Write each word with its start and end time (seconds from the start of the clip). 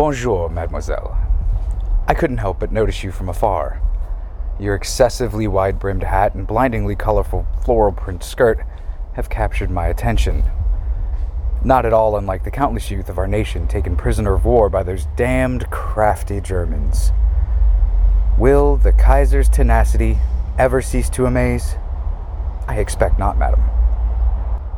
Bonjour, 0.00 0.48
mademoiselle. 0.48 1.14
I 2.08 2.14
couldn't 2.14 2.38
help 2.38 2.58
but 2.58 2.72
notice 2.72 3.04
you 3.04 3.12
from 3.12 3.28
afar. 3.28 3.82
Your 4.58 4.74
excessively 4.74 5.46
wide 5.46 5.78
brimmed 5.78 6.04
hat 6.04 6.34
and 6.34 6.46
blindingly 6.46 6.96
colorful 6.96 7.46
floral 7.66 7.92
print 7.92 8.24
skirt 8.24 8.64
have 9.12 9.28
captured 9.28 9.70
my 9.70 9.88
attention. 9.88 10.42
Not 11.62 11.84
at 11.84 11.92
all 11.92 12.16
unlike 12.16 12.44
the 12.44 12.50
countless 12.50 12.90
youth 12.90 13.10
of 13.10 13.18
our 13.18 13.26
nation 13.26 13.68
taken 13.68 13.94
prisoner 13.94 14.32
of 14.32 14.46
war 14.46 14.70
by 14.70 14.84
those 14.84 15.04
damned 15.16 15.68
crafty 15.68 16.40
Germans. 16.40 17.12
Will 18.38 18.78
the 18.78 18.92
Kaiser's 18.92 19.50
tenacity 19.50 20.16
ever 20.58 20.80
cease 20.80 21.10
to 21.10 21.26
amaze? 21.26 21.74
I 22.66 22.76
expect 22.78 23.18
not, 23.18 23.36
madam. 23.36 23.60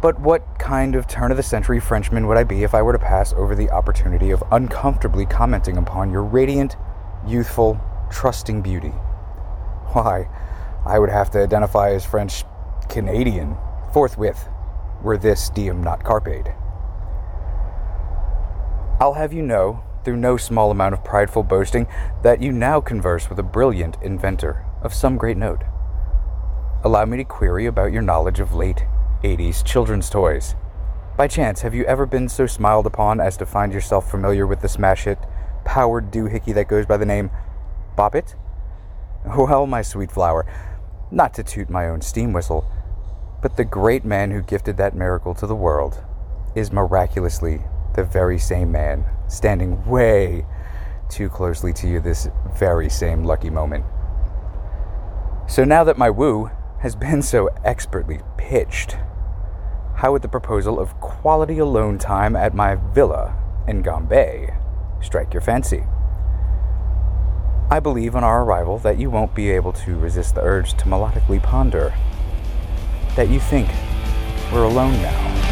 But 0.03 0.19
what 0.19 0.59
kind 0.59 0.97
of 0.97 1.07
turn 1.07 1.31
of 1.31 1.37
the 1.37 1.45
century 1.45 1.79
Frenchman 1.79 2.27
would 2.27 2.37
I 2.37 2.43
be 2.43 2.65
if 2.65 2.75
I 2.75 2.83
were 2.83 2.93
to 2.93 2.99
pass 2.99 3.33
over 3.35 3.55
the 3.55 3.71
opportunity 3.71 4.33
of 4.33 4.43
uncomfortably 4.51 5.27
commenting 5.27 5.77
upon 5.77 6.11
your 6.11 6.25
radiant, 6.25 6.75
youthful, 7.25 7.81
trusting 8.11 8.63
beauty? 8.63 8.93
Why, 9.93 10.29
I 10.85 10.99
would 10.99 11.09
have 11.09 11.31
to 11.31 11.39
identify 11.41 11.93
as 11.93 12.05
French 12.05 12.43
Canadian 12.89 13.57
forthwith, 13.93 14.49
were 15.05 15.17
this 15.17 15.49
diem 15.51 15.85
not 15.85 16.03
carped. 16.03 16.49
I'll 19.01 19.15
have 19.15 19.33
you 19.33 19.43
know, 19.43 19.85
through 20.05 20.17
no 20.17 20.37
small 20.37 20.73
amount 20.73 20.95
of 20.95 21.05
prideful 21.05 21.45
boasting, 21.45 21.87
that 22.25 22.43
you 22.43 22.51
now 22.51 22.81
converse 22.81 23.29
with 23.29 23.39
a 23.39 23.45
brilliant 23.45 23.99
inventor 24.03 24.67
of 24.83 24.93
some 24.93 25.17
great 25.17 25.37
note. 25.37 25.63
Allow 26.83 27.05
me 27.05 27.19
to 27.19 27.25
query 27.25 27.67
about 27.67 27.93
your 27.93 28.03
knowledge 28.03 28.41
of 28.41 28.53
late 28.53 28.85
80s 29.23 29.65
children's 29.65 30.11
toys. 30.11 30.55
By 31.17 31.29
chance, 31.29 31.61
have 31.63 31.75
you 31.75 31.85
ever 31.85 32.07
been 32.07 32.29
so 32.29 32.47
smiled 32.47 32.87
upon 32.87 33.21
as 33.21 33.37
to 33.37 33.47
find 33.47 33.73
yourself 33.73 34.11
familiar 34.11 34.47
with 34.47 34.61
the 34.61 34.69
smash 34.69 35.05
hit, 35.05 35.19
powered 35.65 36.11
doohickey 36.11 36.55
that 36.55 36.69
goes 36.69 36.87
by 36.87 36.97
the 36.97 37.07
name 37.07 37.31
Bop 37.97 38.15
It? 38.15 38.35
Well, 39.25 39.67
my 39.67 39.83
sweet 39.83 40.11
flower, 40.11 40.47
not 41.11 41.35
to 41.35 41.45
toot 41.45 41.71
my 41.71 41.89
own 41.89 42.01
steam 42.01 42.33
whistle, 42.33 42.67
but 43.41 43.57
the 43.57 43.65
great 43.65 44.05
man 44.05 44.31
who 44.31 44.43
gifted 44.43 44.77
that 44.79 44.95
miracle 44.95 45.35
to 45.35 45.47
the 45.47 45.55
world 45.55 46.03
is 46.57 46.73
miraculously 46.73 47.63
the 47.95 48.05
very 48.05 48.39
same 48.39 48.73
man, 48.73 49.05
standing 49.29 49.85
way 49.87 50.45
too 51.09 51.29
closely 51.29 51.73
to 51.75 51.87
you 51.87 52.01
this 52.01 52.29
very 52.59 52.89
same 52.89 53.23
lucky 53.23 53.51
moment. 53.51 53.85
So 55.47 55.65
now 55.65 55.85
that 55.85 55.99
my 55.99 56.09
woo 56.09 56.51
has 56.81 56.97
been 56.97 57.23
so 57.23 57.51
expertly 57.65 58.21
pitched, 58.37 58.97
how 60.03 60.11
would 60.11 60.23
the 60.23 60.27
proposal 60.29 60.81
of 60.81 60.99
quality 61.01 61.59
alone 61.59 61.97
time 61.97 62.35
at 62.35 62.53
my 62.53 62.75
villa 62.75 63.33
in 63.69 63.85
Gambais 63.85 64.53
strike 65.01 65.33
your 65.33 65.41
fancy? 65.41 65.85
I 67.71 67.79
believe 67.79 68.17
on 68.17 68.25
our 68.25 68.43
arrival 68.43 68.79
that 68.81 68.99
you 68.99 69.11
won't 69.11 69.33
be 69.33 69.49
able 69.51 69.73
to 69.75 69.95
resist 69.97 70.35
the 70.35 70.41
urge 70.41 70.75
to 70.79 70.87
melodically 70.87 71.41
ponder 71.41 71.95
that 73.15 73.29
you 73.29 73.39
think 73.39 73.69
we're 74.53 74.65
alone 74.65 75.01
now. 75.01 75.52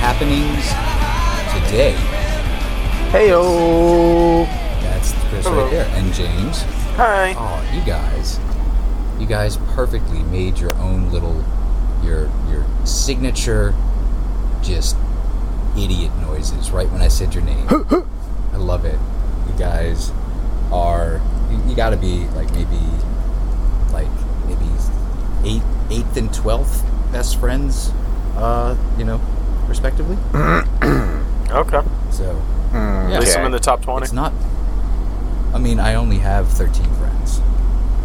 Happenings 0.00 0.64
today? 1.64 1.94
Heyo. 3.12 4.46
That's 4.80 5.12
Chris 5.28 5.46
Hello. 5.46 5.62
right 5.64 5.70
there. 5.70 5.86
And 5.94 6.12
James. 6.14 6.62
Hi. 6.96 7.34
Oh, 7.36 7.76
you 7.76 7.84
guys. 7.84 8.38
You 9.18 9.26
guys 9.26 9.58
perfectly 9.74 10.22
made 10.24 10.58
your 10.58 10.74
own 10.76 11.10
little 11.10 11.44
your 12.02 12.30
your 12.48 12.64
signature 12.86 13.74
just 14.62 14.96
idiot 15.78 16.10
noises 16.22 16.70
right 16.70 16.90
when 16.90 17.02
I 17.02 17.08
said 17.08 17.34
your 17.34 17.44
name. 17.44 17.66
I 17.68 18.56
love 18.56 18.84
it. 18.84 18.98
You 19.48 19.58
guys 19.58 20.12
are 20.72 21.20
you, 21.50 21.62
you 21.68 21.76
got 21.76 21.90
to 21.90 21.96
be 21.96 22.26
like 22.28 22.50
maybe 22.52 22.80
like 23.92 24.08
maybe 24.46 24.70
eight 25.44 25.62
eighth 25.90 26.16
and 26.16 26.32
twelfth 26.32 26.84
best 27.12 27.38
friends, 27.38 27.90
uh, 28.36 28.76
you 28.96 29.04
know, 29.04 29.20
respectively. 29.70 30.18
Okay. 31.50 31.82
So 32.10 32.40
Mm, 32.70 33.08
Yeah. 33.10 33.14
At 33.16 33.20
least 33.20 33.36
I'm 33.36 33.46
in 33.46 33.50
the 33.52 33.58
top 33.58 33.82
20. 33.82 34.04
it's 34.04 34.12
not. 34.12 34.32
I 35.52 35.58
mean, 35.58 35.80
I 35.80 35.94
only 35.94 36.18
have 36.18 36.46
thirteen 36.48 36.86
friends, 36.94 37.40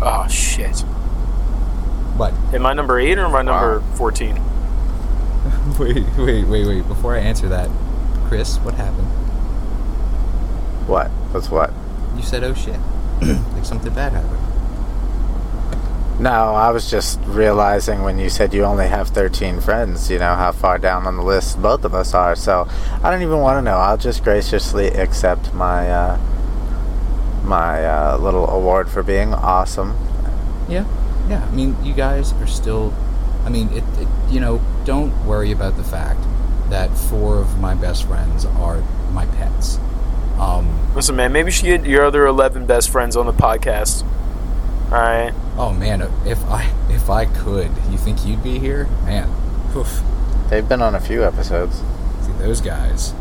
Oh, 0.01 0.25
shit. 0.27 0.83
but 2.17 2.33
Am 2.53 2.65
I 2.65 2.73
number 2.73 2.97
8 2.99 3.19
or 3.19 3.25
am 3.25 3.35
I 3.35 3.43
number 3.43 3.81
14? 3.97 4.41
wait, 5.79 6.03
wait, 6.17 6.47
wait, 6.47 6.65
wait. 6.67 6.87
Before 6.87 7.13
I 7.15 7.19
answer 7.19 7.47
that, 7.49 7.69
Chris, 8.27 8.57
what 8.57 8.73
happened? 8.73 9.07
What? 10.87 11.09
What's 11.31 11.51
what? 11.51 11.71
You 12.15 12.23
said, 12.23 12.43
"Oh 12.43 12.55
shit," 12.55 12.79
like 13.53 13.65
something 13.65 13.93
bad 13.93 14.13
happened. 14.13 14.39
No, 16.17 16.29
I 16.29 16.71
was 16.71 16.89
just 16.89 17.19
realizing 17.25 18.03
when 18.03 18.17
you 18.19 18.29
said 18.29 18.53
you 18.53 18.63
only 18.63 18.87
have 18.87 19.09
13 19.09 19.59
friends, 19.59 20.09
you 20.09 20.17
know, 20.17 20.35
how 20.35 20.53
far 20.53 20.77
down 20.77 21.05
on 21.05 21.17
the 21.17 21.23
list 21.23 21.61
both 21.61 21.83
of 21.83 21.93
us 21.93 22.13
are. 22.13 22.35
So 22.35 22.67
I 23.03 23.11
don't 23.11 23.21
even 23.21 23.39
want 23.39 23.57
to 23.57 23.61
know. 23.61 23.77
I'll 23.77 23.97
just 23.97 24.23
graciously 24.23 24.87
accept 24.87 25.53
my 25.53 25.91
uh, 25.91 26.17
my 27.43 27.85
uh, 27.85 28.17
little 28.17 28.49
award 28.49 28.89
for 28.89 29.03
being 29.03 29.33
awesome. 29.33 29.97
Yeah, 30.69 30.85
yeah. 31.27 31.45
I 31.45 31.51
mean, 31.51 31.75
you 31.83 31.93
guys 31.93 32.31
are 32.33 32.47
still. 32.47 32.93
I 33.43 33.49
mean, 33.49 33.67
it, 33.73 33.83
it. 33.99 34.07
You 34.29 34.39
know, 34.39 34.61
don't 34.85 35.25
worry 35.25 35.51
about 35.51 35.75
the 35.75 35.83
fact 35.83 36.21
that 36.69 36.97
four 36.97 37.37
of 37.39 37.59
my 37.59 37.75
best 37.75 38.05
friends 38.07 38.45
are 38.45 38.81
my 39.11 39.25
pets. 39.25 39.79
Um, 40.39 40.93
Listen, 40.95 41.15
man, 41.15 41.31
maybe 41.31 41.47
you 41.47 41.51
should 41.51 41.65
get 41.65 41.85
your 41.85 42.05
other 42.05 42.25
11 42.25 42.65
best 42.65 42.89
friends 42.89 43.15
on 43.15 43.25
the 43.25 43.33
podcast. 43.33 44.03
Alright? 44.85 45.33
oh 45.57 45.73
man, 45.73 46.01
if 46.25 46.43
I 46.45 46.71
if 46.89 47.09
I 47.09 47.25
could, 47.25 47.71
you 47.89 47.97
think 47.97 48.25
you'd 48.25 48.43
be 48.43 48.59
here, 48.59 48.85
man? 49.03 49.29
Oof. 49.75 50.01
They've 50.49 50.67
been 50.67 50.81
on 50.81 50.93
a 50.95 50.99
few 50.99 51.23
episodes. 51.23 51.81
See 52.21 52.31
those 52.33 52.61
guys, 52.61 53.13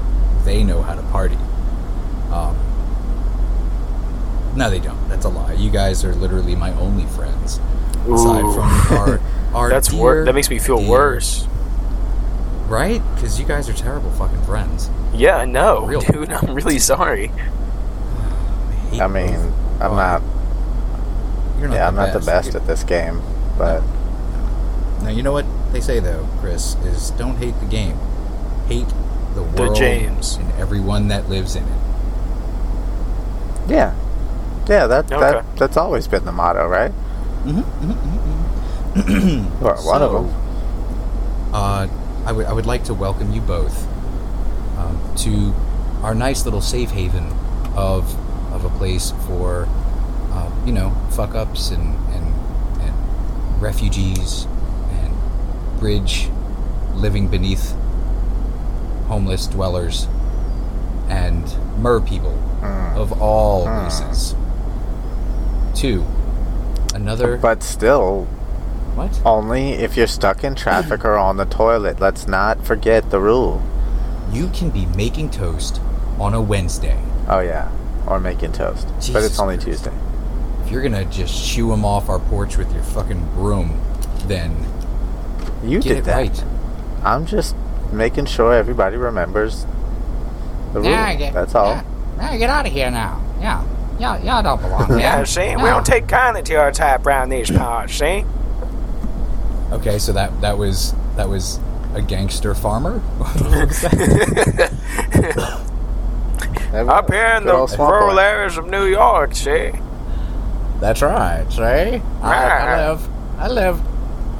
they 0.44 0.62
know 0.62 0.82
how 0.82 0.94
to 0.94 1.02
party. 1.04 1.38
Um, 2.30 2.56
no, 4.56 4.68
they 4.70 4.78
don't. 4.78 5.08
That's 5.08 5.24
a 5.24 5.28
lie. 5.30 5.54
You 5.54 5.70
guys 5.70 6.04
are 6.04 6.14
literally 6.14 6.54
my 6.54 6.70
only 6.74 7.06
friends, 7.06 7.58
aside 8.08 8.42
from 8.42 8.98
our 8.98 9.20
our. 9.54 9.68
That's 9.70 9.88
dear, 9.88 9.98
wor- 10.00 10.24
That 10.24 10.34
makes 10.34 10.50
me 10.50 10.58
feel 10.58 10.78
dear- 10.78 10.90
worse. 10.90 11.46
right? 12.68 13.02
Because 13.14 13.40
you 13.40 13.46
guys 13.46 13.68
are 13.68 13.72
terrible 13.74 14.10
fucking 14.12 14.42
friends. 14.42 14.90
Yeah, 15.14 15.36
I 15.38 15.44
know. 15.46 15.86
Real. 15.86 16.00
Dude, 16.02 16.30
I'm 16.30 16.54
really 16.54 16.78
sorry. 16.78 17.28
hate 18.90 19.00
I 19.00 19.08
mean. 19.08 19.52
I'm 19.80 19.96
not. 19.96 20.22
You're 21.64 21.70
not 21.70 21.76
Yeah, 21.76 21.82
the 21.82 21.88
I'm 21.88 21.94
not 21.96 22.12
the 22.12 22.18
best. 22.18 22.52
best 22.52 22.54
at 22.56 22.66
this 22.66 22.84
game, 22.84 23.22
but 23.56 23.82
Now 25.02 25.08
you 25.08 25.22
know 25.22 25.32
what 25.32 25.46
they 25.72 25.80
say 25.80 25.98
though, 25.98 26.28
Chris, 26.40 26.74
is 26.84 27.08
don't 27.12 27.36
hate 27.36 27.58
the 27.60 27.64
game, 27.66 27.96
hate 28.68 28.86
the 29.34 29.40
The 29.40 29.62
world 29.62 29.74
James. 29.74 30.36
and 30.36 30.52
everyone 30.60 31.08
that 31.08 31.30
lives 31.30 31.56
in 31.56 31.62
it. 31.62 31.78
yeah, 33.66 33.94
yeah. 34.68 34.86
That 34.86 35.10
Okay. 35.10 35.18
that 35.20 35.56
that's 35.56 35.78
always 35.78 36.06
been 36.06 36.26
the 36.26 36.32
motto, 36.32 36.66
right? 36.68 36.92
Or 39.62 39.74
one 39.82 40.02
of 40.02 40.12
them. 40.12 40.28
Uh, 41.54 41.86
I 42.26 42.32
would 42.32 42.44
I 42.46 42.52
would 42.52 42.66
like 42.66 42.84
to 42.84 42.94
welcome 42.94 43.32
you 43.32 43.40
both 43.40 43.86
um, 44.76 45.00
to 45.16 45.54
our 46.02 46.14
nice 46.14 46.44
little 46.44 46.60
safe 46.60 46.90
haven 46.90 47.24
of 47.74 48.14
of 48.52 48.66
a 48.66 48.70
place 48.78 49.12
for 49.26 49.66
you 50.66 50.72
know 50.72 50.90
fuck 51.10 51.34
ups 51.34 51.70
and, 51.70 51.94
and 52.14 52.34
and 52.82 53.62
refugees 53.62 54.46
and 54.90 55.78
bridge 55.80 56.28
living 56.94 57.28
beneath 57.28 57.74
homeless 59.08 59.46
dwellers 59.46 60.06
and 61.08 61.44
mer 61.78 62.00
people 62.00 62.38
Mm. 62.62 62.96
of 62.96 63.20
all 63.20 63.66
Hmm. 63.66 63.84
races. 63.84 64.34
Two, 65.74 66.02
another 66.94 67.36
But 67.36 67.62
still, 67.62 68.26
What? 68.94 69.20
Only 69.24 69.72
if 69.72 69.96
you're 69.98 70.06
stuck 70.06 70.44
in 70.44 70.54
traffic 70.54 71.04
or 71.04 71.18
on 71.18 71.36
the 71.36 71.44
toilet. 71.44 72.00
Let's 72.00 72.26
not 72.28 72.64
forget 72.64 73.10
the 73.10 73.18
rule. 73.20 73.60
You 74.32 74.48
can 74.54 74.70
be 74.70 74.86
making 74.96 75.28
toast 75.30 75.80
on 76.18 76.32
a 76.32 76.40
Wednesday. 76.40 76.96
Oh 77.28 77.40
yeah, 77.40 77.68
or 78.06 78.18
making 78.20 78.52
toast. 78.52 78.86
but 79.12 79.24
it's 79.24 79.38
only. 79.40 79.58
Tuesday. 79.58 79.92
If 80.64 80.70
you're 80.70 80.82
gonna 80.82 81.04
just 81.06 81.34
shoo 81.34 81.68
them 81.70 81.84
off 81.84 82.08
our 82.08 82.18
porch 82.18 82.56
with 82.56 82.72
your 82.72 82.82
fucking 82.82 83.20
broom, 83.34 83.78
then 84.26 84.54
You 85.62 85.80
get 85.80 85.88
did 85.88 85.96
it 85.98 86.04
that. 86.04 86.16
right. 86.16 86.44
I'm 87.04 87.26
just 87.26 87.54
making 87.92 88.26
sure 88.26 88.52
everybody 88.54 88.96
remembers 88.96 89.66
the 90.72 90.80
rule. 90.80 90.90
That's 91.32 91.54
all. 91.54 91.82
Yeah, 92.16 92.36
get 92.38 92.50
out 92.50 92.66
of 92.66 92.72
here 92.72 92.90
now. 92.90 93.20
Yeah, 93.40 93.64
yeah, 93.98 94.22
y'all 94.22 94.42
don't 94.42 94.60
belong 94.62 94.86
here. 94.88 94.98
Yeah, 94.98 95.24
see, 95.24 95.54
we 95.56 95.62
don't 95.64 95.84
take 95.84 96.08
kindly 96.08 96.42
to 96.44 96.52
your 96.52 96.72
type 96.72 97.04
around 97.06 97.28
these 97.28 97.50
parts, 97.56 97.94
see? 97.94 98.24
Okay, 99.70 99.98
so 99.98 100.12
that 100.12 100.40
that 100.40 100.56
was 100.56 100.94
that 101.16 101.28
was 101.28 101.58
a 101.94 102.00
gangster 102.02 102.54
farmer. 102.54 102.98
What 103.18 103.68
was 103.68 103.80
that? 103.82 105.60
Up 106.74 107.08
here 107.12 107.24
in 107.36 107.44
the 107.44 107.52
Good 107.52 107.58
old 107.60 107.70
swamp 107.70 107.92
rural 107.92 108.14
boy. 108.16 108.20
areas 108.20 108.56
of 108.56 108.66
New 108.66 108.84
York, 108.86 109.34
see? 109.36 109.70
That's 110.80 111.02
right. 111.02 111.46
See, 111.50 111.62
I, 111.62 112.00
I 112.22 112.86
live 112.88 113.08
I 113.38 113.48
live 113.48 113.80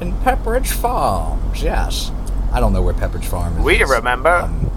in 0.01 0.13
Pepperidge 0.19 0.67
Farms. 0.67 1.61
Yes, 1.61 2.11
I 2.51 2.59
don't 2.59 2.73
know 2.73 2.81
where 2.81 2.93
Pepperidge 2.93 3.25
Farms 3.25 3.57
is. 3.57 3.63
We 3.63 3.83
remember. 3.83 4.29
Um, 4.29 4.71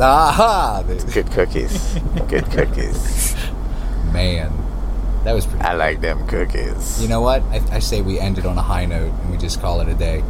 aha! 0.00 0.82
Good 1.12 1.30
cookies. 1.30 1.94
Good 2.28 2.46
cookies. 2.50 3.36
Man, 4.12 4.52
that 5.24 5.32
was 5.32 5.46
pretty. 5.46 5.64
I 5.64 5.74
like 5.74 6.00
them 6.00 6.26
cookies. 6.26 7.00
You 7.00 7.08
know 7.08 7.20
what? 7.20 7.42
I, 7.44 7.62
I 7.72 7.78
say 7.78 8.02
we 8.02 8.18
end 8.18 8.38
it 8.38 8.46
on 8.46 8.58
a 8.58 8.62
high 8.62 8.84
note 8.84 9.12
and 9.12 9.30
we 9.30 9.38
just 9.38 9.60
call 9.60 9.80
it 9.80 9.88
a 9.88 9.94
day. 9.94 10.22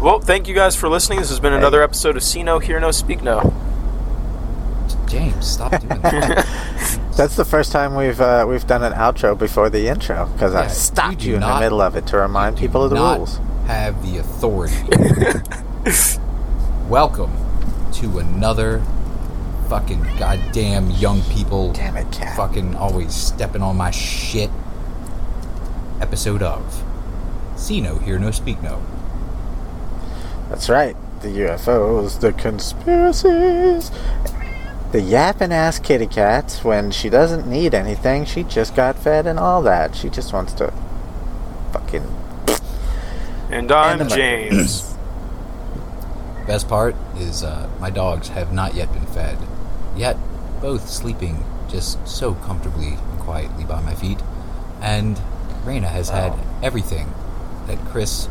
Well, 0.00 0.20
thank 0.20 0.46
you 0.46 0.54
guys 0.54 0.76
for 0.76 0.88
listening. 0.88 1.18
This 1.18 1.28
has 1.30 1.40
been 1.40 1.52
another 1.52 1.82
episode 1.82 2.16
of 2.16 2.22
See 2.22 2.44
No, 2.44 2.60
Hear 2.60 2.78
No, 2.78 2.92
Speak 2.92 3.20
No. 3.22 3.52
James, 5.08 5.46
stop 5.46 5.70
doing 5.72 5.88
that. 6.02 6.46
That's 7.16 7.36
the 7.36 7.44
first 7.44 7.72
time 7.72 7.94
we've 7.94 8.20
uh, 8.20 8.44
we've 8.48 8.66
done 8.66 8.82
an 8.84 8.92
outro 8.92 9.36
before 9.38 9.70
the 9.70 9.88
intro 9.88 10.26
because 10.34 10.54
I 10.54 10.62
Yeah, 10.64 10.68
stopped 10.68 11.22
you 11.22 11.30
you, 11.30 11.34
in 11.36 11.40
not- 11.40 11.58
the 11.58 11.64
middle 11.66 11.80
of 11.80 11.96
it 11.96 12.06
to 12.08 12.18
remind 12.18 12.56
You 12.56 12.62
do 12.62 12.66
people 12.68 12.84
of 12.84 12.90
the 12.90 12.96
not 12.96 13.16
rules. 13.18 13.40
Have 13.66 14.02
the 14.04 14.18
authority. 14.18 14.74
Welcome 16.88 17.32
to 17.94 18.18
another 18.18 18.82
fucking 19.68 20.02
goddamn 20.18 20.90
young 20.92 21.22
people. 21.22 21.72
Damn 21.72 21.96
it, 21.96 22.10
cat. 22.12 22.36
Fucking 22.36 22.76
always 22.76 23.14
stepping 23.14 23.62
on 23.62 23.76
my 23.76 23.90
shit. 23.90 24.50
Episode 26.00 26.42
of 26.42 26.84
See 27.56 27.80
No, 27.80 27.98
Hear 27.98 28.18
No, 28.18 28.30
Speak 28.30 28.62
No. 28.62 28.82
That's 30.48 30.68
right. 30.68 30.96
The 31.20 31.28
UFOs, 31.28 32.20
the 32.20 32.32
conspiracies, 32.32 33.90
the 34.92 35.00
yapping 35.00 35.52
ass 35.52 35.78
kitty 35.78 36.06
cat. 36.06 36.60
When 36.62 36.90
she 36.90 37.08
doesn't 37.08 37.46
need 37.46 37.74
anything, 37.74 38.24
she 38.24 38.42
just 38.42 38.74
got 38.74 38.96
fed 38.96 39.26
and 39.26 39.38
all 39.38 39.62
that. 39.62 39.94
She 39.94 40.08
just 40.08 40.32
wants 40.32 40.52
to 40.54 40.72
fucking. 41.72 42.06
And 43.50 43.70
I'm 43.72 44.00
Anime. 44.00 44.08
James. 44.08 44.82
Best 46.46 46.68
part 46.68 46.96
is 47.16 47.42
uh, 47.42 47.68
my 47.78 47.90
dogs 47.90 48.28
have 48.28 48.52
not 48.52 48.74
yet 48.74 48.90
been 48.92 49.06
fed, 49.06 49.36
yet 49.96 50.16
both 50.60 50.88
sleeping 50.88 51.44
just 51.68 52.06
so 52.08 52.34
comfortably 52.34 52.94
and 52.94 53.20
quietly 53.20 53.64
by 53.64 53.82
my 53.82 53.94
feet. 53.94 54.18
And 54.80 55.20
Raina 55.64 55.88
has 55.88 56.08
had 56.08 56.32
everything 56.62 57.12
that 57.66 57.78
Chris 57.86 58.28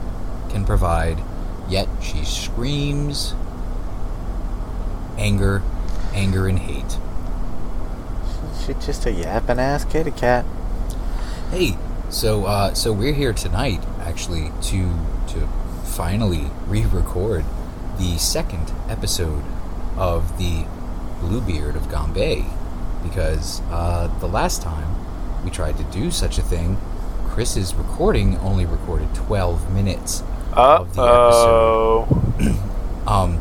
can 0.50 0.65
provide, 0.65 1.19
yet 1.69 1.88
she 2.01 2.24
screams 2.25 3.36
anger, 5.18 5.62
anger, 6.13 6.48
and 6.48 6.59
hate. 6.59 6.98
She's 8.65 8.86
just 8.86 9.06
a 9.06 9.12
yapping 9.12 9.59
ass 9.59 9.86
kitty 9.86 10.12
cat. 10.12 10.45
Hey, 11.51 11.77
so 12.09 12.45
uh, 12.45 12.74
so 12.74 12.92
we're 12.92 13.13
here 13.13 13.33
tonight 13.33 13.81
actually 14.01 14.51
to 14.63 14.94
to 15.30 15.48
finally 15.86 16.45
re-record 16.68 17.45
the 17.98 18.18
second 18.18 18.71
episode 18.89 19.44
of 19.95 20.38
the 20.38 20.65
Bluebeard 21.21 21.75
of 21.75 21.83
Gambais 21.83 22.45
because 23.04 23.62
uh, 23.71 24.07
the 24.19 24.27
last 24.27 24.62
time 24.62 24.95
we 25.44 25.50
tried 25.50 25.77
to 25.77 25.83
do 25.86 26.12
such 26.12 26.38
a 26.38 26.42
thing, 26.42 26.77
Chris's 27.27 27.74
recording 27.74 28.38
only 28.39 28.65
recorded 28.65 29.13
12 29.15 29.71
minutes 29.74 30.24
Uh 30.54 30.80
of 30.81 30.95
the 30.95 31.01
episode. 31.01 32.07
oh. 32.09 32.63
Um, 33.07 33.39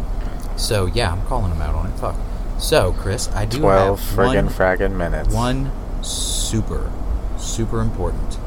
so 0.57 0.87
yeah, 0.87 1.11
I'm 1.11 1.23
calling 1.27 1.51
him 1.51 1.61
out 1.61 1.75
on 1.75 1.87
it. 1.89 1.99
Fuck. 1.99 2.15
So 2.59 2.93
Chris, 2.93 3.29
I 3.33 3.45
do 3.45 3.61
Twelve 3.61 4.01
have 4.01 4.17
friggin' 4.17 4.45
one 4.45 4.49
fraggin' 4.49 4.97
minutes. 4.97 5.35
one 5.35 5.71
super, 6.03 6.91
super 7.39 7.81
important 7.81 8.39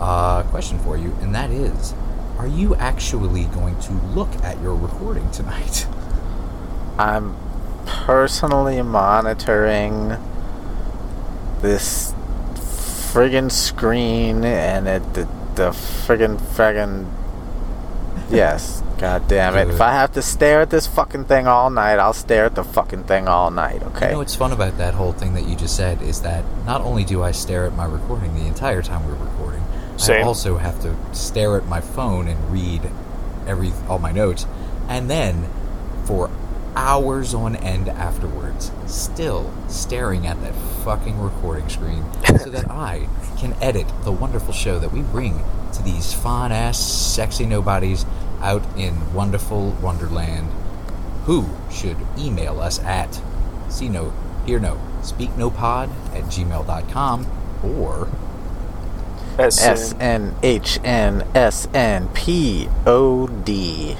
uh, 0.00 0.42
question 0.44 0.78
for 0.80 0.96
you, 0.96 1.16
and 1.20 1.34
that 1.34 1.50
is 1.50 1.94
Are 2.38 2.48
you 2.48 2.74
actually 2.76 3.44
going 3.46 3.78
to 3.80 3.92
look 3.92 4.34
at 4.42 4.60
your 4.60 4.74
recording 4.74 5.30
tonight? 5.30 5.86
I'm 6.98 7.36
personally 7.86 8.82
monitoring 8.82 10.16
this 11.60 12.12
friggin' 12.54 13.50
screen 13.50 14.44
and 14.44 14.88
it 14.88 15.14
the, 15.14 15.28
the 15.54 15.70
friggin' 15.70 16.38
fraggin' 16.38 17.06
yes 18.28 18.82
god 18.98 19.26
damn 19.28 19.56
it. 19.56 19.68
If 19.68 19.80
i 19.80 19.92
have 19.92 20.12
to 20.12 20.22
stare 20.22 20.60
at 20.62 20.70
this 20.70 20.86
fucking 20.86 21.24
thing 21.24 21.46
all 21.46 21.70
night 21.70 21.98
i'll 21.98 22.12
stare 22.12 22.46
at 22.46 22.54
the 22.54 22.64
fucking 22.64 23.04
thing 23.04 23.28
all 23.28 23.50
night 23.50 23.82
okay? 23.82 24.06
You 24.06 24.12
know 24.12 24.18
what's 24.18 24.34
fun 24.34 24.52
about 24.52 24.78
that 24.78 24.94
whole 24.94 25.12
thing 25.12 25.34
that 25.34 25.46
you 25.46 25.56
just 25.56 25.76
said 25.76 26.02
is 26.02 26.22
that 26.22 26.44
not 26.64 26.80
only 26.80 27.04
do 27.04 27.22
I 27.22 27.32
stare 27.32 27.64
at 27.66 27.74
my 27.74 27.84
recording 27.84 28.34
the 28.34 28.46
entire 28.46 28.82
time 28.82 29.06
we're 29.06 29.14
recording, 29.14 29.62
I 30.08 30.22
also 30.22 30.58
have 30.58 30.80
to 30.82 30.96
stare 31.14 31.56
at 31.56 31.66
my 31.66 31.80
phone 31.80 32.28
and 32.28 32.52
read 32.52 32.82
every 33.46 33.72
all 33.88 33.98
my 33.98 34.12
notes, 34.12 34.46
and 34.88 35.08
then 35.08 35.48
for 36.04 36.30
hours 36.76 37.34
on 37.34 37.54
end 37.56 37.88
afterwards, 37.88 38.72
still 38.86 39.52
staring 39.68 40.26
at 40.26 40.40
that 40.42 40.54
fucking 40.84 41.20
recording 41.20 41.68
screen, 41.68 42.04
so 42.26 42.50
that 42.50 42.70
I 42.70 43.08
can 43.38 43.54
edit 43.62 43.86
the 44.02 44.12
wonderful 44.12 44.52
show 44.52 44.78
that 44.78 44.92
we 44.92 45.02
bring 45.02 45.42
to 45.74 45.82
these 45.82 46.12
fine 46.12 46.52
ass, 46.52 46.78
sexy 46.78 47.46
nobodies 47.46 48.04
out 48.44 48.62
in 48.78 49.12
wonderful 49.14 49.70
Wonderland 49.82 50.48
who 51.24 51.48
should 51.72 51.96
email 52.18 52.60
us 52.60 52.78
at 52.80 53.20
see 53.68 53.88
no, 53.88 54.12
hear 54.46 54.60
no, 54.60 54.78
speak 55.02 55.34
no 55.36 55.50
pod 55.50 55.88
at 56.14 56.24
gmail.com 56.24 57.26
or 57.64 58.08
That's 59.36 59.60
S 59.62 59.94
N 59.98 60.36
H 60.42 60.78
N 60.84 61.26
S 61.34 61.66
N 61.74 62.08
P 62.10 62.68
O 62.86 63.26
D 63.26 63.96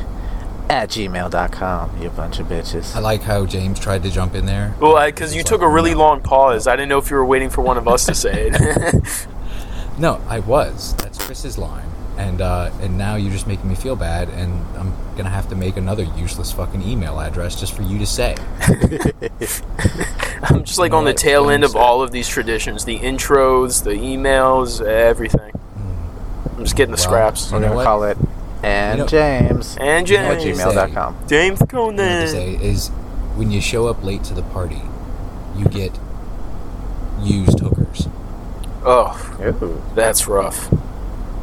at 0.69 0.91
gmail.com, 0.91 2.03
you 2.03 2.09
bunch 2.11 2.39
of 2.39 2.47
bitches. 2.47 2.95
I 2.95 2.99
like 3.01 3.23
how 3.23 3.45
James 3.47 3.79
tried 3.79 4.03
to 4.03 4.11
jump 4.11 4.35
in 4.35 4.47
there. 4.47 4.75
Well, 4.81 4.97
I 4.97 5.11
because 5.11 5.35
you 5.35 5.41
It's 5.41 5.49
took 5.51 5.61
like, 5.61 5.69
a 5.69 5.73
really 5.73 5.93
no. 5.93 5.99
long 5.99 6.21
pause. 6.21 6.67
I 6.67 6.77
didn't 6.77 6.89
know 6.89 6.99
if 6.99 7.11
you 7.11 7.17
were 7.17 7.25
waiting 7.25 7.51
for 7.51 7.61
one 7.63 7.77
of 7.77 7.87
us 7.89 8.07
to 8.07 8.15
say 8.15 8.51
it. 8.53 9.27
No, 9.97 10.21
I 10.27 10.41
was. 10.41 10.95
That's 10.97 11.25
Chris's 11.25 11.57
line. 11.57 11.89
And 12.17 12.41
uh, 12.41 12.71
and 12.81 12.97
now 12.97 13.17
you're 13.17 13.33
just 13.33 13.47
making 13.49 13.69
me 13.69 13.75
feel 13.75 13.97
bad, 13.97 14.29
and 14.29 14.65
I'm 14.77 14.95
gonna 15.17 15.31
have 15.31 15.49
to 15.49 15.57
make 15.57 15.77
another 15.77 16.05
useless 16.17 16.53
fucking 16.53 16.81
email 16.83 17.19
address 17.21 17.59
just 17.59 17.75
for 17.75 17.83
you 17.83 17.99
to 17.99 18.07
say. 18.07 18.37
I'm 20.43 20.63
just 20.65 20.79
like 20.79 20.93
know 20.93 20.99
on 20.99 21.05
the 21.05 21.15
tail 21.15 21.51
end 21.51 21.65
of 21.65 21.75
all 21.75 22.03
of 22.03 22.13
these 22.13 22.29
traditions 22.29 22.85
the 22.85 22.99
intros, 22.99 23.83
the 23.85 23.91
emails, 23.91 24.85
everything. 24.85 25.53
I'm 26.57 26.63
just 26.63 26.77
getting 26.77 26.93
the 26.95 26.97
Well, 27.01 27.05
scraps. 27.09 27.51
We're 27.51 27.59
going 27.61 27.71
to 27.71 27.77
what? 27.77 27.85
call 27.85 28.05
it 28.05 28.17
and 28.63 28.99
You 28.99 29.05
know- 29.05 29.09
James 29.09 29.77
And 29.81 30.09
at 30.09 30.41
James. 30.41 30.59
gmail.com. 30.61 31.17
James 31.27 31.59
Conan. 31.69 31.97
What 31.97 32.05
I 32.05 32.27
to 32.27 32.27
Conan. 32.27 32.29
say 32.29 32.55
is 32.65 32.89
when 33.35 33.51
you 33.51 33.61
show 33.61 33.89
up 33.89 34.05
late 34.05 34.23
to 34.25 34.35
the 34.35 34.43
party, 34.43 34.83
you 35.57 35.65
get 35.67 35.99
used 37.21 37.59
hookers. 37.59 38.07
Oh, 38.85 39.37
Ooh. 39.63 39.83
that's 39.95 40.29
rough. 40.29 40.73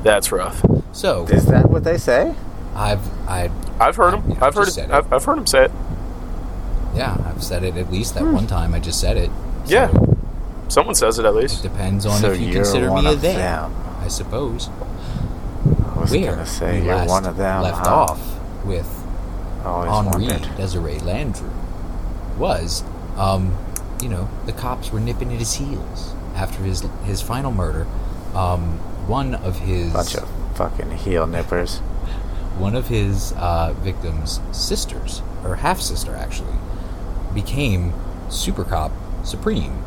That's 0.04 0.32
rough. 0.32 0.64
So 0.94 1.26
Is 1.28 1.46
that 1.48 1.70
what 1.70 1.84
they 1.84 1.98
say? 1.98 2.36
I've 2.76 3.02
I 3.28 3.50
I've 3.80 3.96
heard 3.96 4.14
him. 4.16 4.38
I 4.42 4.48
I've 4.48 4.56
heard 4.56 4.68
it. 4.68 4.72
said 4.72 4.90
it. 4.90 4.94
I've, 4.94 5.12
I've 5.14 5.24
heard 5.26 5.38
him 5.38 5.48
say 5.48 5.66
it. 5.66 5.72
yeah 6.96 7.18
I've 7.26 7.44
said 7.44 7.64
it 7.64 7.76
at 7.78 7.92
least 7.92 8.16
that 8.16 8.24
one 8.26 8.48
time. 8.48 8.74
I 8.74 8.80
just 8.80 9.00
said 9.00 9.18
it. 9.18 9.30
Yeah. 9.66 9.92
Someone 10.70 10.96
says 10.96 11.20
it 11.20 11.26
at 11.26 11.36
least. 11.36 11.64
depends 11.64 12.06
on 12.06 12.20
so 12.20 12.32
if 12.32 12.40
you 12.40 12.54
consider 12.54 12.90
me 12.92 13.06
a 13.06 13.16
they. 13.16 13.36
them. 13.36 13.74
I 14.00 14.08
suppose. 14.08 14.70
I 14.70 16.00
was 16.00 16.12
Where 16.12 16.22
going 16.34 16.38
to 16.40 16.46
say 16.46 16.80
we 16.80 16.86
you're 16.88 16.96
last 16.96 17.10
one 17.10 17.26
of 17.26 17.38
them. 17.38 17.62
left 17.64 17.86
huh? 17.86 17.94
off 17.96 18.40
with 18.66 18.88
Always 19.66 19.92
Henri 19.92 20.28
wondered. 20.28 20.42
Désiré 20.58 21.00
Landru 21.02 21.50
was, 22.38 22.84
um, 23.18 23.56
you 24.02 24.10
know, 24.10 24.28
the 24.48 24.54
cops 24.54 24.92
were 24.92 25.00
nipping 25.00 25.32
at 25.32 25.38
his 25.40 25.54
heels 25.56 26.14
after 26.36 26.64
his 26.64 26.82
his 27.04 27.22
final 27.22 27.52
murder. 27.52 27.86
Um, 28.34 28.80
one 29.12 29.36
of 29.36 29.60
his 29.60 29.92
Bunch 29.92 30.16
of 30.16 30.30
Fucking 30.56 30.92
heel 30.92 31.28
nippers. 31.28 31.80
one 32.58 32.78
of 32.78 32.88
his 32.88 33.34
uh, 33.34 33.74
victims' 33.80 34.40
sisters, 34.54 35.22
or 35.44 35.58
half 35.58 35.82
sister 35.82 36.16
actually, 36.16 36.56
became 37.34 37.94
Super 38.30 38.64
Cop 38.64 38.94
Supreme. 39.26 39.84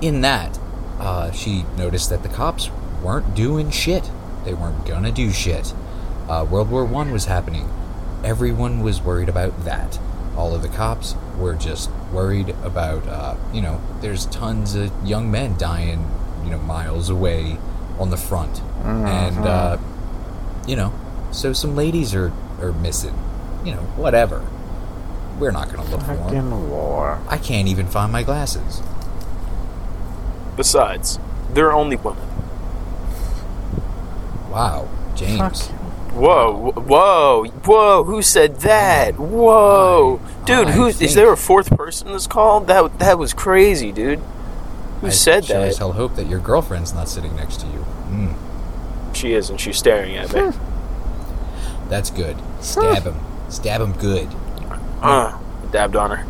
In 0.00 0.22
that, 0.22 0.58
uh, 0.98 1.30
she 1.30 1.64
noticed 1.76 2.10
that 2.10 2.24
the 2.24 2.28
cops 2.28 2.68
weren't 3.00 3.36
doing 3.36 3.70
shit. 3.70 4.10
They 4.44 4.54
weren't 4.54 4.86
gonna 4.86 5.12
do 5.12 5.30
shit. 5.30 5.72
Uh, 6.28 6.44
World 6.50 6.68
War 6.68 6.84
One 6.84 7.12
was 7.12 7.26
happening. 7.26 7.70
Everyone 8.24 8.82
was 8.82 9.00
worried 9.00 9.28
about 9.28 9.64
that. 9.64 10.00
All 10.36 10.52
of 10.52 10.62
the 10.62 10.68
cops 10.68 11.14
were 11.38 11.54
just 11.54 11.90
worried 12.12 12.56
about, 12.64 13.06
uh, 13.06 13.36
you 13.52 13.60
know, 13.60 13.80
there's 14.00 14.26
tons 14.26 14.74
of 14.74 14.90
young 15.06 15.30
men 15.30 15.56
dying, 15.58 16.10
you 16.42 16.50
know, 16.50 16.58
miles 16.58 17.08
away 17.08 17.58
on 18.02 18.10
the 18.10 18.16
front, 18.16 18.60
and 18.84 19.38
uh, 19.46 19.78
you 20.66 20.76
know, 20.76 20.92
so 21.30 21.52
some 21.52 21.74
ladies 21.76 22.14
are 22.14 22.32
are 22.60 22.72
missing. 22.72 23.16
You 23.64 23.72
know, 23.76 23.82
whatever. 23.96 24.44
We're 25.38 25.52
not 25.52 25.70
gonna 25.72 25.88
look 25.90 26.00
for 26.02 26.14
them. 26.30 26.68
War. 26.68 27.20
I 27.28 27.38
can't 27.38 27.68
even 27.68 27.86
find 27.86 28.12
my 28.12 28.22
glasses. 28.22 28.82
Besides, 30.56 31.18
they're 31.54 31.72
only 31.72 31.96
women. 31.96 32.28
Wow, 34.50 34.88
James. 35.14 35.38
Fuck. 35.68 35.78
Whoa, 36.12 36.72
whoa, 36.72 37.44
whoa! 37.64 38.04
Who 38.04 38.20
said 38.20 38.56
that? 38.60 39.18
Whoa, 39.18 40.20
dude! 40.44 40.68
I 40.68 40.72
Who 40.72 40.86
is 40.86 40.98
think- 40.98 41.12
there 41.12 41.32
a 41.32 41.38
fourth 41.38 41.70
person 41.74 42.12
that's 42.12 42.26
called? 42.26 42.66
That 42.66 42.98
that 42.98 43.18
was 43.18 43.32
crazy, 43.32 43.92
dude. 43.92 44.18
Who 45.00 45.06
I 45.06 45.10
said 45.10 45.46
sure 45.46 45.56
as 45.56 45.76
that? 45.76 45.78
hell 45.78 45.92
hope 45.92 46.16
that 46.16 46.26
your 46.28 46.38
girlfriend's 46.38 46.92
not 46.92 47.08
sitting 47.08 47.34
next 47.34 47.60
to 47.60 47.66
you. 47.66 47.86
Mm, 48.12 48.34
She 49.14 49.32
is, 49.32 49.48
and 49.50 49.60
she's 49.60 49.76
staring 49.78 50.16
at 50.16 50.32
me. 50.32 50.50
that's 51.88 52.10
good. 52.10 52.36
Stab 52.60 53.04
him. 53.04 53.16
Stab 53.48 53.80
him 53.80 53.92
good. 53.94 54.28
uh, 55.02 55.38
dabbed 55.70 55.96
on 55.96 56.10
her. 56.10 56.26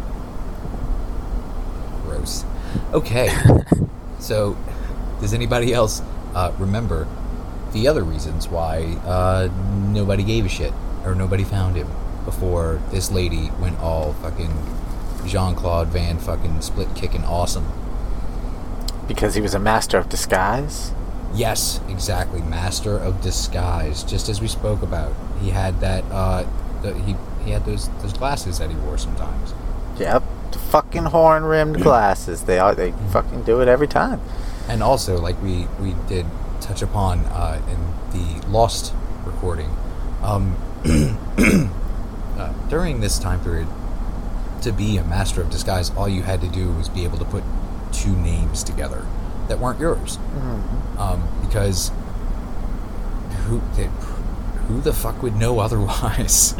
Gross. 2.04 2.44
Okay. 2.92 3.30
so, 4.18 4.56
does 5.20 5.34
anybody 5.34 5.72
else 5.72 6.02
uh, 6.34 6.52
remember 6.58 7.06
the 7.72 7.88
other 7.88 8.02
reasons 8.02 8.48
why 8.48 8.96
uh, 9.04 9.48
nobody 9.88 10.22
gave 10.22 10.44
a 10.46 10.48
shit 10.48 10.72
or 11.04 11.14
nobody 11.14 11.44
found 11.44 11.76
him 11.76 11.88
before 12.24 12.80
this 12.90 13.10
lady 13.10 13.50
went 13.60 13.78
all 13.80 14.12
fucking 14.14 14.50
Jean 15.26 15.54
Claude 15.54 15.88
Van 15.88 16.18
fucking 16.18 16.60
split 16.60 16.94
kicking 16.94 17.24
awesome? 17.24 17.66
Because 19.08 19.34
he 19.34 19.40
was 19.40 19.54
a 19.54 19.58
master 19.58 19.98
of 19.98 20.08
disguise? 20.08 20.92
Yes, 21.34 21.80
exactly. 21.88 22.42
Master 22.42 22.96
of 22.96 23.22
disguise, 23.22 24.02
just 24.02 24.28
as 24.28 24.40
we 24.40 24.48
spoke 24.48 24.82
about. 24.82 25.14
He 25.40 25.50
had 25.50 25.80
that. 25.80 26.04
Uh, 26.10 26.46
the, 26.82 26.94
he 26.94 27.16
he 27.44 27.52
had 27.52 27.64
those 27.64 27.88
those 28.00 28.12
glasses 28.12 28.58
that 28.58 28.70
he 28.70 28.76
wore 28.76 28.98
sometimes. 28.98 29.54
Yep. 29.98 30.22
The 30.52 30.58
fucking 30.58 31.04
horn 31.04 31.44
rimmed 31.44 31.82
glasses. 31.82 32.42
They 32.42 32.58
are 32.58 32.74
they 32.74 32.92
fucking 33.10 33.44
do 33.44 33.60
it 33.60 33.68
every 33.68 33.88
time. 33.88 34.20
And 34.68 34.82
also, 34.82 35.18
like 35.18 35.40
we 35.42 35.66
we 35.80 35.94
did 36.06 36.26
touch 36.60 36.82
upon 36.82 37.20
uh, 37.26 37.60
in 37.68 38.12
the 38.12 38.46
Lost 38.48 38.92
recording, 39.24 39.74
um, 40.22 40.56
uh, 42.38 42.52
during 42.68 43.00
this 43.00 43.18
time 43.18 43.42
period, 43.42 43.68
to 44.60 44.70
be 44.70 44.98
a 44.98 45.04
master 45.04 45.40
of 45.40 45.50
disguise, 45.50 45.90
all 45.90 46.08
you 46.08 46.22
had 46.22 46.40
to 46.42 46.48
do 46.48 46.72
was 46.72 46.88
be 46.88 47.04
able 47.04 47.18
to 47.18 47.24
put 47.24 47.42
two 47.90 48.14
names 48.16 48.62
together 48.62 49.06
that 49.48 49.58
weren't 49.58 49.80
yours, 49.80 50.18
um, 50.98 51.22
because 51.46 51.90
who 53.46 53.58
who 53.58 54.80
the 54.80 54.92
fuck 54.92 55.22
would 55.22 55.36
know 55.36 55.58
otherwise? 55.66 56.54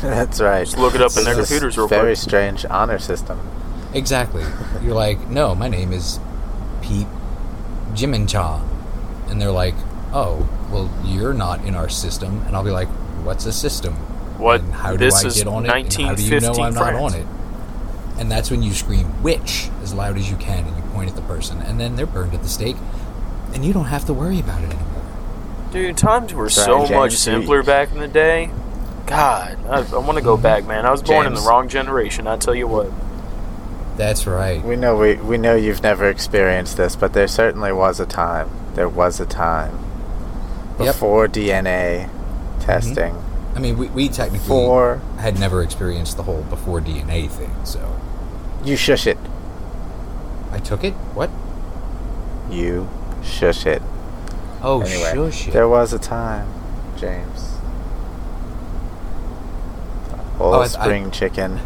That's 0.00 0.40
right. 0.40 0.64
Just 0.64 0.78
look 0.78 0.94
it 0.94 1.02
up 1.02 1.16
in 1.16 1.24
their 1.24 1.34
This 1.34 1.48
computers 1.48 1.76
real 1.76 1.88
Very 1.88 2.14
quick. 2.14 2.18
strange 2.18 2.64
honor 2.66 2.98
system. 2.98 3.38
Exactly. 3.94 4.44
You're 4.82 4.94
like, 4.94 5.28
no, 5.28 5.54
my 5.54 5.68
name 5.68 5.92
is 5.92 6.18
Pete 6.80 7.06
Jimincha. 7.92 8.62
And 9.28 9.40
they're 9.40 9.50
like, 9.50 9.74
oh, 10.14 10.48
well, 10.70 10.90
you're 11.04 11.34
not 11.34 11.64
in 11.64 11.74
our 11.74 11.90
system. 11.90 12.42
And 12.46 12.56
I'll 12.56 12.64
be 12.64 12.70
like, 12.70 12.88
what's 13.22 13.44
a 13.44 13.52
system? 13.52 13.94
What? 14.38 14.62
And 14.62 14.72
how 14.72 14.92
do 14.92 14.96
This 14.98 15.24
I 15.24 15.28
is 15.28 15.34
get 15.36 15.46
on 15.46 15.66
it? 15.66 15.70
And 15.70 15.92
how 15.92 16.14
do 16.14 16.24
you 16.24 16.40
know 16.40 16.52
I'm 16.54 16.72
not 16.74 16.84
France. 16.92 17.14
on 17.14 17.20
it? 17.20 17.26
And 18.18 18.30
that's 18.30 18.50
when 18.50 18.62
you 18.62 18.72
scream, 18.72 19.22
witch, 19.22 19.68
as 19.82 19.92
loud 19.92 20.16
as 20.16 20.30
you 20.30 20.36
can, 20.36 20.66
and 20.66 20.76
you 20.76 20.81
point 20.92 21.10
at 21.10 21.16
the 21.16 21.22
person. 21.22 21.60
And 21.62 21.80
then 21.80 21.96
they're 21.96 22.06
burned 22.06 22.34
at 22.34 22.42
the 22.42 22.48
stake. 22.48 22.76
And 23.54 23.64
you 23.64 23.72
don't 23.72 23.86
have 23.86 24.04
to 24.06 24.14
worry 24.14 24.40
about 24.40 24.62
it 24.62 24.70
anymore. 24.70 25.02
Dude, 25.72 25.96
times 25.96 26.34
were 26.34 26.48
Sorry, 26.48 26.66
so 26.66 26.78
James, 26.86 26.90
much 26.90 27.10
you- 27.12 27.16
simpler 27.16 27.62
back 27.62 27.92
in 27.92 27.98
the 27.98 28.08
day. 28.08 28.50
God, 29.06 29.58
I, 29.66 29.78
I 29.80 29.98
want 29.98 30.16
to 30.18 30.24
go 30.24 30.34
mm-hmm. 30.34 30.42
back, 30.42 30.64
man. 30.64 30.86
I 30.86 30.90
was 30.90 31.02
born 31.02 31.26
in 31.26 31.34
the 31.34 31.40
wrong 31.40 31.68
generation. 31.68 32.26
I 32.26 32.36
tell 32.36 32.54
you 32.54 32.66
what. 32.66 32.90
That's 33.96 34.26
right. 34.26 34.62
We 34.64 34.76
know 34.76 34.96
we 34.96 35.16
we 35.16 35.36
know 35.36 35.54
you've 35.54 35.82
never 35.82 36.08
experienced 36.08 36.76
this, 36.76 36.96
but 36.96 37.12
there 37.12 37.28
certainly 37.28 37.72
was 37.72 38.00
a 38.00 38.06
time. 38.06 38.48
There 38.74 38.88
was 38.88 39.20
a 39.20 39.26
time 39.26 39.78
Yep. 40.78 40.94
before 40.94 41.28
DNA 41.28 42.08
testing. 42.60 43.12
Mm-hmm. 43.12 43.56
I 43.56 43.60
mean, 43.60 43.76
we, 43.76 43.88
we 43.88 44.08
technically 44.08 44.48
For 44.48 45.02
had 45.18 45.38
never 45.38 45.62
experienced 45.62 46.16
the 46.16 46.22
whole 46.22 46.42
before 46.44 46.80
DNA 46.80 47.28
thing, 47.28 47.54
so 47.64 48.00
you 48.64 48.76
shush 48.76 49.06
it. 49.06 49.18
Took 50.64 50.84
it. 50.84 50.92
What? 51.14 51.30
You 52.50 52.88
shush 53.22 53.66
it. 53.66 53.82
Oh, 54.62 54.80
Anyway, 54.82 55.12
shush 55.30 55.48
it. 55.48 55.52
there 55.52 55.68
was 55.68 55.92
a 55.92 55.98
time, 55.98 56.48
James. 56.96 57.48
Old 60.38 60.54
Oh, 60.54 60.60
I- 60.60 60.64
I- 60.64 60.66
spring 60.66 61.10
chicken. 61.10 61.60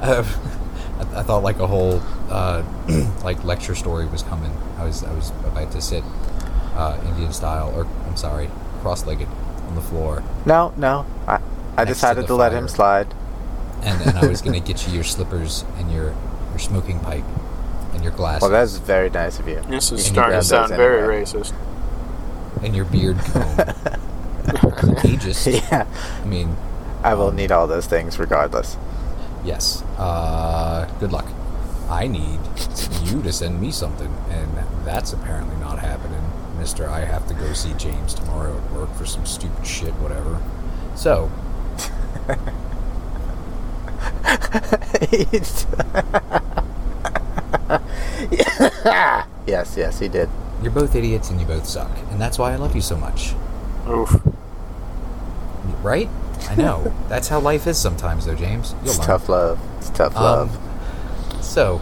Uh, 0.00 0.24
I, 0.98 1.20
I 1.20 1.22
thought 1.22 1.42
like 1.42 1.58
a 1.60 1.66
whole 1.66 2.00
uh, 2.30 2.62
like 3.24 3.42
lecture 3.44 3.74
story 3.74 4.06
was 4.06 4.22
coming. 4.22 4.52
I 4.78 4.84
was 4.84 5.02
I 5.04 5.12
was 5.12 5.30
about 5.44 5.70
to 5.72 5.80
sit 5.80 6.02
uh, 6.74 6.98
Indian 7.06 7.32
style, 7.32 7.72
or 7.74 7.86
I'm 8.06 8.16
sorry, 8.16 8.50
cross-legged 8.80 9.28
on 9.68 9.74
the 9.74 9.80
floor, 9.82 10.22
No, 10.44 10.72
no. 10.76 11.06
I 11.26 11.34
I 11.34 11.38
Next 11.38 11.78
to 11.78 11.84
decided 11.94 12.26
to, 12.26 12.34
let 12.34 12.52
him 12.52 12.68
slide. 12.68 13.14
and 13.82 14.00
and 14.02 14.18
I 14.18 14.26
was 14.26 14.42
gonna 14.42 14.60
get 14.60 14.86
you 14.86 14.94
your 14.94 15.04
slippers 15.04 15.64
and 15.78 15.90
your 15.92 16.14
your 16.50 16.58
smoking 16.58 16.98
pipe 17.00 17.24
and 18.02 18.10
your 18.10 18.16
glasses 18.16 18.42
Well, 18.42 18.50
that's 18.50 18.78
very 18.78 19.10
nice 19.10 19.38
of 19.38 19.46
you. 19.46 19.60
This 19.68 19.92
is 19.92 20.08
you 20.08 20.12
starting 20.14 20.40
to 20.40 20.44
sound 20.44 20.70
very 20.70 20.98
anyway. 20.98 21.22
racist. 21.22 21.52
and 22.62 22.74
your 22.74 22.84
beard 22.86 23.16
comb. 23.26 23.44
Ageist. 25.02 25.70
yeah, 25.70 25.86
I 26.20 26.24
mean, 26.26 26.56
I 27.04 27.14
will 27.14 27.30
need 27.30 27.52
all 27.52 27.68
those 27.68 27.86
things 27.86 28.18
regardless. 28.18 28.76
yes. 29.44 29.82
Uh, 29.98 30.86
good 30.98 31.12
luck. 31.12 31.26
I 31.88 32.08
need 32.08 32.40
you 33.04 33.22
to 33.22 33.32
send 33.32 33.60
me 33.60 33.70
something, 33.70 34.12
and 34.30 34.50
that's 34.84 35.12
apparently 35.12 35.54
not 35.56 35.78
happening, 35.78 36.22
Mister. 36.58 36.88
I 36.88 37.00
have 37.04 37.26
to 37.28 37.34
go 37.34 37.52
see 37.52 37.72
James 37.74 38.14
tomorrow 38.14 38.56
at 38.56 38.72
work 38.72 38.92
for 38.94 39.04
some 39.06 39.26
stupid 39.26 39.64
shit, 39.66 39.92
whatever. 39.94 40.40
So, 40.96 41.30
yes, 49.46 49.74
yes, 49.76 49.98
he 49.98 50.08
did. 50.08 50.28
you're 50.62 50.72
both 50.72 50.94
idiots 50.94 51.30
and 51.30 51.40
you 51.40 51.46
both 51.46 51.66
suck, 51.66 51.90
and 52.10 52.20
that's 52.20 52.38
why 52.38 52.52
I 52.52 52.56
love 52.56 52.74
you 52.74 52.80
so 52.80 52.96
much. 52.96 53.34
Oof. 53.88 54.20
Right? 55.82 56.08
I 56.48 56.54
know. 56.54 56.92
that's 57.08 57.28
how 57.28 57.40
life 57.40 57.66
is 57.66 57.78
sometimes, 57.78 58.26
though, 58.26 58.34
James. 58.34 58.72
You'll 58.80 58.90
It's 58.90 58.98
learn. 58.98 59.06
tough 59.06 59.28
love. 59.28 59.60
It's 59.78 59.90
tough 59.90 60.16
Um, 60.16 60.22
love. 60.22 61.44
So, 61.44 61.80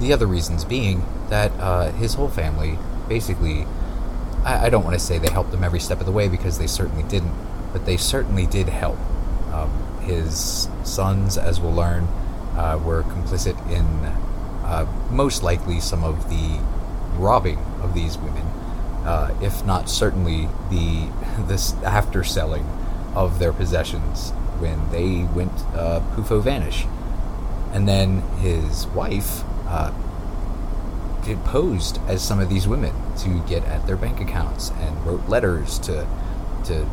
the 0.00 0.12
other 0.12 0.26
reasons 0.26 0.64
being 0.64 1.04
that 1.28 1.52
uh, 1.58 1.92
his 1.92 2.14
whole 2.14 2.28
family 2.28 2.78
basically, 3.08 3.66
I, 4.44 4.66
I 4.66 4.70
don't 4.70 4.84
want 4.84 4.94
to 4.94 5.00
say 5.04 5.18
they 5.18 5.30
helped 5.30 5.52
him 5.52 5.64
every 5.64 5.80
step 5.80 6.00
of 6.00 6.06
the 6.06 6.12
way 6.12 6.28
because 6.28 6.58
they 6.58 6.66
certainly 6.66 7.02
didn't, 7.04 7.32
but 7.72 7.86
they 7.86 7.96
certainly 7.96 8.46
did 8.46 8.68
help. 8.68 8.98
Um, 9.52 9.70
his 10.02 10.68
sons, 10.82 11.36
as 11.38 11.60
we'll 11.60 11.74
learn, 11.74 12.04
uh, 12.56 12.78
were 12.82 13.02
complicit 13.02 13.56
in 13.70 13.86
uh, 14.72 14.86
most 15.10 15.42
likely 15.42 15.80
some 15.80 16.02
of 16.02 16.30
the 16.30 16.58
robbing 17.18 17.58
of 17.82 17.92
these 17.92 18.16
women, 18.16 18.46
uh, 19.04 19.36
if 19.42 19.64
not 19.66 19.90
certainly 19.90 20.48
the 20.70 21.08
this 21.46 21.74
after 21.84 22.24
selling 22.24 22.66
of 23.14 23.38
their 23.38 23.52
possessions 23.52 24.30
when 24.58 24.90
they 24.90 25.24
went 25.34 25.52
uh, 25.74 26.00
poofo 26.14 26.42
vanish. 26.42 26.86
And 27.74 27.86
then 27.86 28.22
his 28.38 28.86
wife 28.88 29.42
uh, 29.66 29.92
posed 31.44 31.98
as 32.08 32.22
some 32.22 32.40
of 32.40 32.48
these 32.48 32.66
women 32.66 32.94
to 33.18 33.42
get 33.46 33.64
at 33.64 33.86
their 33.86 33.96
bank 33.96 34.20
accounts 34.20 34.70
and 34.70 35.06
wrote 35.06 35.28
letters 35.28 35.78
to 35.80 36.06
to 36.64 36.88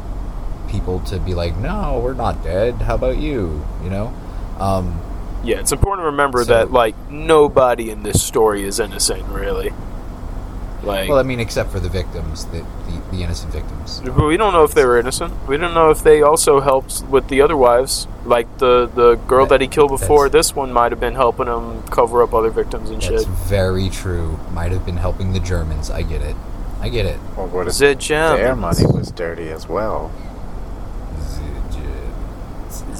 people 0.67 0.99
to 1.01 1.17
be 1.17 1.33
like, 1.33 1.55
"No, 1.55 2.01
we're 2.03 2.13
not 2.13 2.43
dead. 2.43 2.75
How 2.75 2.95
about 2.95 3.17
you?" 3.17 3.65
You 3.83 3.89
know. 3.89 4.13
Um, 4.59 4.99
Yeah, 5.43 5.59
it's 5.59 5.71
important 5.71 6.03
to 6.05 6.11
remember 6.11 6.43
So- 6.43 6.51
that 6.53 6.71
like 6.71 6.95
nobody 7.09 7.89
in 7.91 8.03
this 8.03 8.21
story 8.21 8.63
is 8.63 8.79
innocent, 8.79 9.23
really. 9.29 9.71
Like, 10.81 11.09
Well, 11.09 11.19
I 11.19 11.23
mean, 11.23 11.41
except 11.41 11.71
for 11.71 11.79
the 11.81 11.89
victims, 11.89 12.45
the 12.45 12.59
the, 12.87 13.17
the 13.17 13.23
innocent 13.23 13.51
victims. 13.51 14.01
But 14.03 14.25
we 14.25 14.37
don't 14.37 14.53
know 14.53 14.63
if 14.63 14.73
they 14.73 14.85
were 14.85 14.97
innocent. 14.97 15.33
We 15.47 15.57
don't 15.57 15.73
know 15.73 15.89
if 15.91 16.01
they 16.01 16.21
also 16.21 16.61
helped 16.61 17.03
with 17.09 17.27
the 17.27 17.41
other 17.41 17.57
wives. 17.57 18.07
Like 18.25 18.47
the 18.59 18.89
the 18.95 19.15
girl 19.27 19.45
that 19.47 19.59
he 19.61 19.67
killed 19.67 19.91
before 19.91 20.29
this 20.29 20.55
one 20.55 20.71
might 20.71 20.91
have 20.93 20.99
been 21.01 21.15
helping 21.15 21.47
him 21.47 21.83
cover 21.91 22.23
up 22.23 22.33
other 22.33 22.49
victims 22.49 22.89
and 22.89 23.01
That's 23.01 23.23
shit. 23.23 23.27
very 23.27 23.89
true. 23.89 24.39
Might 24.53 24.71
have 24.71 24.85
been 24.85 24.97
helping 24.97 25.33
the 25.33 25.39
Germans. 25.41 25.89
I 25.91 26.01
get 26.03 26.21
it. 26.21 26.35
I 26.81 26.87
get 26.87 27.05
it. 27.05 27.19
Or 27.35 27.47
what 27.47 27.67
if 27.67 27.77
The 27.77 27.95
their 28.37 28.55
money 28.55 28.85
was 28.85 29.11
dirty 29.11 29.49
as 29.49 29.67
well? 29.67 30.11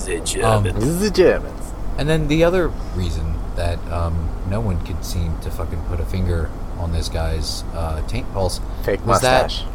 The 0.06 0.18
Um, 0.18 0.64
Germans. 0.64 1.00
The 1.00 1.12
Germans. 1.12 1.59
And 2.00 2.08
then 2.08 2.30
the 2.30 2.46
other 2.46 2.70
reason 2.96 3.36
that 3.58 3.78
um, 3.92 4.30
no 4.50 4.62
one 4.62 4.80
could 4.86 5.04
seem 5.04 5.38
to 5.42 5.52
fucking 5.52 5.82
put 5.84 6.00
a 6.00 6.06
finger 6.06 6.50
on 6.78 6.94
this 6.94 7.10
guy's 7.10 7.64
uh, 7.74 8.02
taint 8.08 8.32
pulse 8.32 8.62
Fake 8.84 9.06
was 9.06 9.20
that 9.20 9.44
mustache. 9.44 9.66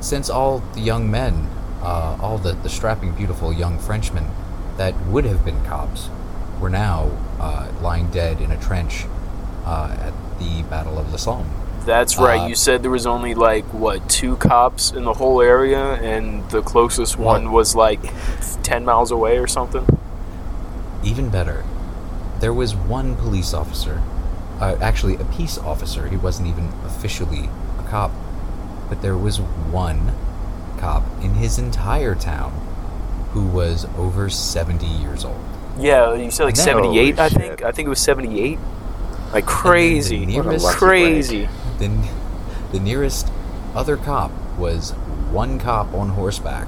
since 0.00 0.28
all 0.28 0.58
the 0.74 0.80
young 0.80 1.08
men, 1.08 1.48
uh, 1.80 2.18
all 2.20 2.38
the, 2.38 2.54
the 2.54 2.68
strapping, 2.68 3.12
beautiful 3.12 3.52
young 3.52 3.78
Frenchmen 3.78 4.28
that 4.78 5.00
would 5.06 5.24
have 5.24 5.44
been 5.44 5.64
cops, 5.64 6.08
were 6.58 6.70
now 6.70 7.08
uh, 7.38 7.70
lying 7.80 8.10
dead 8.10 8.40
in 8.40 8.50
a 8.50 8.60
trench 8.60 9.04
uh, 9.64 9.96
at 10.00 10.38
the 10.40 10.64
Battle 10.64 10.98
of 10.98 11.12
the 11.12 11.18
Somme. 11.18 11.48
That's 11.86 12.18
right. 12.18 12.40
uh, 12.40 12.46
you 12.48 12.56
said 12.56 12.82
there 12.82 12.90
was 12.90 13.06
only 13.06 13.34
like 13.34 13.64
what 13.72 14.10
two 14.10 14.36
cops 14.38 14.90
in 14.90 15.04
the 15.04 15.14
whole 15.14 15.40
area, 15.40 15.94
and 15.94 16.50
the 16.50 16.62
closest 16.62 17.16
one 17.16 17.44
One. 17.44 17.52
was 17.52 17.76
like 17.76 18.00
ten 18.64 18.84
miles 18.84 19.12
away 19.12 19.38
or 19.38 19.46
something. 19.46 19.86
Even 21.02 21.28
better, 21.30 21.64
there 22.40 22.52
was 22.52 22.74
one 22.74 23.16
police 23.16 23.54
officer, 23.54 24.02
uh, 24.60 24.76
actually 24.80 25.14
a 25.16 25.24
peace 25.24 25.56
officer. 25.58 26.08
He 26.08 26.16
wasn't 26.16 26.48
even 26.48 26.72
officially 26.84 27.48
a 27.78 27.82
cop, 27.88 28.10
but 28.88 29.02
there 29.02 29.16
was 29.16 29.40
one 29.40 30.12
cop 30.78 31.04
in 31.22 31.34
his 31.34 31.58
entire 31.58 32.14
town 32.14 32.52
who 33.32 33.46
was 33.46 33.86
over 33.96 34.28
70 34.28 34.86
years 34.86 35.24
old. 35.24 35.40
Yeah, 35.78 36.14
you 36.14 36.30
said 36.30 36.44
like 36.44 36.56
No. 36.56 36.62
seventy-eight. 36.64 37.18
I 37.18 37.28
think. 37.28 37.44
shit. 37.60 37.64
I 37.64 37.70
think 37.72 37.86
it 37.86 37.90
was 37.90 38.00
seventy-eight. 38.00 38.58
Like 39.32 39.46
crazy, 39.46 40.18
the 40.18 40.26
nearest- 40.26 40.66
crazy. 40.68 41.48
The, 41.78 41.88
the 42.72 42.80
nearest 42.80 43.30
other 43.74 43.96
cop 43.96 44.32
was 44.58 44.90
one 45.30 45.58
cop 45.60 45.94
on 45.94 46.10
horseback 46.10 46.66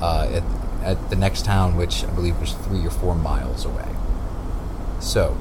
uh, 0.00 0.28
at, 0.32 0.42
at 0.82 1.10
the 1.10 1.16
next 1.16 1.44
town, 1.44 1.76
which 1.76 2.04
I 2.04 2.10
believe 2.10 2.38
was 2.40 2.52
three 2.52 2.84
or 2.86 2.90
four 2.90 3.14
miles 3.14 3.64
away. 3.64 3.88
So, 5.00 5.36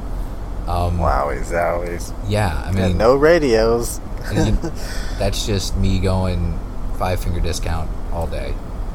um, 0.68 0.98
Wowie 1.00 1.44
zowies. 1.44 2.14
yeah, 2.28 2.64
I 2.66 2.72
mean, 2.72 2.84
and 2.84 2.98
no 2.98 3.16
radios. 3.16 4.00
And 4.26 4.48
you- 4.64 4.72
that's 5.18 5.46
just 5.46 5.76
me 5.78 6.00
going 6.00 6.60
five 6.98 7.24
finger 7.24 7.40
discount 7.40 7.90
all 8.12 8.28
day. 8.28 8.54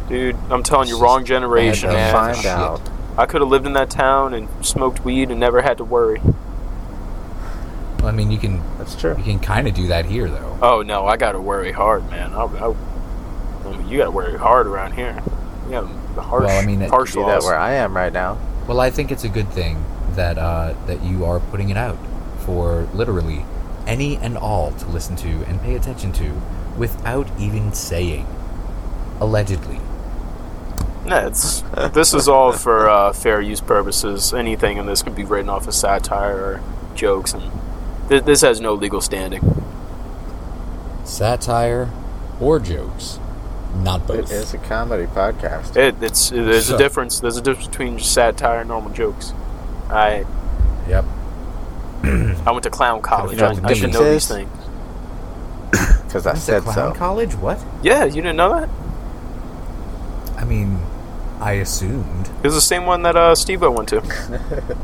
Dude, 0.08 0.36
I'm 0.50 0.62
telling 0.62 0.88
you, 0.88 0.98
wrong 1.00 1.24
generation, 1.24 1.90
man. 1.90 2.12
find 2.12 2.36
shit. 2.36 2.46
out. 2.46 2.80
I 3.16 3.26
could 3.26 3.40
have 3.40 3.48
lived 3.48 3.64
in 3.66 3.72
that 3.74 3.90
town 3.90 4.34
and 4.34 4.48
smoked 4.64 5.04
weed 5.04 5.30
and 5.30 5.40
never 5.40 5.62
had 5.62 5.78
to 5.78 5.84
worry. 5.84 6.20
Well, 7.98 8.08
I 8.08 8.10
mean, 8.12 8.30
you 8.30 8.38
can 8.38 8.62
That's 8.76 8.94
true. 8.94 9.16
you 9.16 9.22
can 9.24 9.38
kind 9.38 9.66
of 9.66 9.72
do 9.74 9.86
that 9.88 10.04
here 10.04 10.28
though. 10.28 10.58
Oh 10.60 10.82
no, 10.82 11.06
I 11.06 11.16
gotta 11.16 11.40
worry 11.40 11.72
hard, 11.72 12.10
man. 12.10 12.32
I, 12.34 12.42
I, 12.44 12.74
I 13.64 13.76
mean, 13.76 13.88
you 13.88 13.96
gotta 13.98 14.10
worry 14.10 14.36
hard 14.36 14.66
around 14.66 14.92
here. 14.92 15.22
You 15.82 16.14
got 16.14 16.24
harsh, 16.24 16.44
Well, 16.46 16.62
I 16.62 16.64
mean, 16.66 16.82
it- 16.82 16.90
harsh 16.90 17.12
See 17.12 17.20
that 17.20 17.42
where 17.42 17.58
I 17.58 17.72
am 17.72 17.96
right 17.96 18.12
now. 18.12 18.38
Well, 18.66 18.80
I 18.80 18.90
think 18.90 19.10
it's 19.12 19.24
a 19.24 19.28
good 19.28 19.48
thing 19.50 19.84
that 20.16 20.38
uh, 20.38 20.74
that 20.86 21.02
you 21.02 21.24
are 21.24 21.40
putting 21.40 21.68
it 21.70 21.76
out 21.76 21.98
for 22.38 22.86
literally 22.94 23.44
any 23.86 24.16
and 24.16 24.38
all 24.38 24.72
to 24.72 24.86
listen 24.86 25.16
to 25.16 25.28
and 25.46 25.60
pay 25.60 25.74
attention 25.74 26.12
to 26.12 26.40
without 26.78 27.28
even 27.38 27.72
saying. 27.72 28.26
Allegedly. 29.20 29.80
Yeah, 31.06 31.26
it's, 31.26 31.60
this 31.92 32.14
is 32.14 32.28
all 32.28 32.52
for 32.52 32.88
uh, 32.88 33.12
fair 33.12 33.40
use 33.40 33.60
purposes. 33.60 34.32
Anything 34.32 34.78
in 34.78 34.86
this 34.86 35.02
could 35.02 35.14
be 35.14 35.24
written 35.24 35.50
off 35.50 35.68
as 35.68 35.76
satire 35.78 36.36
or 36.36 36.62
jokes, 36.94 37.34
and 37.34 37.52
th- 38.08 38.24
this 38.24 38.40
has 38.40 38.60
no 38.60 38.72
legal 38.72 39.00
standing. 39.02 39.42
Satire 41.04 41.90
or 42.40 42.58
jokes. 42.58 43.18
Not 43.82 44.06
both. 44.06 44.18
It 44.18 44.30
is 44.30 44.54
a 44.54 44.58
comedy 44.58 45.06
podcast. 45.06 45.76
It, 45.76 45.96
it's 46.02 46.30
there's 46.30 46.66
So- 46.66 46.74
a 46.76 46.78
difference. 46.78 47.20
There's 47.20 47.36
a 47.36 47.42
difference 47.42 47.68
between 47.68 47.98
satire 47.98 48.60
and 48.60 48.68
normal 48.68 48.90
jokes. 48.92 49.32
I 49.90 50.24
Yep. 50.88 51.04
I 52.04 52.50
went 52.50 52.62
to 52.64 52.70
clown 52.70 53.00
college. 53.02 53.32
You 53.32 53.38
know 53.38 53.46
I, 53.46 53.52
what 53.54 53.62
the 53.62 53.68
I 53.68 53.72
should 53.74 53.92
know 53.92 54.00
difference 54.04 54.28
these 54.28 54.36
things. 54.36 54.50
Because 56.06 56.26
I 56.26 56.30
Went 56.30 56.38
to 56.40 56.44
said 56.44 56.62
clown 56.62 56.74
so. 56.94 56.98
college? 56.98 57.34
What? 57.34 57.58
Yeah, 57.82 58.04
you 58.04 58.22
didn't 58.22 58.36
know 58.36 58.60
that? 58.60 58.68
I 60.38 60.44
mean, 60.44 60.78
I 61.40 61.52
assumed. 61.54 62.28
It 62.38 62.44
was 62.44 62.54
the 62.54 62.60
same 62.60 62.84
one 62.86 63.02
that 63.02 63.16
uh, 63.16 63.34
Steve 63.34 63.62
went 63.62 63.88
to. 63.88 64.00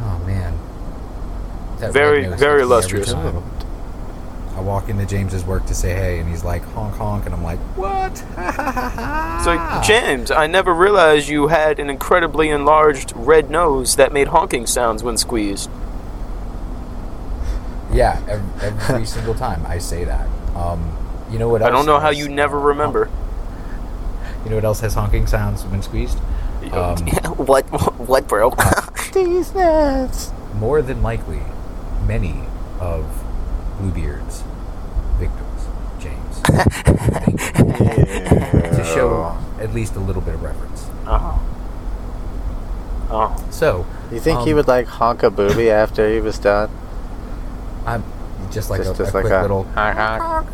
Oh 0.00 0.18
man. 0.26 0.58
That 1.78 1.92
Very- 1.92 2.22
very 2.26 2.30
hits 2.30 2.42
me 2.42 2.60
illustrious. 2.60 3.12
Time. 4.54 4.64
I 4.64 4.66
walk 4.66 4.88
into 4.88 5.04
James's 5.06 5.44
work 5.44 5.66
to 5.66 5.74
say 5.74 5.94
hey, 5.94 6.18
and 6.20 6.28
he's 6.28 6.44
like 6.44 6.62
honk 6.62 6.94
honk, 6.96 7.26
and 7.26 7.34
I'm 7.34 7.42
like, 7.42 7.58
what? 7.76 8.12
It's 9.44 9.48
Ah. 9.48 9.82
James. 9.84 10.30
I 10.30 10.46
never 10.46 10.72
realized 10.72 11.28
you 11.28 11.48
had 11.48 11.78
an 11.78 11.90
incredibly 11.90 12.48
enlarged 12.48 13.12
red 13.14 13.50
nose 13.50 13.96
that 13.96 14.12
made 14.12 14.28
honking 14.28 14.66
sounds 14.66 15.02
when 15.02 15.16
squeezed. 15.18 15.68
Yeah, 17.92 18.20
every, 18.28 18.66
every 18.88 19.06
single 19.16 19.34
time 19.34 19.64
I 19.66 19.78
say 19.78 20.04
that. 20.04 20.26
Um, 20.56 20.96
you 21.30 21.38
know 21.38 21.48
what? 21.48 21.62
Else 21.62 21.68
I 21.68 21.72
don't 21.72 21.86
know 21.86 21.98
how 22.00 22.10
you 22.10 22.28
never 22.28 22.58
uh, 22.58 22.62
remember. 22.64 23.10
You 24.44 24.50
know 24.50 24.56
what 24.56 24.64
else 24.64 24.80
has 24.80 24.94
honking 24.94 25.26
sounds 25.26 25.64
when 25.64 25.82
squeezed? 25.82 26.18
Um, 26.72 26.96
what? 27.36 27.62
What, 27.98 28.26
bro? 28.28 28.54
These 29.12 29.54
nuts. 29.54 30.32
more 30.54 30.82
than 30.82 31.02
likely, 31.02 31.40
many 32.06 32.42
of 32.80 33.23
Bluebeard's 33.78 34.42
victims, 35.18 35.66
James, 35.98 36.40
to 38.76 38.84
show 38.84 39.36
at 39.60 39.72
least 39.74 39.96
a 39.96 40.00
little 40.00 40.22
bit 40.22 40.34
of 40.34 40.42
reference. 40.42 40.88
oh. 41.06 41.40
Oh. 43.10 43.46
So, 43.50 43.86
You 44.10 44.18
think 44.18 44.40
he 44.40 44.50
um, 44.50 44.56
would 44.56 44.66
like 44.66 44.86
honk 44.86 45.22
a 45.22 45.30
booby 45.30 45.70
after 45.70 46.12
he 46.12 46.20
was 46.20 46.38
done? 46.38 46.70
I'm 47.86 48.02
just 48.50 48.70
like 48.70 48.82
just 48.82 48.98
a, 48.98 49.02
a 49.02 49.04
like 49.04 49.12
quick 49.12 49.32
a 49.32 49.42
little. 49.42 49.64
honk 49.64 49.96
honk. 49.96 50.48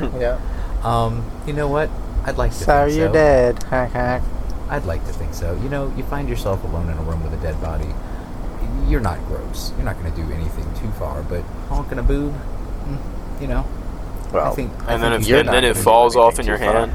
yeah. 0.20 0.38
Um, 0.82 1.28
you 1.46 1.52
know 1.52 1.68
what? 1.68 1.90
I'd 2.24 2.38
like 2.38 2.52
to. 2.52 2.56
Sorry 2.56 2.90
think 2.90 2.98
you're 3.00 3.08
so. 3.08 3.12
dead. 3.12 3.62
Honk 3.64 3.92
honk. 3.92 4.24
I'd 4.70 4.84
like 4.84 5.04
to 5.06 5.12
think 5.12 5.34
so. 5.34 5.54
You 5.56 5.68
know, 5.68 5.92
you 5.96 6.04
find 6.04 6.28
yourself 6.28 6.62
alone 6.64 6.88
in 6.90 6.96
a 6.96 7.02
room 7.02 7.22
with 7.22 7.34
a 7.34 7.42
dead 7.42 7.60
body. 7.60 7.92
You're 8.88 9.00
not 9.00 9.18
gross. 9.26 9.72
You're 9.76 9.84
not 9.84 9.98
going 10.00 10.12
to 10.12 10.16
do 10.22 10.32
anything 10.32 10.64
too 10.80 10.90
far, 10.98 11.22
but 11.22 11.42
honking 11.68 11.98
a 11.98 12.02
boob, 12.02 12.34
mm, 12.86 13.40
you 13.40 13.46
know. 13.46 13.64
Well, 14.32 14.52
I 14.52 14.54
think, 14.54 14.72
I 14.86 14.94
And 14.94 15.02
then 15.02 15.10
think 15.12 15.22
if 15.22 15.28
you- 15.28 15.34
you're 15.34 15.40
and 15.40 15.48
then 15.50 15.64
it 15.64 15.76
falls 15.76 16.16
off 16.16 16.38
in 16.38 16.46
your 16.46 16.58
too 16.58 16.64
far. 16.64 16.72
hand. 16.74 16.92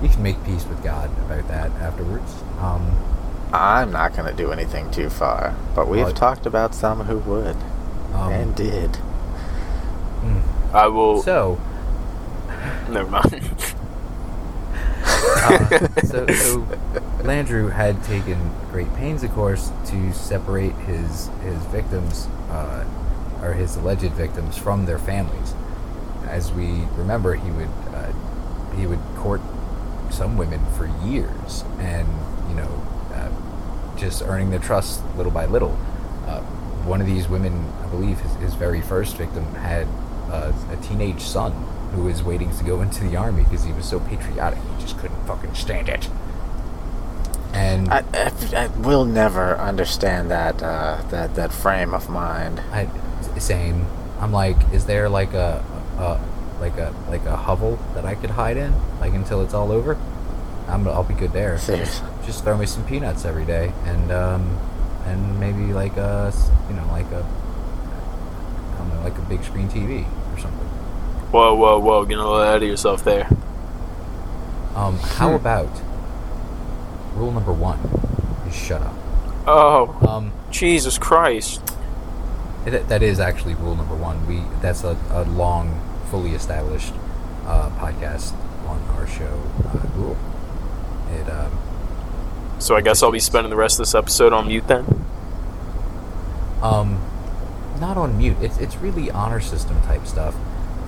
you 0.00 0.08
can 0.08 0.22
make 0.22 0.42
peace 0.44 0.64
with 0.68 0.82
God 0.84 1.10
about 1.26 1.48
that 1.48 1.70
afterwards. 1.80 2.32
Um, 2.62 2.92
I'm 3.52 3.90
not 3.90 4.14
going 4.16 4.28
to 4.28 4.34
do 4.34 4.52
anything 4.52 4.90
too 4.92 5.10
far, 5.10 5.54
but 5.74 5.88
we've 5.88 6.04
Well, 6.04 6.12
talked 6.12 6.46
about 6.46 6.72
some 6.74 7.00
who 7.04 7.18
would 7.18 7.56
um, 8.14 8.30
and 8.32 8.54
did. 8.54 8.98
mm. 10.24 10.42
I 10.72 10.86
will. 10.86 11.22
So, 11.22 11.58
never 12.88 13.10
mind. 13.10 13.42
so, 16.04 16.26
so 16.26 16.60
Landru 17.22 17.72
had 17.72 18.02
taken 18.04 18.50
great 18.70 18.92
pains, 18.94 19.22
of 19.22 19.30
course, 19.32 19.70
to 19.86 20.12
separate 20.12 20.72
his 20.72 21.28
his 21.42 21.58
victims, 21.66 22.26
uh, 22.50 22.84
or 23.42 23.52
his 23.52 23.76
alleged 23.76 24.12
victims, 24.12 24.56
from 24.56 24.86
their 24.86 24.98
families. 24.98 25.54
As 26.26 26.52
we 26.52 26.84
remember, 26.96 27.34
he 27.34 27.50
would 27.50 27.68
uh, 27.94 28.12
he 28.76 28.86
would 28.86 29.00
court 29.16 29.40
some 30.10 30.36
women 30.36 30.64
for 30.76 30.86
years, 31.06 31.64
and 31.78 32.08
you 32.48 32.54
know, 32.54 32.82
uh, 33.12 33.30
just 33.98 34.22
earning 34.22 34.50
their 34.50 34.60
trust 34.60 35.02
little 35.16 35.32
by 35.32 35.46
little. 35.46 35.78
Uh, 36.26 36.40
one 36.84 37.00
of 37.00 37.06
these 37.06 37.28
women, 37.28 37.70
I 37.82 37.86
believe, 37.88 38.18
his, 38.20 38.34
his 38.36 38.54
very 38.54 38.80
first 38.80 39.16
victim 39.16 39.44
had 39.56 39.86
uh, 40.30 40.52
a 40.70 40.76
teenage 40.82 41.20
son 41.20 41.52
who 41.92 42.04
was 42.04 42.22
waiting 42.22 42.56
to 42.56 42.64
go 42.64 42.80
into 42.80 43.04
the 43.04 43.16
army 43.16 43.44
because 43.44 43.64
he 43.64 43.72
was 43.72 43.88
so 43.88 44.00
patriotic. 44.00 44.58
He 44.58 44.82
just 44.82 44.98
couldn't 44.98 45.24
fucking 45.26 45.54
stand 45.54 45.88
it. 45.88 46.08
And 47.52 47.88
I, 47.88 48.04
I, 48.12 48.32
I 48.56 48.66
will 48.78 49.04
never 49.04 49.56
understand 49.56 50.30
that 50.30 50.62
uh, 50.62 51.02
that 51.10 51.34
that 51.34 51.52
frame 51.52 51.94
of 51.94 52.08
mind. 52.08 52.60
I, 52.72 52.88
same. 53.38 53.86
I'm 54.20 54.32
like, 54.32 54.56
is 54.72 54.86
there 54.86 55.08
like 55.08 55.32
a, 55.32 55.64
a 55.98 56.20
like 56.60 56.76
a 56.76 56.94
like 57.08 57.24
a 57.24 57.36
hovel 57.36 57.78
that 57.94 58.04
I 58.04 58.14
could 58.14 58.30
hide 58.30 58.56
in, 58.56 58.74
like 59.00 59.14
until 59.14 59.42
it's 59.42 59.54
all 59.54 59.72
over? 59.72 59.96
I'm 60.68 60.86
I'll 60.86 61.04
be 61.04 61.14
good 61.14 61.32
there. 61.32 61.58
Seriously. 61.58 62.06
Just 62.26 62.44
throw 62.44 62.56
me 62.56 62.66
some 62.66 62.84
peanuts 62.84 63.24
every 63.24 63.46
day, 63.46 63.72
and 63.86 64.12
um, 64.12 64.58
and 65.06 65.40
maybe 65.40 65.72
like 65.72 65.96
a 65.96 66.32
you 66.68 66.76
know 66.76 66.86
like 66.88 67.10
a 67.12 67.26
don't 68.88 68.98
know, 68.98 69.08
like 69.08 69.18
a 69.18 69.22
big 69.22 69.42
screen 69.44 69.68
TV 69.68 70.06
or 70.34 70.38
something. 70.38 70.67
Whoa, 71.30 71.54
whoa, 71.54 71.78
whoa! 71.78 72.04
Get 72.06 72.18
a 72.18 72.22
little 72.22 72.36
out 72.40 72.62
of 72.62 72.68
yourself 72.68 73.04
there. 73.04 73.28
Um, 74.74 74.96
how 74.98 75.34
about 75.34 75.68
rule 77.14 77.32
number 77.32 77.52
one 77.52 77.78
is 78.48 78.54
shut 78.56 78.80
up. 78.80 78.94
Oh, 79.46 79.98
Um, 80.08 80.32
Jesus 80.50 80.98
Christ! 80.98 81.62
it, 82.66 82.88
that 82.88 83.02
is 83.02 83.18
actually 83.18 83.54
rule 83.54 83.74
number 83.74 83.94
one. 83.96 84.26
We 84.26 84.42
that's 84.62 84.84
a, 84.84 84.96
a 85.10 85.24
long, 85.24 85.80
fully 86.10 86.30
established 86.34 86.92
uh, 87.46 87.70
podcast 87.78 88.32
on 88.66 88.80
our 88.96 89.06
show 89.06 89.42
uh, 89.66 89.86
rule. 89.96 90.16
It 91.12 91.28
um, 91.30 91.58
So 92.58 92.76
I 92.76 92.80
guess 92.82 93.02
I'll 93.02 93.10
be 93.12 93.20
spending 93.20 93.50
the 93.50 93.56
rest 93.56 93.74
of 93.80 93.86
this 93.86 93.94
episode 93.94 94.32
on 94.32 94.46
mute 94.48 94.68
then. 94.68 94.84
um, 96.62 97.00
not 97.80 97.96
on 97.96 98.16
mute. 98.18 98.36
It's 98.40 98.58
it's 98.58 98.76
really 98.76 99.10
honor 99.10 99.40
system 99.40 99.80
type 99.82 100.06
stuff, 100.06 100.34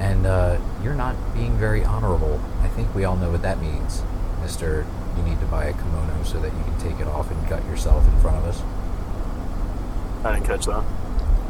and 0.00 0.26
uh, 0.26 0.58
you're 0.82 0.94
not 0.94 1.14
being 1.34 1.56
very 1.56 1.84
honorable. 1.84 2.40
I 2.62 2.68
think 2.68 2.92
we 2.94 3.04
all 3.04 3.16
know 3.16 3.30
what 3.30 3.42
that 3.42 3.60
means, 3.60 4.02
Mister. 4.42 4.84
You 5.16 5.22
need 5.24 5.40
to 5.40 5.46
buy 5.46 5.64
a 5.64 5.72
kimono 5.72 6.22
so 6.24 6.40
that 6.40 6.52
you 6.52 6.62
can 6.64 6.78
take 6.78 7.00
it 7.00 7.06
off 7.08 7.30
and 7.30 7.48
gut 7.48 7.64
yourself 7.66 8.06
in 8.06 8.20
front 8.20 8.38
of 8.38 8.44
us. 8.44 8.62
I 10.24 10.32
didn't 10.32 10.46
catch 10.46 10.66
that. 10.66 10.84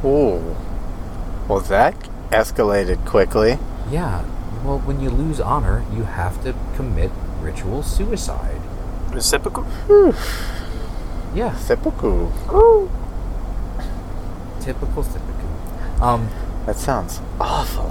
Ooh. 0.04 0.56
Well, 1.46 1.60
that 1.60 1.94
escalated 2.30 3.04
quickly. 3.06 3.58
Yeah. 3.90 4.24
Well, 4.64 4.78
when 4.80 5.00
you 5.00 5.10
lose 5.10 5.40
honor, 5.40 5.84
you 5.92 6.04
have 6.04 6.42
to 6.44 6.54
commit 6.74 7.10
ritual 7.40 7.82
suicide. 7.82 8.60
Seppuku? 9.18 9.64
Yeah. 11.34 11.54
Seppuku. 11.56 12.30
Typical, 14.60 15.02
typical. 15.04 16.02
Um, 16.02 16.28
That 16.66 16.76
sounds 16.76 17.20
awful. 17.40 17.89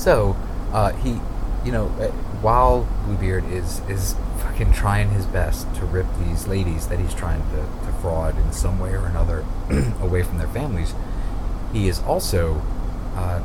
So, 0.00 0.34
uh, 0.72 0.92
he, 0.94 1.20
you 1.62 1.72
know, 1.72 1.88
uh, 2.00 2.08
while 2.40 2.88
Bluebeard 3.04 3.44
is 3.52 3.80
is 3.80 4.16
fucking 4.38 4.72
trying 4.72 5.10
his 5.10 5.26
best 5.26 5.72
to 5.74 5.84
rip 5.84 6.06
these 6.24 6.46
ladies 6.46 6.88
that 6.88 6.98
he's 6.98 7.12
trying 7.12 7.42
to, 7.50 7.86
to 7.86 7.92
fraud 8.00 8.38
in 8.38 8.50
some 8.50 8.78
way 8.78 8.94
or 8.94 9.04
another 9.04 9.44
away 10.00 10.22
from 10.22 10.38
their 10.38 10.48
families, 10.48 10.94
he 11.74 11.86
is 11.86 12.00
also 12.00 12.62
uh, 13.14 13.42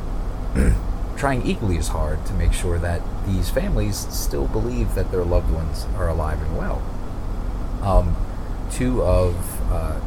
trying 1.18 1.46
equally 1.46 1.76
as 1.76 1.88
hard 1.88 2.24
to 2.24 2.32
make 2.32 2.54
sure 2.54 2.78
that 2.78 3.02
these 3.26 3.50
families 3.50 4.08
still 4.08 4.48
believe 4.48 4.94
that 4.94 5.10
their 5.10 5.24
loved 5.24 5.52
ones 5.52 5.86
are 5.96 6.08
alive 6.08 6.40
and 6.40 6.56
well. 6.56 6.82
Um, 7.82 8.16
two 8.70 9.02
of 9.02 9.60
uh, 9.70 10.00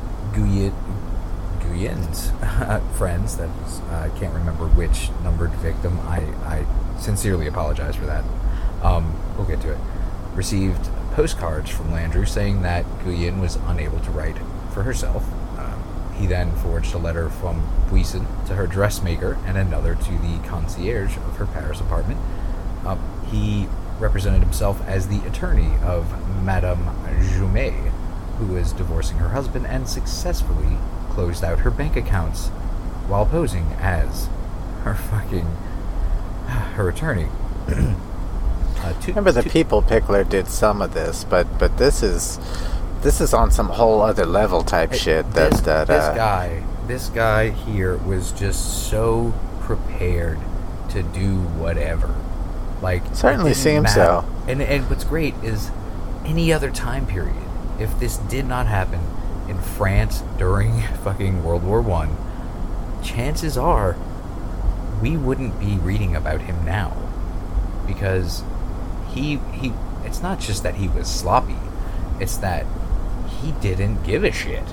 Guillin's 1.73 2.31
friends, 2.97 3.37
that 3.37 3.49
was, 3.61 3.79
uh, 3.81 4.09
I 4.13 4.19
can't 4.19 4.33
remember 4.33 4.67
which 4.67 5.09
numbered 5.23 5.51
victim, 5.55 5.99
I, 6.01 6.19
I 6.45 6.65
sincerely 6.99 7.47
apologize 7.47 7.95
for 7.95 8.05
that. 8.05 8.23
Um, 8.83 9.15
we'll 9.37 9.47
get 9.47 9.61
to 9.61 9.73
it. 9.73 9.79
Received 10.33 10.89
postcards 11.13 11.69
from 11.69 11.91
Landru 11.91 12.27
saying 12.27 12.61
that 12.61 12.85
Guillin 13.03 13.39
was 13.39 13.57
unable 13.67 13.99
to 13.99 14.11
write 14.11 14.37
for 14.73 14.83
herself. 14.83 15.23
Um, 15.57 16.13
he 16.17 16.27
then 16.27 16.55
forged 16.57 16.93
a 16.93 16.97
letter 16.97 17.29
from 17.29 17.65
Buisson 17.89 18.25
to 18.47 18.55
her 18.55 18.67
dressmaker 18.67 19.37
and 19.45 19.57
another 19.57 19.95
to 19.95 20.11
the 20.11 20.39
concierge 20.47 21.17
of 21.17 21.37
her 21.37 21.45
Paris 21.45 21.79
apartment. 21.79 22.19
Um, 22.85 22.99
he 23.31 23.67
represented 23.99 24.41
himself 24.41 24.81
as 24.87 25.07
the 25.07 25.25
attorney 25.27 25.75
of 25.83 26.05
Madame 26.43 26.85
Jumet, 27.19 27.91
who 28.37 28.53
was 28.53 28.71
divorcing 28.71 29.17
her 29.17 29.29
husband 29.29 29.67
and 29.67 29.87
successfully 29.87 30.77
closed 31.19 31.43
out 31.43 31.59
her 31.59 31.69
bank 31.71 31.97
accounts 31.97 32.47
while 33.09 33.25
posing 33.25 33.65
as 33.77 34.29
her 34.85 34.95
fucking 34.95 35.45
her 36.75 36.87
attorney. 36.87 37.27
uh, 37.67 38.93
two, 39.01 39.11
Remember, 39.11 39.33
the 39.33 39.43
two- 39.43 39.49
people 39.49 39.81
pickler 39.81 40.27
did 40.27 40.47
some 40.47 40.81
of 40.81 40.93
this, 40.93 41.25
but 41.25 41.59
but 41.59 41.77
this 41.77 42.01
is 42.01 42.39
this 43.01 43.19
is 43.19 43.33
on 43.33 43.51
some 43.51 43.67
whole 43.67 44.01
other 44.01 44.25
level 44.25 44.63
type 44.63 44.93
shit. 44.93 45.29
That 45.33 45.51
this, 45.51 45.59
that 45.61 45.87
this 45.87 46.05
uh, 46.05 46.15
guy, 46.15 46.63
this 46.87 47.09
guy 47.09 47.49
here 47.49 47.97
was 47.97 48.31
just 48.31 48.89
so 48.89 49.33
prepared 49.59 50.39
to 50.91 51.03
do 51.03 51.41
whatever. 51.41 52.15
Like 52.81 53.03
Certainly 53.13 53.55
seems 53.55 53.83
matter. 53.83 54.23
so. 54.23 54.25
And 54.47 54.61
and 54.61 54.89
what's 54.89 55.03
great 55.03 55.33
is 55.43 55.69
any 56.23 56.53
other 56.53 56.71
time 56.71 57.05
period, 57.05 57.43
if 57.77 57.99
this 57.99 58.15
did 58.15 58.45
not 58.45 58.67
happen 58.67 59.01
in 59.49 59.59
France 59.59 60.23
during 60.37 60.81
fucking 61.03 61.43
World 61.43 61.63
War 61.63 61.81
One, 61.81 62.15
chances 63.03 63.57
are 63.57 63.97
we 65.01 65.17
wouldn't 65.17 65.59
be 65.59 65.77
reading 65.77 66.15
about 66.15 66.41
him 66.41 66.63
now. 66.63 66.95
Because 67.87 68.43
he 69.09 69.37
he 69.53 69.73
it's 70.05 70.21
not 70.21 70.39
just 70.39 70.63
that 70.63 70.75
he 70.75 70.87
was 70.87 71.07
sloppy 71.07 71.57
it's 72.19 72.37
that 72.37 72.65
he 73.41 73.53
didn't 73.53 74.03
give 74.03 74.23
a 74.23 74.31
shit. 74.31 74.63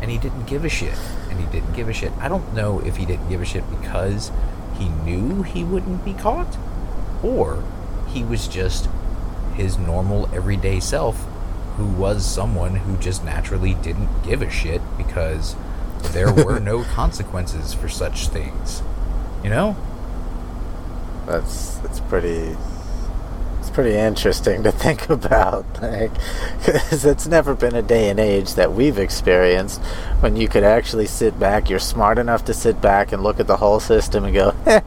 And 0.00 0.10
he 0.10 0.18
didn't 0.18 0.46
give 0.46 0.64
a 0.64 0.68
shit 0.68 0.98
and 1.28 1.40
he 1.40 1.46
didn't 1.46 1.74
give 1.74 1.88
a 1.88 1.92
shit. 1.92 2.12
I 2.18 2.28
don't 2.28 2.54
know 2.54 2.80
if 2.80 2.96
he 2.96 3.04
didn't 3.04 3.28
give 3.28 3.42
a 3.42 3.44
shit 3.44 3.68
because 3.68 4.30
he 4.78 4.88
knew 4.88 5.42
he 5.42 5.64
wouldn't 5.64 6.04
be 6.04 6.14
caught 6.14 6.56
or 7.22 7.64
he 8.06 8.22
was 8.22 8.46
just 8.46 8.88
his 9.54 9.76
normal 9.76 10.32
everyday 10.32 10.78
self 10.78 11.26
who 11.78 11.86
was 11.86 12.26
someone 12.26 12.76
who 12.76 12.96
just 12.98 13.24
naturally 13.24 13.72
didn't 13.74 14.22
give 14.22 14.42
a 14.42 14.50
shit 14.50 14.82
because 14.98 15.56
there 16.12 16.32
were 16.32 16.60
no 16.72 16.82
consequences 16.84 17.72
for 17.72 17.88
such 17.88 18.28
things 18.28 18.82
you 19.42 19.48
know 19.50 19.76
That's 21.26 21.76
that's 21.78 22.00
pretty. 22.00 22.56
It's 23.60 23.70
pretty 23.70 23.96
interesting 23.96 24.62
to 24.62 24.72
think 24.72 25.10
about, 25.10 25.66
like, 25.82 26.10
because 26.64 27.04
it's 27.04 27.26
never 27.26 27.54
been 27.54 27.74
a 27.74 27.82
day 27.82 28.08
and 28.08 28.18
age 28.18 28.54
that 28.54 28.72
we've 28.72 28.98
experienced 28.98 29.80
when 30.20 30.36
you 30.36 30.48
could 30.48 30.64
actually 30.64 31.04
sit 31.06 31.38
back. 31.38 31.68
You're 31.68 31.78
smart 31.78 32.18
enough 32.18 32.44
to 32.46 32.54
sit 32.54 32.80
back 32.80 33.12
and 33.12 33.22
look 33.22 33.40
at 33.40 33.46
the 33.46 33.58
whole 33.58 33.78
system 33.78 34.24
and 34.24 34.34
go, 34.34 34.54
eh, 34.64 34.80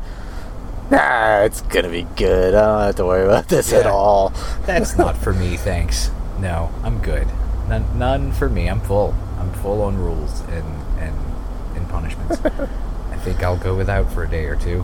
"Nah, 0.89 1.41
it's 1.43 1.61
gonna 1.61 1.89
be 1.89 2.07
good. 2.15 2.55
I 2.55 2.65
don't 2.65 2.81
have 2.87 2.95
to 2.95 3.05
worry 3.05 3.25
about 3.25 3.47
this 3.49 3.71
at 3.71 3.85
all." 3.85 4.33
That's 4.65 4.97
not 4.97 5.15
for 5.17 5.33
me, 5.33 5.57
thanks. 5.57 6.09
No, 6.41 6.71
I'm 6.83 6.99
good. 7.01 7.27
None, 7.69 7.99
none 7.99 8.31
for 8.31 8.49
me. 8.49 8.67
I'm 8.67 8.81
full. 8.81 9.13
I'm 9.37 9.53
full 9.53 9.83
on 9.83 9.97
rules 9.97 10.41
and 10.41 10.65
and 10.99 11.15
and 11.75 11.87
punishments. 11.87 12.43
I 12.45 13.17
think 13.17 13.43
I'll 13.43 13.57
go 13.57 13.75
without 13.75 14.11
for 14.11 14.23
a 14.23 14.27
day 14.27 14.45
or 14.45 14.55
two. 14.55 14.83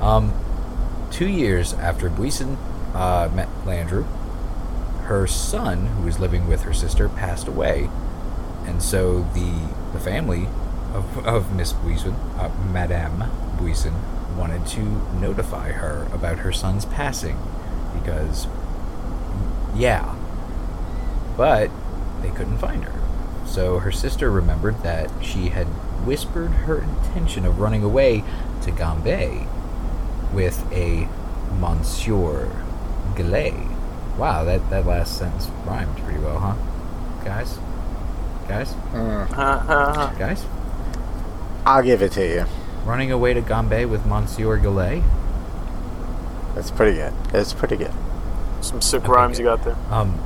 Um, 0.00 0.32
two 1.10 1.28
years 1.28 1.72
after 1.74 2.08
Buisson 2.08 2.56
uh, 2.94 3.28
met 3.34 3.48
Landru, 3.64 4.06
her 5.06 5.26
son, 5.26 5.86
who 5.86 6.04
was 6.04 6.20
living 6.20 6.46
with 6.46 6.62
her 6.62 6.72
sister, 6.72 7.08
passed 7.08 7.48
away, 7.48 7.90
and 8.64 8.80
so 8.80 9.22
the 9.34 9.68
the 9.92 9.98
family 9.98 10.46
of, 10.94 11.26
of 11.26 11.52
Miss 11.56 11.72
Buisson, 11.72 12.14
uh, 12.38 12.50
Madame 12.72 13.24
Buisson, 13.58 13.94
wanted 14.36 14.64
to 14.68 14.80
notify 15.18 15.72
her 15.72 16.08
about 16.12 16.38
her 16.38 16.52
son's 16.52 16.84
passing 16.84 17.36
because 17.92 18.46
yeah. 19.74 20.13
But 21.36 21.70
they 22.22 22.30
couldn't 22.30 22.58
find 22.58 22.84
her. 22.84 23.46
So 23.46 23.78
her 23.80 23.92
sister 23.92 24.30
remembered 24.30 24.82
that 24.82 25.10
she 25.22 25.48
had 25.48 25.66
whispered 26.06 26.48
her 26.50 26.82
intention 26.82 27.44
of 27.44 27.58
running 27.60 27.82
away 27.82 28.24
to 28.62 28.70
Gambais 28.70 29.46
with 30.32 30.64
a 30.72 31.08
Monsieur 31.58 32.50
Gillet. 33.16 33.54
Wow, 34.18 34.44
that, 34.44 34.68
that 34.70 34.86
last 34.86 35.18
sentence 35.18 35.48
rhymed 35.66 35.96
pretty 35.98 36.20
well, 36.20 36.38
huh? 36.38 36.54
Guys? 37.24 37.58
Guys? 38.48 38.72
Mm, 38.92 40.18
Guys? 40.18 40.44
I'll 41.66 41.82
give 41.82 42.02
it 42.02 42.12
to 42.12 42.26
you. 42.26 42.44
Running 42.84 43.10
away 43.10 43.34
to 43.34 43.40
Gambais 43.42 43.88
with 43.88 44.04
Monsieur 44.06 44.56
Gillet? 44.58 45.02
That's 46.54 46.70
pretty 46.70 46.96
good. 46.96 47.12
That's 47.32 47.52
pretty 47.52 47.76
good. 47.76 47.92
Some 48.60 48.80
sick 48.80 49.02
Okay, 49.02 49.12
rhymes 49.12 49.38
good. 49.38 49.44
you 49.44 49.48
got 49.48 49.64
there. 49.64 49.76
Um, 49.90 50.18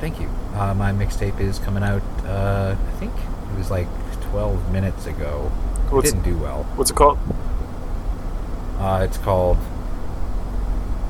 thank 0.00 0.20
you. 0.20 0.28
Uh, 0.54 0.74
my 0.74 0.92
mixtape 0.92 1.40
is 1.40 1.58
coming 1.58 1.82
out, 1.82 2.02
uh, 2.24 2.76
I 2.78 2.96
think 2.98 3.12
it 3.52 3.58
was 3.58 3.70
like 3.70 3.88
12 4.30 4.72
minutes 4.72 5.06
ago. 5.06 5.50
What's- 5.90 6.08
it 6.10 6.12
didn't 6.22 6.24
do 6.24 6.38
well. 6.42 6.64
What's 6.76 6.90
it 6.90 6.94
called? 6.96 7.18
Uh, 8.78 9.00
it's 9.08 9.18
called 9.18 9.58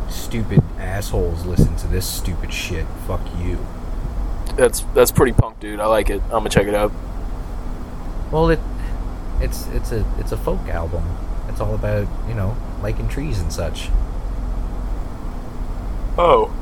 Stupid 0.09 0.63
Assholes 0.79 1.45
Listen 1.47 1.77
to 1.77 1.87
This 1.89 2.07
Stupid 2.07 2.53
Shit. 2.53 2.87
Fuck 3.07 3.21
you. 3.43 3.59
That's 4.57 4.81
that's 4.95 5.11
pretty 5.11 5.33
punk, 5.33 5.59
dude. 5.61 5.81
I 5.81 5.87
like 5.87 6.09
it. 6.09 6.23
I'm 6.25 6.31
gonna 6.31 6.49
check 6.51 6.67
it 6.67 6.75
out. 6.75 6.93
Well, 8.31 8.49
it 8.51 8.61
it's 9.41 9.67
it's 9.69 9.93
a 9.93 10.05
it's 10.19 10.33
a 10.33 10.37
folk 10.37 10.67
album. 10.69 11.03
It's 11.49 11.61
all 11.61 11.75
about, 11.75 12.07
you 12.29 12.35
know, 12.35 12.57
liking 12.83 13.09
trees 13.09 13.41
and 13.41 13.53
such. 13.53 13.89
Oh, 16.19 16.55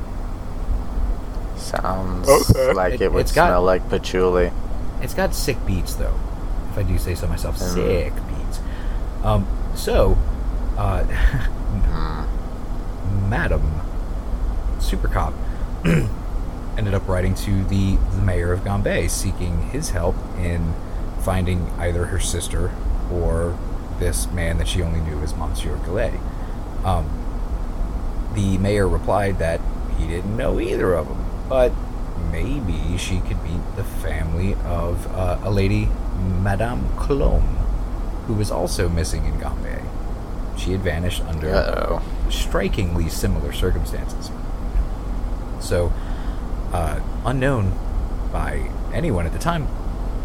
Sounds 1.65 2.29
Okay. 2.29 2.73
like 2.73 2.95
It- 2.95 3.03
it, 3.03 3.13
would 3.13 3.21
it's 3.23 3.33
got- 3.33 3.49
smell 3.49 3.63
like 3.63 3.89
patchouli. 3.89 4.51
It's 5.03 5.15
got 5.15 5.35
sick 5.35 5.65
beats 5.67 5.95
though. 5.95 6.15
If 6.73 6.79
I 6.79 6.83
do 6.83 6.99
say 6.99 7.15
so 7.15 7.27
myself, 7.27 7.59
Mm. 7.59 7.75
sick 7.75 8.13
beats. 8.29 8.61
Um, 9.23 9.47
so, 9.75 10.17
uh, 10.77 11.05
Madam 13.29 13.81
Super 14.79 15.09
Cop 15.09 15.33
ended 16.77 16.95
up 16.95 17.07
writing 17.09 17.35
to 17.35 17.65
the, 17.65 17.97
the 18.13 18.23
mayor 18.23 18.53
of 18.53 18.61
Gambais 18.61 19.11
seeking 19.11 19.63
his 19.71 19.91
help 19.91 20.15
in 20.39 20.75
finding 21.21 21.71
either 21.79 22.07
her 22.07 22.21
sister 22.21 22.71
or 23.13 23.57
this 23.99 24.31
man 24.33 24.59
that 24.59 24.69
she 24.69 24.83
only 24.83 25.01
knew 25.01 25.21
as 25.23 25.35
Monsieur 25.35 25.77
Gillet. 25.85 26.15
Um, 26.85 27.07
the 28.35 28.59
mayor 28.59 28.89
replied 28.89 29.39
that 29.39 29.61
he 29.97 30.07
didn't 30.07 30.37
know 30.37 30.61
either 30.61 30.93
of 30.95 31.09
them, 31.09 31.24
but 31.49 31.73
maybe 32.31 32.97
she 32.99 33.21
could 33.21 33.43
meet 33.43 33.61
the 33.77 33.85
family 33.85 34.55
of 34.65 35.07
uh, 35.15 35.39
a 35.43 35.51
lady, 35.51 35.89
Madame 36.43 36.89
Colombe, 36.97 37.57
who 38.27 38.35
was 38.35 38.51
also 38.51 38.89
missing 38.89 39.25
in 39.27 39.39
Gambais. 39.39 39.85
She 40.59 40.73
had 40.73 40.81
vanished 40.81 41.23
under 41.25 41.55
Uh-oh. 41.55 42.03
strikingly 42.31 43.09
similar 43.09 43.53
circumstances. 43.53 44.31
So, 45.61 45.93
uh, 46.73 47.01
unknown 47.25 47.73
by 48.33 48.71
anyone 48.93 49.27
at 49.27 49.33
the 49.33 49.39
time, 49.39 49.69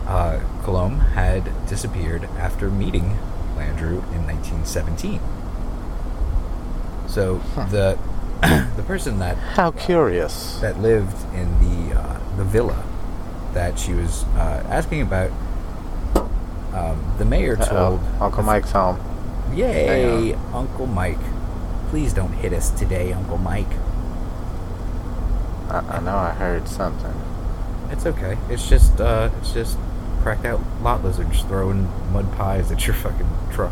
uh, 0.08 0.39
Colombe 0.63 0.99
had 0.99 1.51
disappeared 1.67 2.23
after 2.38 2.69
meeting 2.69 3.17
Landru 3.55 4.01
in 4.13 4.25
1917. 4.25 5.19
So 7.08 7.38
the 7.69 7.97
the 8.41 8.84
person 8.88 9.19
that 9.19 9.38
How 9.38 9.71
curious. 9.71 10.60
that 10.60 10.80
lived 10.80 11.15
in 11.34 11.60
the 11.60 11.99
uh, 11.99 12.19
the 12.38 12.43
villa 12.43 12.84
that 13.54 13.78
she 13.80 13.93
was 13.93 14.23
uh, 14.36 14.63
asking 14.69 15.02
about, 15.02 15.32
um, 16.73 17.15
the 17.17 17.25
mayor 17.25 17.56
told 17.56 17.99
Uh-oh. 17.99 18.25
Uncle 18.25 18.43
Mike's 18.43 18.71
home. 18.71 18.99
Yay, 19.54 20.34
Uncle 20.54 20.86
Mike. 20.86 21.17
Please 21.89 22.13
don't 22.13 22.34
hit 22.34 22.54
us 22.54 22.69
today, 22.69 23.12
Uncle 23.12 23.38
Mike. 23.39 23.71
I, 25.69 25.80
I 25.89 25.99
know 25.99 26.15
I 26.15 26.32
heard 26.32 26.67
something. 26.67 27.13
It's 27.91 28.06
okay. 28.06 28.38
It's 28.49 28.69
just 28.69 29.02
uh 29.02 29.30
it's 29.41 29.52
just 29.52 29.78
cracked 30.21 30.45
out 30.45 30.62
lot 30.82 31.04
lizards 31.04 31.41
throwing 31.43 31.89
mud 32.13 32.32
pies 32.38 32.71
at 32.71 32.86
your 32.86 32.95
fucking 32.95 33.28
truck. 33.52 33.71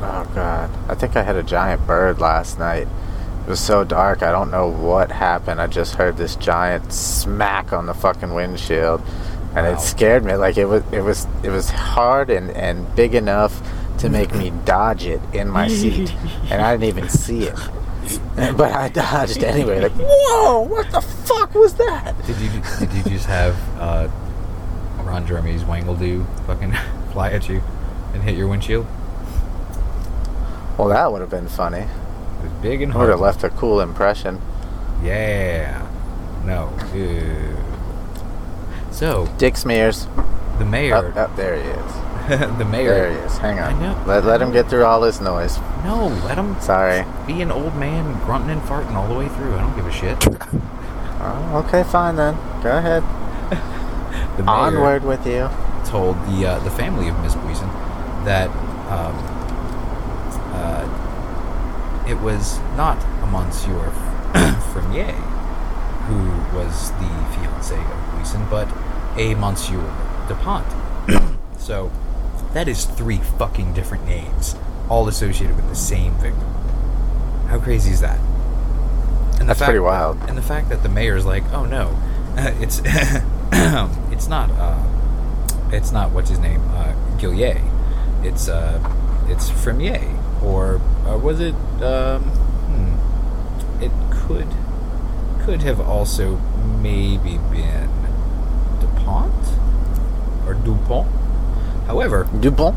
Oh 0.00 0.30
god. 0.34 0.70
I 0.88 0.94
think 0.94 1.16
I 1.16 1.22
had 1.22 1.36
a 1.36 1.42
giant 1.42 1.86
bird 1.86 2.20
last 2.20 2.58
night. 2.58 2.86
It 3.48 3.52
was 3.52 3.60
so 3.60 3.82
dark, 3.82 4.22
I 4.22 4.30
don't 4.30 4.50
know 4.50 4.68
what 4.68 5.10
happened. 5.10 5.58
I 5.58 5.68
just 5.68 5.94
heard 5.94 6.18
this 6.18 6.36
giant 6.36 6.92
smack 6.92 7.72
on 7.72 7.86
the 7.86 7.94
fucking 7.94 8.34
windshield. 8.34 9.00
And 9.56 9.66
Wow. 9.66 9.72
it 9.72 9.80
scared 9.80 10.22
me. 10.22 10.34
Like 10.34 10.58
it 10.58 10.66
was 10.66 10.82
it 10.92 11.00
was 11.00 11.26
it 11.42 11.48
was 11.48 11.70
hard 11.70 12.28
and, 12.28 12.50
and 12.50 12.94
big 12.94 13.14
enough 13.14 13.58
to 14.00 14.10
make 14.10 14.34
me 14.34 14.50
dodge 14.66 15.06
it 15.06 15.22
in 15.32 15.48
my 15.48 15.66
seat. 15.66 16.14
and 16.50 16.60
I 16.60 16.76
didn't 16.76 16.88
even 16.94 17.08
see 17.08 17.44
it. 17.44 17.58
But 18.36 18.72
I 18.72 18.90
dodged 18.90 19.42
anyway. 19.42 19.80
Like, 19.80 19.92
whoa, 19.96 20.60
what 20.60 20.90
the 20.90 21.00
fuck 21.00 21.54
was 21.54 21.72
that? 21.76 22.14
Did 22.26 22.36
you 22.40 22.50
did 22.80 22.92
you 22.92 23.02
just 23.04 23.24
have 23.24 23.56
uh 23.80 24.08
Ron 25.04 25.26
Jeremy's 25.26 25.64
Wangle 25.64 26.26
fucking 26.46 26.72
fly 27.12 27.30
at 27.32 27.48
you 27.48 27.62
and 28.12 28.22
hit 28.22 28.36
your 28.36 28.46
windshield? 28.48 28.84
Well, 30.76 30.88
that 30.88 31.10
would 31.10 31.22
have 31.22 31.30
been 31.30 31.48
funny. 31.48 31.86
It 32.38 32.42
was 32.44 32.52
big 32.62 32.82
and 32.82 32.94
Would 32.94 33.08
have 33.08 33.20
left 33.20 33.44
a 33.44 33.50
cool 33.50 33.80
impression. 33.80 34.40
Yeah. 35.02 35.86
No. 36.44 36.72
Ew. 36.94 37.56
So 38.90 39.26
Dick 39.38 39.56
Smears. 39.56 40.06
the 40.58 40.64
mayor 40.64 40.96
Up, 40.96 41.16
up, 41.16 41.36
there 41.36 41.56
he 41.56 41.68
is. 41.68 41.92
the 42.58 42.64
mayor 42.64 42.94
There 42.94 43.10
he 43.12 43.16
is. 43.18 43.38
Hang 43.38 43.58
on. 43.58 43.74
I 43.74 43.80
know. 43.80 44.04
Let, 44.06 44.24
let 44.24 44.42
him 44.42 44.52
get 44.52 44.68
through 44.68 44.84
all 44.84 45.00
this 45.00 45.20
noise. 45.20 45.58
No, 45.84 46.08
let 46.24 46.36
him 46.38 46.58
Sorry. 46.60 47.04
be 47.26 47.40
an 47.42 47.50
old 47.50 47.74
man 47.76 48.18
grunting 48.24 48.50
and 48.50 48.62
farting 48.62 48.94
all 48.94 49.08
the 49.08 49.14
way 49.14 49.28
through. 49.28 49.54
I 49.54 49.60
don't 49.60 49.76
give 49.76 49.86
a 49.86 49.92
shit. 49.92 50.18
Oh, 51.20 51.64
okay, 51.66 51.82
fine 51.82 52.14
then. 52.14 52.36
Go 52.62 52.78
ahead. 52.78 53.02
The 54.36 54.44
mayor 54.44 54.54
Onward 54.54 55.02
with 55.04 55.26
you. 55.26 55.50
told 55.84 56.14
the 56.28 56.46
uh, 56.46 56.58
the 56.60 56.70
family 56.70 57.08
of 57.08 57.18
Miss 57.22 57.34
Buisson 57.34 57.68
that 58.24 58.48
um, 58.88 59.16
it 62.08 62.18
was 62.20 62.58
not 62.76 62.96
a 63.22 63.26
Monsieur 63.26 63.90
Fremier 64.72 65.12
who 66.08 66.56
was 66.56 66.90
the 66.92 67.08
fiance 67.34 67.74
of 67.76 68.14
Buisson, 68.14 68.48
but 68.50 68.68
a 69.18 69.34
Monsieur 69.34 69.82
Dupont. 70.26 70.66
so 71.58 71.90
that 72.54 72.66
is 72.68 72.84
three 72.86 73.18
fucking 73.18 73.74
different 73.74 74.06
names, 74.06 74.56
all 74.88 75.06
associated 75.08 75.54
with 75.56 75.68
the 75.68 75.74
same 75.76 76.14
victim. 76.14 76.48
How 77.48 77.58
crazy 77.58 77.90
is 77.90 78.00
that? 78.00 78.18
And 78.18 79.40
the 79.42 79.44
That's 79.46 79.58
fact- 79.60 79.66
pretty 79.68 79.80
wild. 79.80 80.18
And 80.28 80.36
the 80.38 80.42
fact 80.42 80.68
that 80.70 80.82
the 80.82 80.88
mayor's 80.88 81.26
like, 81.26 81.44
oh 81.52 81.64
no, 81.66 81.96
it's 82.60 82.80
it's 84.12 84.28
not 84.28 84.50
uh, 84.52 84.82
it's 85.70 85.92
not 85.92 86.10
what's 86.12 86.30
his 86.30 86.38
name 86.38 86.62
uh, 86.70 86.94
Gillier. 87.18 87.60
It's 88.22 88.48
uh, 88.48 88.78
it's 89.28 89.50
Fremier, 89.50 90.00
or 90.42 90.80
uh, 91.06 91.16
was 91.18 91.40
it? 91.40 91.54
Um, 91.82 92.22
hmm, 92.68 93.82
it 93.82 93.92
could 94.10 94.48
could 95.44 95.62
have 95.62 95.80
also 95.80 96.36
maybe 96.82 97.38
been 97.50 97.88
Dupont 98.80 99.32
or 100.46 100.54
Dupont. 100.54 101.08
However, 101.86 102.28
Dupont? 102.40 102.76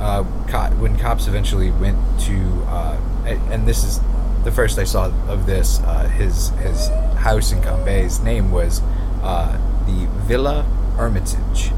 uh, 0.00 0.24
co- 0.48 0.70
when 0.78 0.96
cops 0.98 1.26
eventually 1.28 1.70
went 1.70 1.98
to, 2.20 2.62
uh, 2.66 2.96
and 3.24 3.66
this 3.68 3.84
is 3.84 4.00
the 4.44 4.50
first 4.52 4.78
I 4.78 4.84
saw 4.84 5.12
of 5.28 5.46
this, 5.46 5.80
uh, 5.80 6.08
his 6.08 6.50
his 6.60 6.88
house 7.18 7.52
in 7.52 7.60
Gambais's 7.60 8.20
name 8.20 8.50
was 8.50 8.80
uh, 9.22 9.52
the 9.86 10.06
Villa 10.26 10.62
Hermitage, 10.96 11.68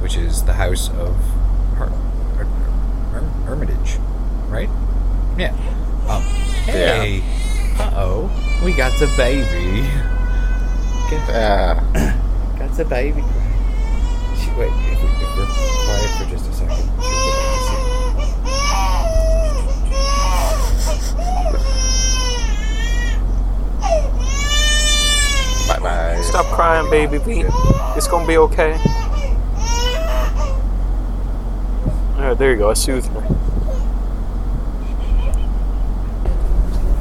which 0.00 0.16
is 0.16 0.42
the 0.44 0.54
house 0.54 0.88
of 0.90 1.16
Her- 1.76 1.92
Her- 2.36 2.44
Her- 3.12 3.28
Hermitage, 3.46 3.98
right? 4.48 4.68
Yeah. 5.38 5.52
Um, 6.08 6.22
hey, 6.64 7.20
uh 7.78 7.90
oh, 7.96 8.62
we 8.64 8.72
got 8.74 8.92
a 9.02 9.06
baby. 9.16 9.82
Get- 11.10 11.28
Yeah. 11.28 12.14
Got 12.58 12.78
a 12.78 12.84
baby. 12.84 13.22
She, 14.40 14.50
wait, 14.58 14.70
if, 14.72 15.02
we, 15.02 15.08
if 15.08 15.36
we're 15.36 15.46
quiet 15.84 16.10
for 16.18 16.30
just 16.30 16.48
a 16.50 16.52
second, 16.52 16.76
she'll 16.76 16.86
go 16.86 17.30
back 17.36 17.52
to 17.52 17.60
sleep. 17.66 18.96
bye 25.68 25.78
bye. 25.80 26.20
Stop 26.22 26.46
crying, 26.46 26.88
baby 26.90 27.18
Pete. 27.18 27.46
It's 27.96 28.06
gonna 28.06 28.26
be 28.26 28.38
okay. 28.38 28.78
Alright, 32.16 32.38
there 32.38 32.52
you 32.52 32.56
go. 32.58 32.70
I 32.70 32.74
soothed 32.74 33.08
her. 33.08 33.20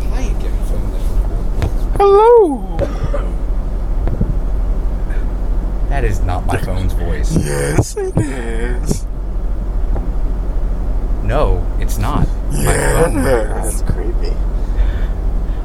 Hi 0.09 0.21
again, 0.21 0.57
phone. 0.65 1.84
Hello! 1.97 2.77
That 5.89 6.03
is 6.03 6.19
not 6.21 6.45
my 6.45 6.57
phone's 6.57 6.93
voice. 6.93 7.35
Yes, 7.37 7.95
it 7.95 8.15
is. 8.17 9.05
No, 11.23 11.65
it's 11.79 11.97
not. 11.97 12.27
My 12.51 12.73
phone, 12.75 13.23
That's 13.23 13.81
creepy. 13.83 14.33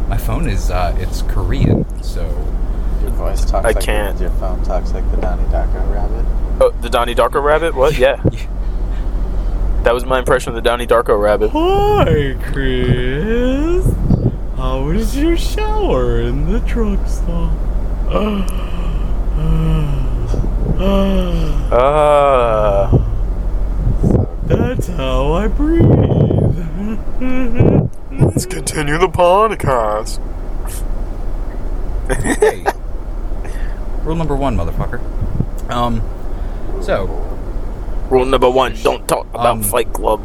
my 0.09 0.17
phone 0.17 0.49
is 0.49 0.71
uh, 0.71 0.95
it's 0.99 1.23
Korean, 1.23 1.85
so 2.03 2.23
Your 3.03 3.11
voice 3.11 3.45
talks 3.45 3.65
I 3.67 3.71
like 3.73 3.81
can't. 3.85 4.19
Your 4.21 4.31
phone 4.31 4.63
talks 4.63 4.93
like 4.93 5.09
the 5.11 5.17
Donnie 5.19 5.43
Darko 5.45 5.93
rabbit. 5.93 6.25
Oh, 6.63 6.71
the 6.81 6.89
Donnie 6.91 7.15
Darko 7.15 7.43
rabbit? 7.43 7.75
What? 7.75 7.99
Yeah. 7.99 8.23
That 9.81 9.95
was 9.95 10.05
my 10.05 10.19
impression 10.19 10.51
of 10.51 10.57
the 10.57 10.61
Donnie 10.61 10.87
Darko 10.87 11.19
rabbit. 11.19 11.53
Hi, 11.55 12.37
Chris. 12.53 13.90
How 14.61 14.83
was 14.83 15.17
your 15.17 15.39
shower 15.39 16.21
in 16.21 16.53
the 16.53 16.61
truck 16.61 17.01
stop? 17.07 17.51
Ah. 21.73 22.91
That's 24.47 24.89
how 24.89 25.33
I 25.35 25.47
breathe. 25.49 25.85
Let's 28.21 28.47
continue 28.47 28.99
the 28.99 29.09
podcast. 29.09 30.19
hey. 32.41 32.65
Rule 34.03 34.17
number 34.17 34.35
one, 34.35 34.57
motherfucker. 34.57 35.01
Um, 35.71 36.03
so, 36.83 37.07
Rule 38.11 38.25
number 38.25 38.51
one: 38.51 38.75
Don't 38.83 39.07
talk 39.07 39.27
about 39.31 39.47
Um, 39.47 39.63
Fight 39.63 39.93
Club. 39.93 40.21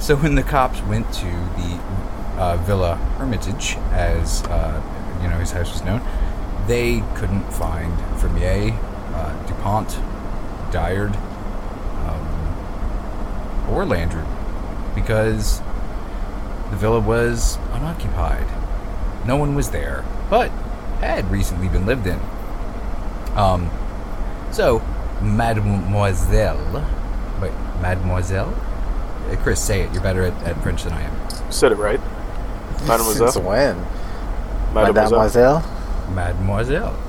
so 0.00 0.16
when 0.16 0.34
the 0.34 0.42
cops 0.42 0.80
went 0.82 1.12
to 1.12 1.24
the 1.24 1.75
uh, 2.36 2.56
Villa 2.58 2.96
Hermitage, 3.18 3.76
as 3.92 4.42
uh, 4.44 4.82
you 5.22 5.28
know 5.28 5.38
his 5.38 5.52
house 5.52 5.72
was 5.72 5.82
known, 5.84 6.00
they 6.66 7.02
couldn't 7.14 7.44
find 7.52 7.92
Fremier, 8.18 8.76
uh, 9.14 9.46
Dupont, 9.46 9.88
Diard, 10.70 11.16
um, 12.06 13.68
or 13.70 13.84
Landru 13.84 14.24
because 14.96 15.60
the 16.70 16.76
villa 16.76 16.98
was 16.98 17.58
unoccupied. 17.72 18.46
No 19.26 19.36
one 19.36 19.54
was 19.54 19.70
there, 19.70 20.04
but 20.28 20.50
had 21.00 21.30
recently 21.30 21.68
been 21.68 21.86
lived 21.86 22.06
in. 22.06 22.18
Um, 23.36 23.70
so, 24.50 24.82
Mademoiselle. 25.22 26.84
Wait, 27.40 27.52
Mademoiselle? 27.80 28.52
Uh, 29.30 29.36
Chris, 29.42 29.62
say 29.62 29.82
it. 29.82 29.92
You're 29.92 30.02
better 30.02 30.22
at, 30.22 30.32
at 30.44 30.60
French 30.62 30.84
than 30.84 30.94
I 30.94 31.02
am. 31.02 31.52
Said 31.52 31.72
it 31.72 31.76
right. 31.76 32.00
Since 32.86 32.88
Mademoiselle. 32.88 33.42
when? 33.42 33.86
Mademoiselle. 34.74 35.10
Mademoiselle? 35.10 36.10
Mademoiselle. 36.14 37.02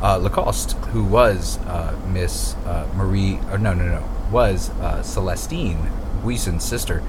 Uh, 0.00 0.16
Lacoste, 0.18 0.72
who 0.92 1.02
was 1.04 1.58
uh, 1.66 1.98
Miss 2.08 2.54
uh, 2.66 2.88
Marie, 2.94 3.40
or 3.50 3.58
no, 3.58 3.74
no, 3.74 3.84
no, 3.84 4.08
was 4.30 4.70
uh, 4.80 5.02
Celestine, 5.02 5.90
Buisson's 6.22 6.64
sister, 6.64 7.02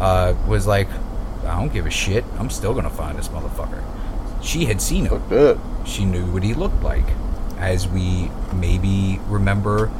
uh, 0.00 0.34
was 0.46 0.66
like, 0.66 0.88
I 1.46 1.58
don't 1.58 1.72
give 1.72 1.86
a 1.86 1.90
shit. 1.90 2.24
I'm 2.38 2.50
still 2.50 2.74
gonna 2.74 2.90
find 2.90 3.18
this 3.18 3.28
motherfucker. 3.28 3.82
She 4.42 4.66
had 4.66 4.82
seen 4.82 5.06
him. 5.06 5.22
Good. 5.28 5.58
She 5.86 6.04
knew 6.04 6.26
what 6.26 6.42
he 6.42 6.52
looked 6.52 6.82
like, 6.82 7.06
as 7.58 7.88
we 7.88 8.30
maybe 8.52 9.18
remember 9.26 9.90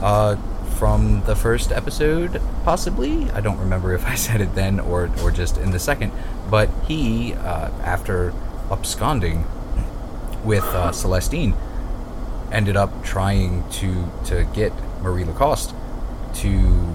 uh, 0.00 0.36
from 0.76 1.22
the 1.26 1.34
first 1.34 1.72
episode, 1.72 2.40
possibly. 2.64 3.30
I 3.30 3.40
don't 3.40 3.58
remember 3.58 3.92
if 3.94 4.06
I 4.06 4.14
said 4.26 4.40
it 4.40 4.54
then 4.54 4.78
or 4.78 5.10
or 5.22 5.30
just 5.30 5.56
in 5.58 5.72
the 5.72 5.78
second. 5.80 6.12
But 6.54 6.70
he, 6.86 7.34
uh, 7.34 7.70
after 7.82 8.32
absconding 8.70 9.44
with 10.44 10.62
uh, 10.62 10.92
Celestine, 10.92 11.56
ended 12.52 12.76
up 12.76 13.02
trying 13.02 13.68
to 13.80 14.08
to 14.26 14.44
get 14.54 14.72
Marie 15.02 15.24
Lacoste 15.24 15.74
to 16.34 16.94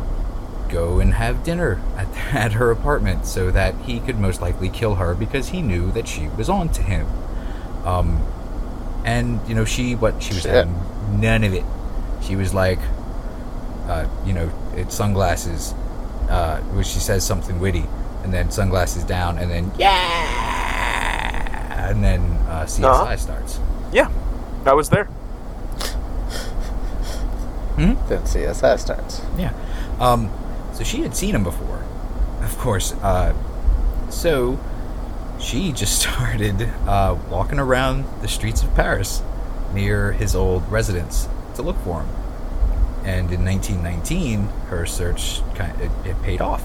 go 0.69 1.01
and 1.01 1.13
have 1.15 1.43
dinner 1.43 1.81
at, 1.97 2.07
at 2.33 2.53
her 2.53 2.71
apartment 2.71 3.25
so 3.25 3.51
that 3.51 3.75
he 3.81 3.99
could 3.99 4.17
most 4.17 4.39
likely 4.41 4.69
kill 4.69 4.95
her 4.95 5.13
because 5.13 5.49
he 5.49 5.61
knew 5.61 5.91
that 5.91 6.07
she 6.07 6.29
was 6.29 6.47
on 6.47 6.69
to 6.69 6.81
him. 6.81 7.05
Um, 7.83 8.25
and 9.03 9.45
you 9.45 9.55
know 9.55 9.65
she 9.65 9.93
what 9.93 10.23
she 10.23 10.35
was 10.35 10.43
Shit. 10.43 10.53
having 10.53 11.19
none 11.19 11.43
of 11.43 11.53
it. 11.53 11.65
She 12.21 12.37
was 12.37 12.53
like, 12.53 12.79
uh, 13.89 14.07
you 14.25 14.31
know, 14.31 14.49
it's 14.77 14.95
sunglasses. 14.95 15.73
Uh, 16.29 16.61
where 16.71 16.83
she 16.85 16.99
says 16.99 17.25
something 17.27 17.59
witty, 17.59 17.83
and 18.29 18.33
then 18.35 18.51
sunglasses 18.51 19.03
down, 19.03 19.39
and 19.39 19.49
then 19.49 19.71
yeah, 19.79 19.89
and 21.89 22.03
then 22.03 22.21
uh, 22.47 22.63
CSI 22.65 22.83
Uh-huh. 22.85 23.17
starts. 23.17 23.59
Yeah, 23.91 24.09
I 24.67 24.73
was 24.73 24.89
there. 24.89 25.07
Then 27.77 27.97
CSI 28.23 28.77
starts. 28.79 29.21
Yeah. 29.37 29.51
Um, 29.99 30.29
so 30.73 30.83
she 30.83 31.01
had 31.01 31.15
seen 31.15 31.33
him 31.33 31.43
before, 31.43 31.83
of 32.43 32.55
course. 32.59 32.93
Uh, 33.01 33.33
so 34.09 34.59
she 35.39 35.71
just 35.71 35.99
started 36.03 36.61
uh, 36.87 37.17
walking 37.31 37.57
around 37.57 38.05
the 38.21 38.27
streets 38.27 38.61
of 38.63 38.75
Paris 38.75 39.21
near 39.73 40.11
his 40.11 40.35
old 40.35 40.69
residence 40.71 41.27
to 41.55 41.61
look 41.61 41.77
for 41.77 42.01
him. 42.01 42.09
And 43.05 43.31
in 43.31 43.43
1919, 43.45 44.49
her 44.69 44.85
search 44.85 45.41
kind 45.55 45.79
it, 45.81 45.89
it 46.05 46.21
paid 46.21 46.41
off. 46.41 46.63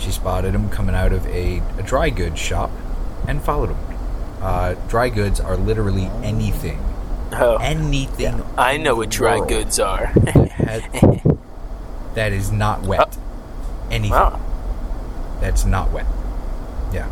She 0.00 0.10
spotted 0.10 0.54
him 0.54 0.68
coming 0.70 0.94
out 0.94 1.12
of 1.12 1.24
a, 1.26 1.62
a 1.78 1.82
dry 1.84 2.10
goods 2.10 2.40
shop 2.40 2.70
and 3.28 3.40
followed 3.42 3.70
him. 3.70 3.78
Uh, 4.40 4.74
dry 4.88 5.08
goods 5.10 5.38
are 5.38 5.56
literally 5.56 6.06
anything, 6.24 6.82
Oh, 7.32 7.58
anything. 7.60 8.42
I 8.56 8.78
know 8.78 8.96
what 8.96 9.10
dry 9.10 9.46
goods 9.46 9.78
are. 9.78 10.06
has- 10.06 10.82
that 12.14 12.32
is 12.32 12.50
not 12.50 12.82
wet. 12.82 13.16
Anything 13.90 14.10
wow. 14.12 14.40
that's 15.40 15.64
not 15.66 15.90
wet. 15.92 16.06
Yeah. 16.92 17.08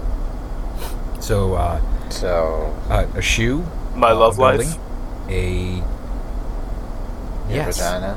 So 1.20 1.54
uh, 1.54 1.80
So, 2.10 2.74
uh, 2.88 3.06
a 3.14 3.20
shoe, 3.22 3.64
My 3.94 4.10
uh, 4.12 4.16
love 4.16 4.38
a 4.38 4.42
building, 4.50 4.68
life. 4.68 4.78
a 5.28 5.82
your 7.48 7.56
yes. 7.56 7.76
vagina. 7.78 8.16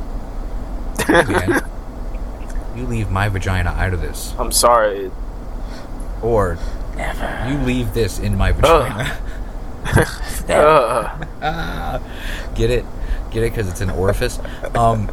Man, 1.10 1.61
you 2.75 2.86
leave 2.86 3.10
my 3.12 3.29
vagina 3.29 3.69
out 3.71 3.93
of 3.93 4.01
this, 4.01 4.34
I'm 4.39 4.51
sorry. 4.51 5.12
or 6.21 6.57
Never. 6.95 7.49
you 7.49 7.57
leave 7.65 7.93
this 7.93 8.19
in 8.19 8.38
my 8.38 8.51
vagina. 8.51 9.17
Uh, 10.49 11.99
get 12.55 12.69
it, 12.69 12.86
get 13.31 13.43
it, 13.43 13.51
because 13.51 13.67
it's 13.69 13.81
an 13.81 13.89
orifice. 13.89 14.39
Um, 14.75 15.10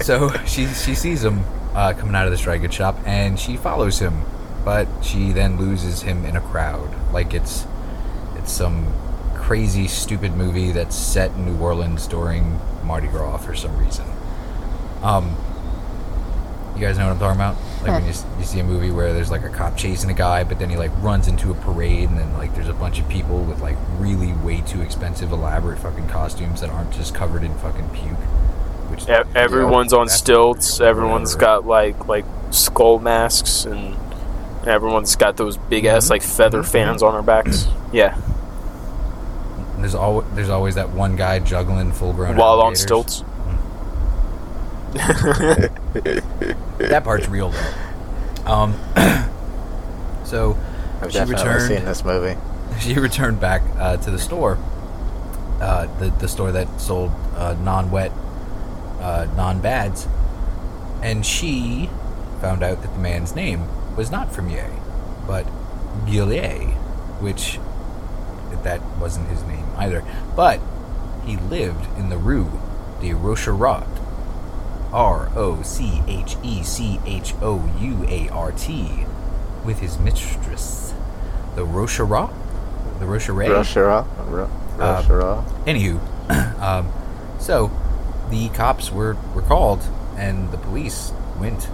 so 0.00 0.30
she 0.44 0.66
she 0.66 0.94
sees 0.94 1.24
him 1.24 1.44
uh, 1.74 1.92
coming 1.94 2.14
out 2.14 2.26
of 2.26 2.30
this 2.32 2.40
dry 2.42 2.58
goods 2.58 2.74
shop, 2.74 2.96
and 3.06 3.38
she 3.38 3.56
follows 3.56 3.98
him, 3.98 4.22
but 4.64 4.88
she 5.02 5.32
then 5.32 5.58
loses 5.58 6.02
him 6.02 6.24
in 6.24 6.36
a 6.36 6.40
crowd, 6.40 6.90
like 7.12 7.34
it's 7.34 7.66
it's 8.36 8.52
some 8.52 8.92
crazy 9.34 9.86
stupid 9.86 10.34
movie 10.34 10.72
that's 10.72 10.96
set 10.96 11.30
in 11.32 11.44
New 11.44 11.58
Orleans 11.62 12.06
during 12.06 12.58
Mardi 12.84 13.08
Gras 13.08 13.38
for 13.38 13.54
some 13.54 13.76
reason. 13.78 14.06
Um, 15.02 15.36
you 16.74 16.80
guys 16.80 16.98
know 16.98 17.06
what 17.06 17.12
I'm 17.12 17.18
talking 17.18 17.40
about? 17.40 17.56
Like 17.82 18.02
when 18.02 18.06
you, 18.06 18.12
you 18.38 18.44
see 18.44 18.58
a 18.60 18.64
movie 18.64 18.90
where 18.90 19.12
there's 19.12 19.30
like 19.30 19.44
a 19.44 19.48
cop 19.48 19.76
chasing 19.76 20.10
a 20.10 20.14
guy, 20.14 20.42
but 20.44 20.58
then 20.58 20.70
he 20.70 20.76
like 20.76 20.90
runs 21.02 21.28
into 21.28 21.50
a 21.50 21.54
parade, 21.54 22.08
and 22.08 22.18
then 22.18 22.32
like 22.34 22.54
there's 22.54 22.68
a 22.68 22.72
bunch 22.74 22.98
of 22.98 23.08
people 23.08 23.40
with 23.44 23.60
like 23.60 23.76
really 23.98 24.32
way 24.32 24.60
too 24.62 24.80
expensive, 24.82 25.30
elaborate 25.32 25.78
fucking 25.78 26.08
costumes 26.08 26.60
that 26.60 26.70
aren't 26.70 26.92
just 26.92 27.14
covered 27.14 27.42
in 27.44 27.54
fucking 27.58 27.88
puke. 27.90 28.18
Which 28.90 29.08
e- 29.08 29.22
everyone's 29.34 29.92
on 29.92 30.08
stilts. 30.08 30.80
Everyone's 30.80 31.34
got 31.36 31.66
like 31.66 32.06
like 32.08 32.24
skull 32.50 32.98
masks, 32.98 33.64
and 33.64 33.96
everyone's 34.66 35.14
got 35.16 35.36
those 35.36 35.56
big 35.56 35.84
ass 35.84 36.06
Mhm. 36.06 36.10
like 36.10 36.22
feather 36.22 36.62
Mhm. 36.62 36.66
fans 36.72 37.02
on 37.02 37.12
their 37.12 37.22
backs. 37.22 37.66
Yeah, 37.92 38.16
There's 39.78 39.94
always 39.94 40.26
there's 40.34 40.48
always 40.48 40.74
that 40.74 40.90
one 40.90 41.14
guy 41.14 41.38
juggling 41.38 41.92
full 41.92 42.12
grown 42.12 42.34
while 42.36 42.60
on 42.60 42.74
stilts. 42.74 43.22
That 45.94 47.02
part's 47.04 47.28
real 47.28 47.50
though. 47.50 48.52
Um, 48.52 48.74
so 50.24 50.56
I've 51.00 51.10
She 51.12 51.18
definitely 51.18 51.44
returned. 51.48 51.68
seen 51.68 51.84
this 51.84 52.04
movie. 52.04 52.36
she 52.80 52.94
returned 52.98 53.40
back 53.40 53.62
uh, 53.78 53.96
to 53.98 54.10
the 54.10 54.18
store, 54.18 54.58
uh, 55.60 55.86
the 55.98 56.10
the 56.10 56.28
store 56.28 56.52
that 56.52 56.80
sold 56.80 57.12
uh, 57.36 57.54
non-wet, 57.60 58.10
uh, 59.00 59.26
non-bads, 59.36 60.08
and 61.02 61.24
she 61.24 61.88
found 62.40 62.62
out 62.62 62.82
that 62.82 62.92
the 62.92 62.98
man's 62.98 63.34
name 63.34 63.66
was 63.96 64.10
not 64.10 64.28
Fremier, 64.30 64.70
but 65.26 65.46
Gillet, 66.06 66.74
which 67.20 67.58
that 68.64 68.80
wasn't 68.98 69.28
his 69.28 69.42
name 69.44 69.64
either. 69.76 70.02
But 70.34 70.60
he 71.24 71.36
lived 71.36 71.86
in 71.98 72.08
the 72.08 72.18
Rue 72.18 72.50
de 73.00 73.10
Rocherat, 73.12 73.86
R 74.94 75.28
O 75.34 75.60
C 75.62 76.02
H 76.06 76.36
E 76.42 76.62
C 76.62 77.00
H 77.04 77.34
O 77.42 77.68
U 77.80 78.04
A 78.08 78.28
R 78.30 78.52
T, 78.52 79.04
with 79.64 79.80
his 79.80 79.98
mistress, 79.98 80.94
the 81.56 81.62
Rocherat, 81.66 82.32
the 83.00 83.04
Rocheret. 83.06 83.48
Rochera. 83.48 84.06
Ro- 84.30 84.50
Uh, 84.78 85.02
Rochera. 85.02 85.44
Anywho, 85.66 86.00
um, 86.62 86.88
so 87.40 87.70
the 88.30 88.48
cops 88.50 88.90
were, 88.90 89.16
were 89.34 89.42
called, 89.42 89.82
and 90.16 90.50
the 90.52 90.56
police 90.58 91.12
went 91.38 91.68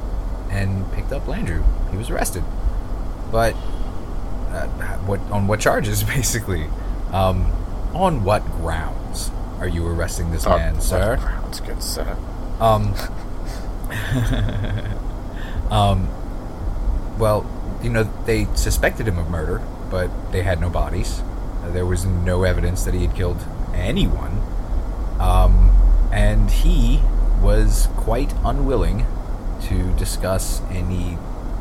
and 0.51 0.91
picked 0.93 1.13
up 1.13 1.25
Landru. 1.27 1.63
He 1.91 1.97
was 1.97 2.11
arrested, 2.11 2.43
but 3.31 3.55
uh, 4.51 4.67
what 5.07 5.21
on 5.31 5.47
what 5.47 5.61
charges, 5.61 6.03
basically? 6.17 6.67
Um, 7.13 7.53
on 7.93 8.23
what 8.25 8.45
grounds 8.53 9.31
are 9.59 9.67
you 9.69 9.87
arresting 9.87 10.31
this 10.31 10.47
man, 10.47 10.81
sir? 10.81 11.17
That's 11.45 11.61
good, 11.61 11.83
sir. 11.83 12.17
Um, 12.61 12.95
um, 15.71 16.09
well, 17.19 17.47
you 17.83 17.91
know, 17.91 18.05
they 18.27 18.47
suspected 18.55 19.09
him 19.09 19.19
of 19.19 19.31
murder, 19.31 19.63
but 19.91 20.11
they 20.33 20.43
had 20.43 20.61
no 20.61 20.69
bodies. 20.69 21.23
There 21.65 21.87
was 21.87 22.05
no 22.05 22.45
evidence 22.45 22.85
that 22.85 22.95
he 22.95 23.07
had 23.07 23.17
killed 23.17 23.45
anyone. 23.75 24.41
Um, 25.19 25.77
and 26.13 26.51
he 26.51 27.01
was 27.41 27.89
quite 27.97 28.35
unwilling 28.45 29.07
to 29.63 29.93
discuss 29.97 30.63
any 30.71 31.17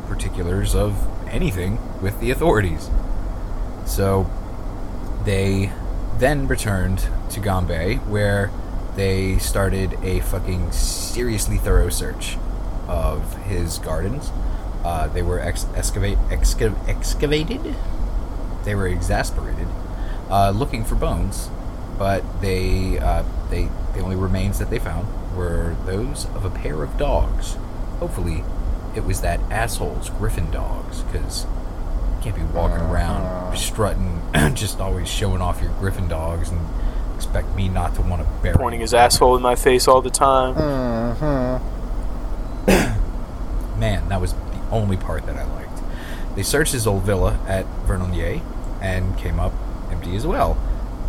particulars 0.08 0.74
of 0.74 1.06
anything 1.28 1.78
with 2.02 2.20
the 2.20 2.30
authorities. 2.30 2.90
So 3.86 4.30
they 5.24 5.72
then 6.18 6.46
returned 6.46 7.06
to 7.30 7.40
Gambais, 7.40 7.98
where 8.06 8.50
they 9.00 9.38
started 9.38 9.94
a 10.02 10.20
fucking 10.20 10.70
seriously 10.72 11.56
thorough 11.56 11.88
search 11.88 12.36
of 12.86 13.34
his 13.44 13.78
gardens. 13.78 14.30
Uh, 14.84 15.08
they 15.08 15.22
were 15.22 15.40
ex- 15.40 15.64
excavate, 15.74 16.18
exca- 16.28 16.76
excavated. 16.86 17.76
They 18.64 18.74
were 18.74 18.86
exasperated, 18.86 19.68
uh, 20.28 20.50
looking 20.50 20.84
for 20.84 20.96
bones, 20.96 21.48
but 21.98 22.42
they 22.42 22.98
uh, 22.98 23.24
they 23.48 23.70
the 23.94 24.00
only 24.00 24.16
remains 24.16 24.58
that 24.58 24.68
they 24.68 24.78
found 24.78 25.08
were 25.34 25.76
those 25.86 26.26
of 26.34 26.44
a 26.44 26.50
pair 26.50 26.82
of 26.82 26.98
dogs, 26.98 27.56
hopefully 28.00 28.44
it 28.94 29.04
was 29.04 29.22
that 29.22 29.40
asshole's 29.50 30.10
Griffin 30.10 30.50
dogs, 30.50 31.00
because 31.04 31.44
you 31.44 32.22
can't 32.24 32.36
be 32.36 32.42
walking 32.42 32.76
around 32.76 33.56
strutting, 33.56 34.20
just 34.54 34.78
always 34.78 35.08
showing 35.08 35.40
off 35.40 35.62
your 35.62 35.72
Griffin 35.78 36.06
dogs 36.06 36.50
and 36.50 36.60
expect 37.20 37.54
me 37.54 37.68
not 37.68 37.94
to 37.94 38.00
want 38.00 38.22
to 38.22 38.28
bury 38.42 38.56
Pointing 38.56 38.80
his 38.80 38.94
asshole 38.94 39.36
in 39.36 39.42
my 39.42 39.54
face 39.54 39.86
all 39.86 40.00
the 40.00 40.08
time. 40.08 40.54
Man, 43.78 44.08
that 44.08 44.22
was 44.22 44.32
the 44.32 44.60
only 44.70 44.96
part 44.96 45.26
that 45.26 45.36
I 45.36 45.44
liked. 45.54 45.82
They 46.34 46.42
searched 46.42 46.72
his 46.72 46.86
old 46.86 47.02
villa 47.02 47.38
at 47.46 47.66
Vernouillet 47.86 48.40
and 48.80 49.18
came 49.18 49.38
up 49.38 49.52
empty 49.90 50.16
as 50.16 50.26
well. 50.26 50.56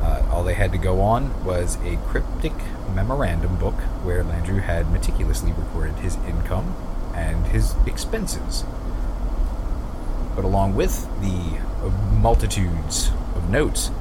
Uh, 0.01 0.27
all 0.29 0.43
they 0.43 0.55
had 0.55 0.73
to 0.73 0.77
go 0.77 0.99
on 0.99 1.45
was 1.45 1.77
a 1.85 1.95
cryptic 2.07 2.51
memorandum 2.93 3.57
book 3.57 3.75
where 4.03 4.21
Landru 4.21 4.61
had 4.61 4.91
meticulously 4.91 5.53
recorded 5.53 5.95
his 5.99 6.17
income 6.27 6.75
and 7.15 7.47
his 7.47 7.73
expenses. 7.87 8.65
But 10.35 10.43
along 10.43 10.75
with 10.75 11.07
the 11.21 11.61
multitudes 12.19 13.11
of 13.33 13.49
notes 13.49 13.91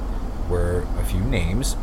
were 0.49 0.85
a 0.99 1.05
few 1.05 1.21
names 1.21 1.77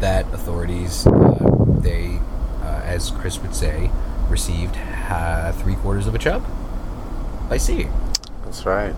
that 0.00 0.26
authorities, 0.32 1.06
uh, 1.06 1.64
they, 1.80 2.18
uh, 2.62 2.82
as 2.84 3.10
Chris 3.10 3.38
would 3.40 3.54
say, 3.54 3.90
received 4.28 4.76
uh, 5.08 5.52
three 5.52 5.74
quarters 5.76 6.06
of 6.06 6.14
a 6.14 6.18
chub 6.18 6.44
by 7.48 7.56
seeing. 7.56 7.92
That's 8.44 8.66
right. 8.66 8.94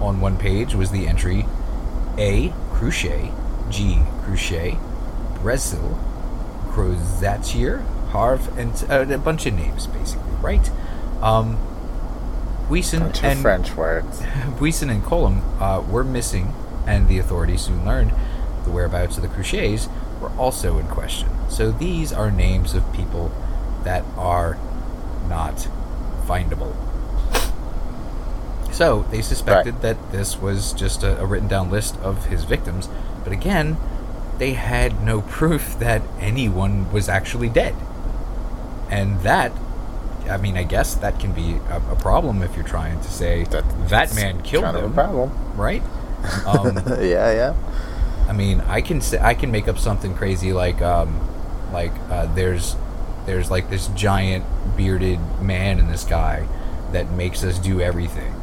On 0.00 0.20
one 0.20 0.36
page 0.36 0.74
was 0.74 0.90
the 0.90 1.06
entry 1.06 1.46
A. 2.18 2.52
Cruchet, 2.72 3.30
G. 3.70 4.00
Cruchet, 4.22 4.78
Brazil, 5.40 5.98
Crozatier, 6.68 7.84
Harv, 8.08 8.56
and 8.58 8.72
uh, 8.90 9.14
a 9.14 9.18
bunch 9.18 9.46
of 9.46 9.54
names, 9.54 9.86
basically, 9.86 10.32
right? 10.40 10.70
Um, 11.22 11.58
Buisson 12.68 13.22
and 13.22 13.40
French 13.40 13.76
words. 13.76 14.20
Buisson 14.58 14.90
and 14.90 15.02
Collomb 15.02 15.42
uh, 15.60 15.82
were 15.82 16.04
missing, 16.04 16.54
and 16.86 17.08
the 17.08 17.18
authorities 17.18 17.62
soon 17.62 17.84
learned 17.84 18.12
the 18.64 18.70
whereabouts 18.70 19.16
of 19.16 19.22
the 19.22 19.28
Cruchets 19.28 19.88
were 20.24 20.30
also 20.38 20.78
in 20.78 20.86
question. 20.88 21.28
So 21.48 21.70
these 21.70 22.12
are 22.12 22.30
names 22.30 22.74
of 22.74 22.90
people 22.92 23.30
that 23.84 24.04
are 24.16 24.58
not 25.28 25.68
findable. 26.26 26.74
So 28.72 29.04
they 29.10 29.22
suspected 29.22 29.74
Right. 29.74 29.82
that 29.82 30.12
this 30.12 30.36
was 30.40 30.72
just 30.72 31.02
a, 31.02 31.20
a 31.20 31.26
written 31.26 31.48
down 31.48 31.70
list 31.70 31.96
of 31.98 32.26
his 32.26 32.44
victims, 32.44 32.88
but 33.22 33.32
again, 33.32 33.76
they 34.38 34.54
had 34.54 35.02
no 35.04 35.20
proof 35.38 35.78
that 35.78 36.02
anyone 36.18 36.90
was 36.92 37.08
actually 37.08 37.48
dead. 37.48 37.74
And 38.90 39.20
that, 39.20 39.52
I 40.28 40.36
mean, 40.38 40.56
I 40.56 40.62
guess 40.64 40.94
that 40.96 41.20
can 41.20 41.32
be 41.32 41.58
a, 41.70 41.76
a 41.92 41.96
problem 41.96 42.42
if 42.42 42.54
you're 42.56 42.64
trying 42.66 43.00
to 43.00 43.10
say 43.10 43.44
that, 43.44 43.64
That's 43.88 44.14
man 44.14 44.42
killed 44.42 44.64
kind 44.64 44.76
them, 44.76 44.84
of 44.86 44.90
a 44.90 44.94
problem. 44.94 45.30
right? 45.56 45.82
Um, 46.46 46.76
yeah, 47.02 47.30
yeah. 47.32 47.54
I 48.28 48.32
mean, 48.32 48.60
I 48.62 48.80
can 48.80 49.00
say 49.00 49.18
I 49.20 49.34
can 49.34 49.50
make 49.50 49.68
up 49.68 49.78
something 49.78 50.14
crazy 50.14 50.52
like 50.52 50.80
um, 50.80 51.20
like 51.72 51.92
uh, 52.10 52.26
there's 52.34 52.76
there's 53.26 53.50
like 53.50 53.70
this 53.70 53.88
giant 53.88 54.44
bearded 54.76 55.18
man 55.40 55.78
in 55.78 55.88
the 55.88 55.98
sky 55.98 56.46
that 56.92 57.10
makes 57.10 57.42
us 57.44 57.58
do 57.58 57.80
everything, 57.80 58.34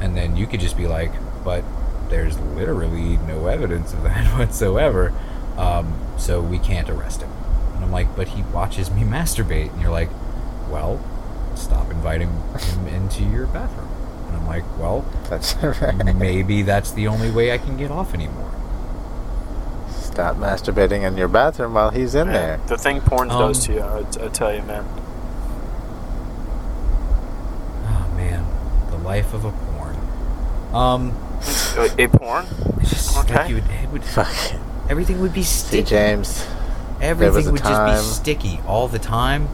and 0.00 0.16
then 0.16 0.36
you 0.36 0.46
could 0.46 0.60
just 0.60 0.76
be 0.76 0.86
like, 0.86 1.12
but 1.44 1.64
there's 2.08 2.38
literally 2.38 3.16
no 3.18 3.46
evidence 3.46 3.92
of 3.92 4.02
that 4.04 4.26
whatsoever, 4.38 5.12
um, 5.56 5.92
so 6.18 6.40
we 6.40 6.58
can't 6.58 6.88
arrest 6.88 7.22
him. 7.22 7.30
And 7.74 7.84
I'm 7.84 7.92
like, 7.92 8.14
but 8.16 8.28
he 8.28 8.42
watches 8.42 8.90
me 8.90 9.02
masturbate, 9.04 9.72
and 9.72 9.80
you're 9.82 9.90
like, 9.90 10.10
well, 10.70 11.02
stop 11.56 11.90
inviting 11.90 12.30
him 12.30 12.86
into 12.88 13.24
your 13.24 13.46
bathroom. 13.46 13.88
And 14.28 14.36
I'm 14.36 14.46
like, 14.46 14.64
well, 14.78 15.04
That's 15.28 15.56
right. 15.56 16.14
maybe 16.16 16.62
that's 16.62 16.92
the 16.92 17.08
only 17.08 17.30
way 17.30 17.52
I 17.52 17.58
can 17.58 17.76
get 17.76 17.90
off 17.90 18.14
anymore. 18.14 18.49
Stop 20.12 20.36
masturbating 20.36 21.02
in 21.06 21.16
your 21.16 21.28
bathroom 21.28 21.74
while 21.74 21.90
he's 21.90 22.14
in 22.14 22.26
Man, 22.28 22.34
there. 22.58 22.60
the 22.66 22.76
thing 22.76 23.00
porn 23.00 23.28
does 23.28 23.68
Um, 23.68 23.74
to 23.74 23.80
you, 23.80 23.80
I, 23.80 24.26
I 24.26 24.28
tell 24.28 24.54
you, 24.54 24.62
man. 24.62 24.84
Oh 27.86 28.12
man, 28.16 28.44
the 28.90 28.96
life 28.98 29.32
of 29.34 29.44
a 29.44 29.52
porn. 29.52 29.96
Um, 30.74 31.14
A, 31.76 32.04
a 32.04 32.08
porn? 32.08 32.46
it's 32.80 32.90
just 32.90 33.16
like 33.16 33.30
Okay. 33.30 33.48
you 33.48 33.54
would, 33.56 33.64
it 33.70 33.88
would, 33.90 34.04
Fuck 34.04 34.28
it. 34.52 34.60
everything 34.88 35.20
would 35.20 35.32
be 35.32 35.42
See, 35.42 35.66
sticky. 35.68 35.82
James. 35.90 36.46
everything 37.00 37.34
was 37.34 37.46
a 37.46 37.52
would 37.52 37.60
time- 37.62 37.94
just 37.96 38.24
be 38.24 38.32
sticky 38.34 38.60
all 38.66 38.88
the 38.88 38.98
time. 38.98 39.48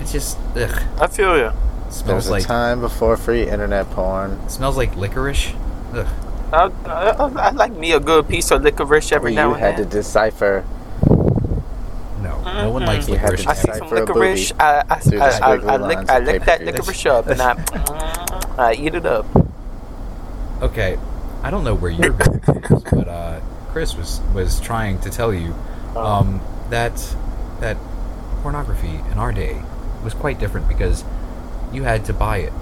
It's 0.00 0.12
just 0.12 0.38
ugh. 0.56 0.82
I 1.00 1.06
feel 1.08 1.36
you. 1.36 1.42
There 1.44 1.90
Smells 1.90 2.14
was 2.16 2.28
a 2.28 2.32
like 2.32 2.44
time 2.46 2.80
before 2.80 3.16
free 3.16 3.48
internet 3.48 3.90
porn. 3.90 4.48
smells 4.48 4.76
like 4.76 4.94
licorice. 4.96 5.52
Ugh. 5.94 6.06
I, 6.52 6.70
I, 6.86 7.10
I 7.48 7.50
like 7.50 7.72
me 7.72 7.92
a 7.92 8.00
good 8.00 8.28
piece 8.28 8.50
of 8.50 8.62
licorice 8.62 9.12
every 9.12 9.34
Where 9.34 9.42
now 9.44 9.48
you 9.50 9.54
had 9.54 9.76
to 9.76 9.84
decipher. 9.84 10.64
No, 12.22 12.42
no 12.42 12.70
one 12.70 12.84
likes 12.86 13.08
You 13.08 13.16
had 13.16 13.30
licorice. 13.32 13.44
to 13.44 13.50
I 13.50 13.54
see 13.54 13.72
some 13.74 13.90
licorice. 13.90 14.52
booby 14.52 14.60
I, 14.60 14.84
I, 14.88 14.98
the 15.00 15.18
I, 15.20 15.26
I, 15.26 15.30
squiggly 15.30 15.68
I 15.68 15.76
lick, 15.76 16.10
I 16.10 16.18
lick 16.20 16.44
that 16.44 16.60
paper. 16.60 16.72
licorice 16.72 17.06
up 17.06 17.26
and 17.26 17.40
I, 17.42 17.54
I 18.58 18.74
eat 18.74 18.94
it 18.94 19.06
up. 19.06 19.26
Okay, 20.62 20.98
I 21.42 21.50
don't 21.50 21.64
know 21.64 21.74
where 21.74 21.90
you're 21.90 22.10
going 22.10 22.40
with 22.46 22.84
but 22.90 23.08
uh, 23.08 23.40
Chris 23.72 23.94
was 23.94 24.20
was 24.34 24.58
trying 24.60 24.98
to 25.00 25.10
tell 25.10 25.32
you 25.32 25.54
um, 25.96 26.40
that 26.70 26.96
that 27.60 27.76
pornography 28.42 28.96
in 29.12 29.18
our 29.18 29.32
day 29.32 29.60
was 30.02 30.14
quite 30.14 30.38
different 30.40 30.68
because 30.68 31.04
you 31.72 31.82
had 31.84 32.04
to 32.06 32.12
buy 32.12 32.38
it 32.38 32.52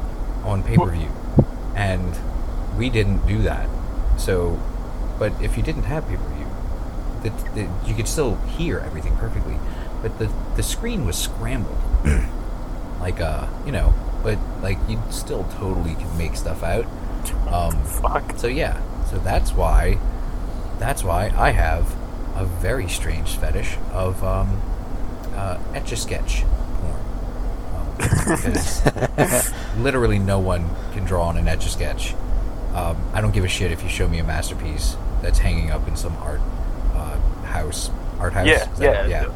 on 0.44 0.62
pay 0.62 0.76
per 0.76 0.90
view, 0.90 1.08
and 1.74 2.14
we 2.76 2.90
didn't 2.90 3.26
do 3.26 3.42
that. 3.42 3.68
So, 4.18 4.60
but 5.18 5.32
if 5.42 5.56
you 5.56 5.62
didn't 5.62 5.84
have 5.84 6.06
pay 6.08 6.16
per 6.16 6.28
view, 6.28 6.46
that 7.22 7.54
that 7.54 7.88
you 7.88 7.94
could 7.94 8.08
still 8.08 8.36
hear 8.36 8.78
everything 8.78 9.16
perfectly, 9.16 9.56
but 10.02 10.18
the 10.18 10.30
the 10.56 10.62
screen 10.62 11.06
was 11.06 11.16
scrambled, 11.16 11.78
like 13.00 13.20
uh 13.20 13.46
you 13.64 13.72
know, 13.72 13.94
but 14.22 14.38
like 14.62 14.78
you 14.88 15.00
still 15.10 15.44
totally 15.58 15.94
could 15.94 16.14
make 16.16 16.36
stuff 16.36 16.62
out. 16.62 16.86
Um, 17.48 17.82
Fuck. 17.84 18.38
so 18.38 18.46
yeah, 18.46 18.80
so 19.10 19.18
that's 19.18 19.52
why, 19.52 19.98
that's 20.78 21.02
why 21.02 21.32
I 21.36 21.50
have 21.50 21.94
a 22.36 22.44
very 22.44 22.88
strange 22.88 23.36
fetish 23.36 23.76
of 23.92 24.22
um, 24.22 24.60
uh, 25.34 25.58
etch 25.74 25.92
a 25.92 25.96
sketch 25.96 26.44
porn. 26.80 27.00
Um, 27.74 27.96
because 29.16 29.52
literally 29.78 30.18
no 30.18 30.38
one 30.38 30.68
can 30.92 31.04
draw 31.04 31.28
on 31.28 31.36
an 31.36 31.48
etch 31.48 31.66
a 31.66 31.68
sketch. 31.68 32.14
Um, 32.76 32.96
I 33.14 33.20
don't 33.22 33.32
give 33.32 33.44
a 33.44 33.48
shit 33.48 33.72
if 33.72 33.82
you 33.82 33.88
show 33.88 34.06
me 34.06 34.18
a 34.18 34.24
masterpiece 34.24 34.96
that's 35.22 35.38
hanging 35.38 35.70
up 35.70 35.88
in 35.88 35.96
some 35.96 36.14
art 36.18 36.40
uh, 36.94 37.18
house, 37.46 37.90
art 38.20 38.34
house. 38.34 38.46
Yeah, 38.46 38.66
that- 38.92 39.08
yeah. 39.08 39.32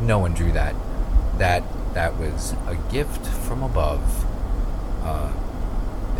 No 0.00 0.18
one 0.18 0.32
drew 0.34 0.52
that. 0.52 0.74
That 1.38 1.62
that 1.94 2.16
was 2.18 2.52
a 2.66 2.74
gift 2.90 3.26
from 3.26 3.62
above. 3.62 4.24
Uh, 5.02 5.32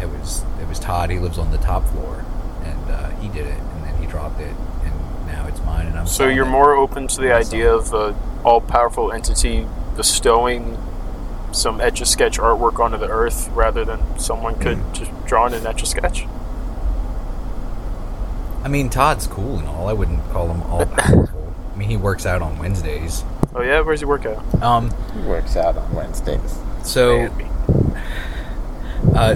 it 0.00 0.08
was 0.08 0.44
it 0.60 0.68
was 0.68 0.78
Todd. 0.78 1.10
He 1.10 1.18
lives 1.18 1.38
on 1.38 1.50
the 1.50 1.58
top 1.58 1.86
floor, 1.88 2.24
and 2.64 2.90
uh, 2.90 3.08
he 3.20 3.28
did 3.28 3.46
it, 3.46 3.58
and 3.58 3.84
then 3.84 3.96
he 3.98 4.06
dropped 4.06 4.40
it, 4.40 4.54
and 4.84 4.92
now 5.26 5.46
it's 5.46 5.60
mine, 5.62 5.86
and 5.86 5.98
I'm. 5.98 6.06
So 6.06 6.28
you're 6.28 6.44
more 6.46 6.74
open 6.74 7.06
to 7.08 7.20
the 7.20 7.32
idea 7.34 7.72
of 7.74 7.92
an 7.94 8.14
all-powerful 8.44 9.12
entity 9.12 9.66
bestowing 9.96 10.76
some 11.56 11.80
etch-a-sketch 11.80 12.38
artwork 12.38 12.78
onto 12.78 12.98
the 12.98 13.08
earth 13.08 13.48
rather 13.54 13.84
than 13.84 14.00
someone 14.18 14.54
could 14.56 14.76
Hmm. 14.78 14.92
just 14.92 15.26
draw 15.26 15.46
in 15.46 15.54
an 15.54 15.66
etch-a-sketch? 15.66 16.26
I 18.64 18.68
mean, 18.68 18.90
Todd's 18.90 19.26
cool 19.26 19.58
and 19.58 19.68
all. 19.68 19.88
I 19.88 19.92
wouldn't 19.92 20.28
call 20.32 20.48
him 20.48 20.62
all 20.62 20.86
powerful. 20.86 21.28
I 21.74 21.78
mean, 21.78 21.88
he 21.88 21.96
works 21.96 22.26
out 22.26 22.42
on 22.42 22.58
Wednesdays. 22.58 23.24
Oh 23.54 23.62
yeah, 23.62 23.80
where's 23.80 24.00
he 24.00 24.06
work 24.06 24.24
at? 24.26 24.38
Um, 24.62 24.90
He 25.14 25.20
works 25.20 25.56
out 25.56 25.76
on 25.76 25.94
Wednesdays. 25.94 26.58
so 26.82 27.28
uh, 29.14 29.34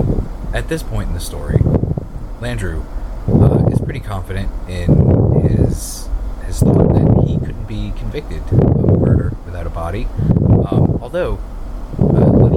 at 0.53 0.69
this 0.69 0.83
point 0.83 1.09
in 1.09 1.15
the 1.15 1.21
story, 1.21 1.59
Landru 2.41 2.83
uh, 3.29 3.69
is 3.71 3.81
pretty 3.81 4.01
confident 4.01 4.51
in 4.69 5.41
his 5.43 6.09
his 6.47 6.59
thought 6.61 6.93
that 6.93 7.25
he 7.27 7.39
couldn't 7.39 7.67
be 7.69 7.93
convicted 7.97 8.43
of 8.53 8.85
a 8.85 8.97
murder 8.99 9.33
without 9.47 9.67
a 9.67 9.71
body. 9.71 10.07
Um, 10.71 10.99
although, 11.01 11.39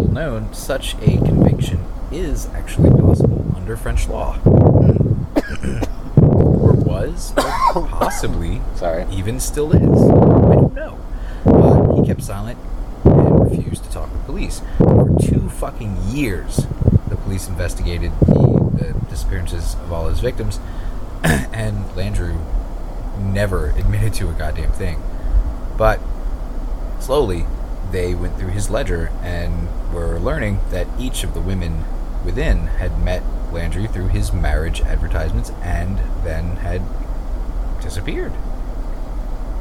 little 0.03 0.13
known, 0.13 0.53
such 0.53 0.95
a 0.95 1.17
conviction 1.17 1.79
is 2.11 2.47
actually 2.47 2.89
possible 2.89 3.53
under 3.55 3.75
French 3.77 4.07
law. 4.07 4.33
Hmm. 4.33 5.83
or 6.23 6.73
was, 6.73 7.33
or 7.75 7.87
possibly 7.87 8.61
Sorry. 8.75 9.05
even 9.11 9.39
still 9.39 9.71
is. 9.71 9.81
I 9.81 10.55
don't 10.55 10.73
know. 10.73 10.97
But 11.45 11.95
he 11.95 12.05
kept 12.05 12.23
silent 12.23 12.59
and 13.05 13.51
refused 13.51 13.83
to 13.85 13.91
talk 13.91 14.11
with 14.11 14.25
police. 14.25 14.61
For 14.77 15.15
two 15.21 15.49
fucking 15.49 15.97
years, 16.09 16.65
the 17.07 17.15
police 17.15 17.47
investigated 17.47 18.11
the, 18.21 18.69
the 18.77 19.05
disappearances 19.09 19.75
of 19.75 19.91
all 19.91 20.09
his 20.09 20.19
victims, 20.19 20.59
and 21.23 21.85
Landru 21.95 22.37
never 23.19 23.69
admitted 23.71 24.13
to 24.15 24.29
a 24.29 24.33
goddamn 24.33 24.71
thing. 24.71 25.01
But 25.77 25.99
slowly, 26.99 27.45
they 27.93 28.13
went 28.13 28.37
through 28.37 28.49
his 28.49 28.69
ledger 28.69 29.09
and 29.21 29.69
were 29.93 30.19
learning 30.19 30.59
that 30.71 30.87
each 30.99 31.23
of 31.23 31.33
the 31.33 31.39
women 31.39 31.85
within 32.25 32.67
had 32.67 33.01
met 33.03 33.23
Landru 33.51 33.91
through 33.91 34.07
his 34.07 34.33
marriage 34.33 34.81
advertisements 34.81 35.51
and 35.61 35.99
then 36.23 36.57
had 36.57 36.81
disappeared. 37.81 38.33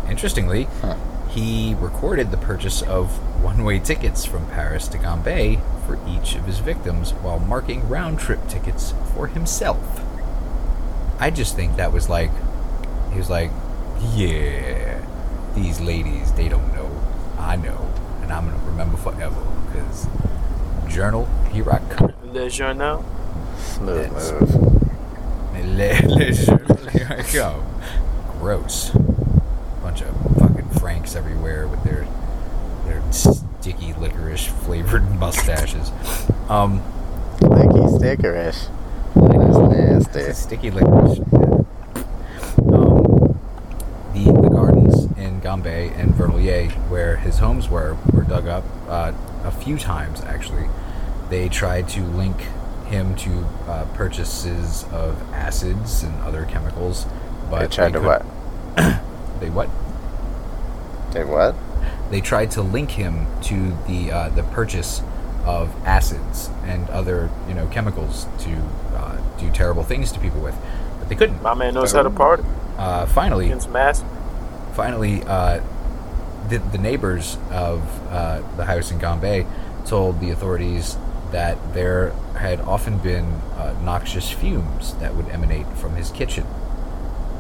Interestingly, 0.09 0.65
Huh. 0.81 0.97
he 1.29 1.75
recorded 1.79 2.31
the 2.31 2.37
purchase 2.37 2.83
of 2.83 3.11
one 3.43 3.65
way 3.65 3.79
tickets 3.79 4.25
from 4.25 4.47
Paris 4.47 4.89
to 4.89 4.99
Gambais 4.99 5.61
for 5.87 5.99
each 6.09 6.35
of 6.35 6.45
his 6.47 6.59
victims 6.61 7.11
while 7.13 7.39
marking 7.39 7.89
round 7.89 8.19
trip 8.19 8.49
tickets 8.49 8.95
for 9.15 9.27
himself. 9.27 10.01
I 11.19 11.31
just 11.31 11.55
think 11.55 11.77
that 11.77 11.93
was 11.93 12.09
like, 12.09 12.31
he 13.13 13.19
was 13.19 13.29
like, 13.31 13.51
yeah, 14.15 15.01
these 15.55 15.81
ladies, 15.81 16.33
they 16.33 16.49
don't 16.49 16.73
know. 16.75 16.91
I 17.39 17.57
know. 17.57 17.92
And 18.23 18.33
I'm 18.33 18.49
going 18.49 18.59
to 18.59 18.67
remember 18.67 18.97
forever 18.97 19.41
because 19.67 20.07
journal, 20.89 21.27
here 21.53 21.71
I 21.71 21.79
come. 21.91 22.13
Le 22.33 22.49
Journal. 22.49 23.05
Smooth 23.59 24.11
move. 24.13 24.55
Le- 25.55 26.09
le 26.09 26.33
journal, 26.33 26.77
here 26.89 27.07
I 27.19 27.23
come. 27.23 27.63
Gross. 28.41 28.91
Bunch 29.83 30.03
of 30.03 30.15
fucking 30.39 30.69
Franks 30.81 31.15
everywhere 31.15 31.67
with 31.69 31.83
their 31.85 32.07
their 32.87 33.03
sticky 33.13 33.93
licorice 33.95 34.47
flavored 34.47 35.09
mustaches. 35.21 35.91
Um, 36.49 36.83
Licky 37.41 37.99
stickerish. 37.99 38.69
That's 39.15 39.59
nasty. 40.09 40.33
sticky 40.33 40.71
licorice. 40.71 41.19
Um, 42.59 43.39
the, 44.15 44.25
the 44.25 44.51
gardens 45.61 45.67
in 45.67 45.73
Gambais 45.73 45.99
and 45.99 46.15
Vernouillet, 46.15 46.73
where 46.89 47.17
his 47.17 47.39
homes 47.39 47.69
were, 47.69 47.97
were 48.13 48.23
dug 48.25 48.47
up 48.47 48.65
uh, 48.89 49.13
a 49.45 49.51
few 49.51 49.79
times, 49.79 50.21
actually. 50.23 50.69
They 51.31 51.49
tried 51.49 51.89
to 51.91 52.03
link 52.03 52.37
him 52.87 53.15
to 53.17 53.45
uh, 53.67 53.85
purchases 53.95 54.85
of 54.93 55.21
acids 55.33 56.03
and 56.03 56.15
other 56.23 56.45
chemicals, 56.45 57.07
but 57.51 57.61
They 57.71 57.77
tried 57.77 57.93
to 57.95 58.01
could- 58.01 58.07
what? 58.07 58.27
They 59.41 59.51
what? 59.51 59.69
Did 61.11 61.29
what? 61.29 61.57
They 62.13 62.21
tried 62.21 62.53
to 62.53 62.63
link 62.63 62.93
him 62.93 63.27
to 63.43 63.77
the 63.89 64.13
uh, 64.13 64.29
the 64.29 64.45
purchase 64.45 65.03
of 65.45 65.75
acids 65.85 66.49
and 66.65 66.89
other 66.91 67.29
you 67.49 67.55
know 67.55 67.67
chemicals 67.67 68.27
to 68.39 68.53
uh, 68.95 69.17
do 69.41 69.51
terrible 69.51 69.83
things 69.83 70.13
to 70.13 70.21
people 70.21 70.41
with, 70.41 70.55
but 71.01 71.09
they 71.09 71.17
couldn't. 71.17 71.43
My 71.43 71.55
man 71.55 71.75
knows 71.75 71.91
how 71.93 72.05
to 72.05 72.11
party. 72.11 72.45
Uh, 72.79 73.07
finally, 73.07 73.47
Against 73.47 73.69
mass. 73.71 74.05
Finally, 74.75 75.23
uh, 75.25 75.61
the, 76.49 76.59
the 76.59 76.79
neighbors 76.79 77.37
of 77.51 77.83
uh, 78.11 78.43
the 78.57 78.65
house 78.65 78.91
in 78.91 78.99
Gambais 78.99 79.47
told 79.87 80.21
the 80.21 80.31
authorities 80.31 80.97
that 81.31 81.75
there 81.75 82.11
had 82.37 82.61
often 82.61 82.99
been 82.99 83.25
uh, 83.57 83.75
noxious 83.83 84.31
fumes 84.31 84.95
that 84.95 85.15
would 85.15 85.29
emanate 85.29 85.67
from 85.77 85.95
his 85.97 86.11
kitchen. 86.11 86.47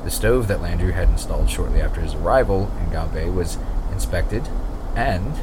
The 0.04 0.10
stove 0.10 0.48
that 0.48 0.58
Landru 0.58 0.92
had 0.92 1.08
installed 1.08 1.48
shortly 1.48 1.80
after 1.80 2.00
his 2.00 2.14
arrival 2.14 2.70
in 2.80 2.90
Gambais 2.90 3.32
was 3.32 3.58
inspected, 3.92 4.48
and 4.96 5.34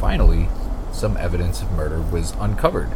finally, 0.00 0.48
some 0.92 1.16
evidence 1.16 1.62
of 1.62 1.72
murder 1.72 2.00
was 2.00 2.34
uncovered. 2.40 2.90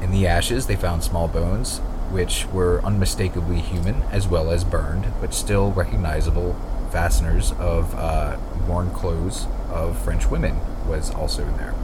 In 0.00 0.10
the 0.10 0.26
ashes, 0.26 0.66
they 0.66 0.76
found 0.76 1.04
small 1.04 1.28
bones, 1.28 1.78
which 2.10 2.46
were 2.46 2.80
unmistakably 2.84 3.60
human 3.60 4.02
as 4.10 4.28
well 4.28 4.50
as 4.50 4.64
burned, 4.64 5.06
but 5.20 5.32
still 5.32 5.72
recognizable 5.72 6.56
fasteners 6.92 7.52
of 7.52 7.94
uh, 7.94 8.36
worn 8.68 8.90
clothes 8.90 9.46
of 9.70 9.98
French 10.04 10.26
women 10.26 10.60
was 10.86 11.10
also 11.10 11.42
in 11.42 11.56
there. 11.56 11.74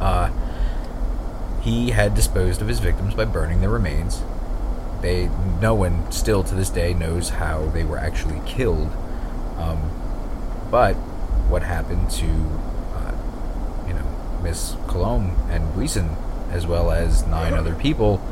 Uh, 0.00 0.30
he 1.60 1.90
had 1.90 2.14
disposed 2.14 2.62
of 2.62 2.68
his 2.68 2.78
victims 2.78 3.14
by 3.14 3.24
burning 3.24 3.60
their 3.60 3.70
remains. 3.70 4.22
They, 5.02 5.28
no 5.60 5.74
one 5.74 6.10
still 6.12 6.44
to 6.44 6.54
this 6.54 6.70
day 6.70 6.94
knows 6.94 7.30
how 7.30 7.66
they 7.70 7.84
were 7.84 7.98
actually 7.98 8.40
killed. 8.46 8.92
Um, 9.58 9.90
but 10.70 10.94
what 11.50 11.62
happened 11.62 12.08
to, 12.10 12.26
uh, 12.26 13.12
you 13.88 13.94
know, 13.94 14.40
Miss 14.42 14.76
Collomb 14.86 15.36
and 15.50 15.72
Gleason, 15.74 16.16
as 16.50 16.66
well 16.66 16.92
as 16.92 17.26
nine 17.26 17.54
other 17.54 17.74
people, 17.74 18.22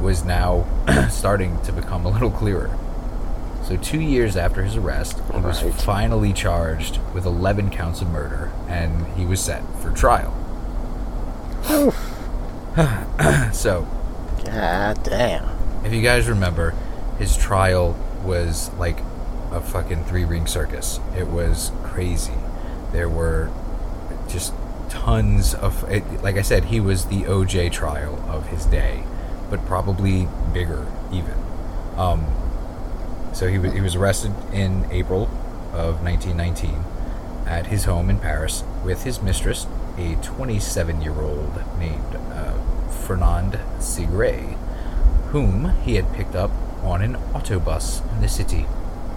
was 0.00 0.24
now 0.24 0.66
starting 1.10 1.60
to 1.62 1.72
become 1.72 2.06
a 2.06 2.10
little 2.10 2.30
clearer. 2.30 2.70
So, 3.68 3.76
two 3.76 4.00
years 4.00 4.34
after 4.34 4.62
his 4.64 4.76
arrest, 4.76 5.20
he 5.30 5.40
was 5.40 5.62
Right. 5.62 5.74
finally 5.74 6.32
charged 6.32 6.98
with 7.12 7.26
11 7.26 7.68
counts 7.68 8.00
of 8.00 8.08
murder, 8.08 8.50
and 8.66 9.06
he 9.08 9.26
was 9.26 9.40
set 9.40 9.62
for 9.82 9.90
trial. 9.90 10.32
so, 13.52 13.86
God 14.44 15.02
damn. 15.02 15.44
if 15.84 15.92
you 15.92 16.00
guys 16.00 16.28
remember, 16.28 16.74
his 17.18 17.36
trial 17.36 17.94
was 18.24 18.70
like 18.78 19.00
a 19.52 19.60
fucking 19.60 20.04
three 20.04 20.24
ring 20.24 20.46
circus. 20.46 20.98
It 21.16 21.26
was 21.26 21.70
crazy. 21.82 22.32
There 22.92 23.08
were 23.08 23.50
just 24.28 24.54
tons 24.88 25.54
of. 25.54 25.84
It, 25.90 26.22
like 26.22 26.36
I 26.36 26.42
said, 26.42 26.66
he 26.66 26.80
was 26.80 27.06
the 27.06 27.24
OJ 27.24 27.70
trial 27.70 28.24
of 28.30 28.46
his 28.46 28.64
day, 28.64 29.02
but 29.50 29.66
probably 29.66 30.26
bigger 30.54 30.86
even. 31.12 31.34
Um, 31.98 32.26
so 33.32 33.48
he 33.48 33.58
was, 33.58 33.72
he 33.72 33.80
was 33.80 33.94
arrested 33.94 34.32
in 34.52 34.86
April 34.90 35.24
of 35.72 36.02
1919 36.02 36.84
at 37.46 37.66
his 37.66 37.84
home 37.84 38.10
in 38.10 38.18
Paris 38.18 38.62
with 38.84 39.04
his 39.04 39.22
mistress, 39.22 39.66
a 39.96 40.16
27 40.22 41.00
year 41.00 41.14
old 41.14 41.62
named 41.78 42.14
uh, 42.32 42.54
Fernande 43.06 43.58
Segret, 43.78 44.54
whom 45.28 45.74
he 45.82 45.94
had 45.94 46.12
picked 46.14 46.34
up 46.34 46.50
on 46.82 47.02
an 47.02 47.14
autobus 47.32 48.08
in 48.12 48.20
the 48.20 48.28
city. 48.28 48.66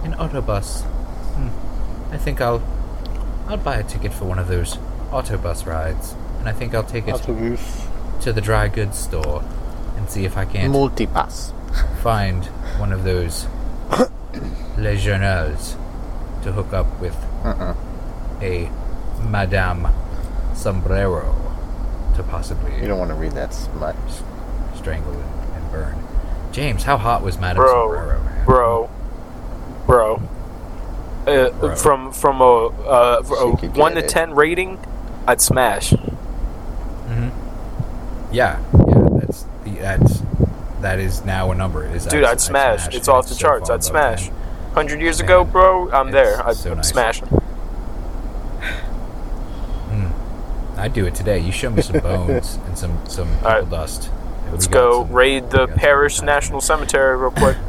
An 0.02 0.14
autobus. 0.14 0.82
Hmm. 0.82 2.12
I 2.12 2.18
think 2.18 2.40
I'll 2.40 2.62
I'll 3.46 3.56
buy 3.56 3.76
a 3.76 3.82
ticket 3.84 4.12
for 4.12 4.24
one 4.24 4.38
of 4.38 4.48
those 4.48 4.76
autobus 5.10 5.66
rides, 5.66 6.14
and 6.38 6.48
I 6.48 6.52
think 6.52 6.74
I'll 6.74 6.82
take 6.82 7.06
it 7.06 7.16
to 8.22 8.32
the 8.32 8.40
dry 8.40 8.68
goods 8.68 8.98
store 8.98 9.42
and 9.96 10.08
see 10.08 10.24
if 10.24 10.36
I 10.36 10.44
can't 10.44 10.72
Multipass. 10.72 11.52
find 12.02 12.46
one 12.78 12.92
of 12.92 13.04
those 13.04 13.46
Les 14.78 14.96
Journals 14.96 15.76
to 16.42 16.52
hook 16.52 16.72
up 16.72 16.86
with 17.00 17.16
Uh-uh. 17.44 17.74
a 18.40 18.70
Madame 19.28 19.88
Sombrero 20.54 21.34
to 22.16 22.22
possibly 22.22 22.80
You 22.80 22.88
don't 22.88 22.98
want 22.98 23.10
to 23.10 23.14
read 23.16 23.32
that 23.32 23.56
much. 23.78 23.96
strangle 24.76 25.12
and, 25.12 25.54
and 25.54 25.70
burn. 25.70 25.94
James, 26.52 26.82
how 26.84 26.96
hot 26.98 27.22
was 27.22 27.38
Madame 27.38 27.62
Bro, 27.62 27.88
Sombrero? 27.88 28.20
man? 28.22 28.44
bro, 28.44 28.90
bro. 29.86 30.22
Uh, 31.26 31.50
Bro. 31.50 31.76
From 31.76 32.10
from 32.12 32.40
a, 32.40 32.66
uh, 32.66 33.22
a 33.22 33.50
one 33.78 33.92
to 33.92 33.98
it. 34.04 34.08
ten 34.08 34.34
rating, 34.34 34.78
I'd 35.26 35.40
smash. 35.40 35.92
Yeah, 38.32 38.58
yeah, 38.88 39.08
that's 39.20 39.44
the 39.64 39.70
that's 39.78 40.11
that 40.82 40.98
is 41.00 41.24
now 41.24 41.50
a 41.50 41.54
number. 41.54 41.84
Is 41.86 42.06
Dude, 42.06 42.24
I'd 42.24 42.40
smash. 42.40 42.94
It's 42.94 43.08
off 43.08 43.28
the 43.28 43.34
charts. 43.34 43.70
I'd 43.70 43.82
smash. 43.84 44.30
Hundred 44.74 45.00
years 45.00 45.20
ago, 45.20 45.44
bro, 45.44 45.90
I'm 45.92 46.10
there. 46.10 46.44
I'd 46.46 46.56
so 46.56 46.74
nice. 46.74 46.88
smash. 46.88 47.22
I'd 50.76 50.92
do 50.94 51.06
it 51.06 51.14
today. 51.14 51.38
You 51.38 51.52
show 51.52 51.70
me 51.70 51.82
some 51.82 52.00
bones 52.02 52.58
and 52.66 52.76
some 52.76 52.98
some 53.08 53.28
people 53.34 53.46
Alright. 53.46 53.70
dust. 53.70 54.10
Let's 54.50 54.66
go 54.66 55.04
some- 55.04 55.12
raid 55.12 55.50
the 55.50 55.60
we 55.60 55.66
got 55.66 55.68
some 55.70 55.78
Parish 55.78 56.22
National. 56.22 56.60
Cemetery 56.60 57.16
real 57.16 57.30
quick. 57.30 57.56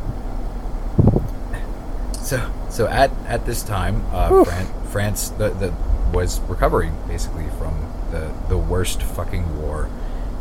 So 2.24 2.50
so 2.70 2.88
at 2.88 3.12
at 3.28 3.46
this 3.46 3.64
time, 3.64 4.06
uh, 4.14 4.46
Fran- 4.46 4.84
France 4.86 5.28
the, 5.30 5.50
the 5.50 5.74
was 6.14 6.40
recovering 6.42 6.96
basically 7.06 7.48
from 7.60 7.78
the 8.12 8.32
the 8.48 8.58
worst 8.58 9.02
fucking 9.04 9.62
war 9.62 9.90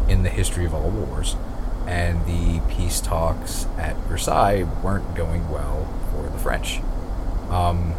in 0.09 0.23
the 0.23 0.29
history 0.31 0.65
of 0.65 0.75
all 0.75 0.91
wars, 0.91 1.35
and 1.87 2.25
the 2.27 2.61
peace 2.73 3.01
talks 3.01 3.67
at 3.79 3.97
Versailles 4.09 4.65
weren't 4.83 5.15
going 5.15 5.51
well 5.51 5.89
for 6.11 6.29
the 6.29 6.39
French. 6.39 6.81
Um, 7.51 7.95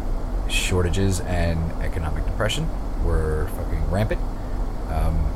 shortages 0.48 1.20
and 1.20 1.72
economic 1.82 2.24
depression 2.26 2.68
were 3.04 3.48
fucking 3.56 3.90
rampant, 3.90 4.20
um, 4.88 5.30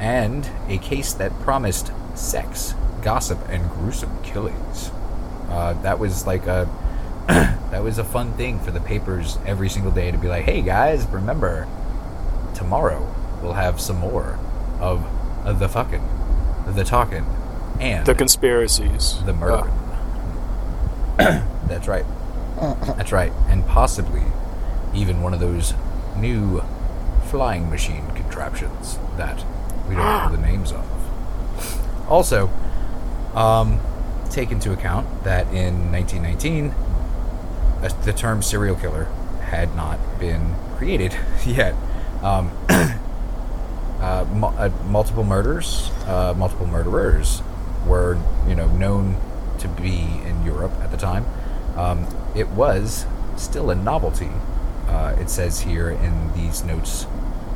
and 0.00 0.48
a 0.68 0.78
case 0.78 1.12
that 1.14 1.32
promised 1.40 1.92
sex, 2.14 2.74
gossip, 3.02 3.38
and 3.48 3.68
gruesome 3.70 4.22
killings. 4.22 4.90
Uh, 5.48 5.74
that 5.82 5.98
was 5.98 6.26
like 6.26 6.46
a 6.46 6.68
that 7.28 7.82
was 7.82 7.98
a 7.98 8.04
fun 8.04 8.32
thing 8.34 8.58
for 8.58 8.70
the 8.72 8.80
papers 8.80 9.38
every 9.46 9.68
single 9.68 9.92
day 9.92 10.10
to 10.10 10.18
be 10.18 10.28
like, 10.28 10.44
"Hey 10.44 10.60
guys, 10.60 11.06
remember 11.06 11.68
tomorrow 12.54 13.12
we'll 13.42 13.54
have 13.54 13.80
some 13.80 13.96
more 13.96 14.38
of, 14.80 15.04
of 15.44 15.58
the 15.58 15.68
fucking, 15.68 16.02
the 16.66 16.84
talking, 16.84 17.24
and 17.82 18.06
The 18.06 18.14
conspiracies. 18.14 19.22
the 19.26 19.32
murder." 19.32 19.70
That's 21.18 21.88
right. 21.88 22.04
That's 22.96 23.12
right, 23.12 23.32
and 23.48 23.66
possibly 23.66 24.22
even 24.94 25.22
one 25.22 25.34
of 25.34 25.40
those 25.40 25.74
new 26.16 26.62
flying 27.26 27.68
machine 27.70 28.06
contraptions 28.14 28.98
that 29.16 29.44
we 29.88 29.94
don't 29.96 30.04
know 30.32 30.36
the 30.36 30.42
names 30.46 30.70
of. 30.72 30.84
Also, 32.08 32.48
um, 33.34 33.80
take 34.30 34.50
into 34.52 34.72
account 34.72 35.24
that 35.24 35.46
in 35.48 35.90
1919, 35.90 36.68
uh, 37.82 37.88
the 38.04 38.12
term 38.12 38.42
serial 38.42 38.76
killer 38.76 39.04
had 39.46 39.74
not 39.74 39.98
been 40.20 40.54
created 40.76 41.16
yet. 41.46 41.74
Um, 42.22 42.50
uh, 42.68 44.24
mu- 44.32 44.46
uh, 44.46 44.70
multiple 44.86 45.24
murders, 45.24 45.90
uh, 46.06 46.34
multiple 46.36 46.66
murderers 46.66 47.42
were, 47.86 48.18
you 48.48 48.54
know, 48.54 48.66
known 48.68 49.16
to 49.58 49.68
be 49.68 50.00
in 50.24 50.44
Europe 50.44 50.72
at 50.80 50.90
the 50.90 50.96
time. 50.96 51.24
Um, 51.76 52.06
it 52.34 52.48
was 52.48 53.06
still 53.36 53.70
a 53.70 53.74
novelty. 53.74 54.30
Uh, 54.88 55.16
it 55.18 55.30
says 55.30 55.60
here 55.60 55.90
in 55.90 56.32
these 56.34 56.64
notes, 56.64 57.06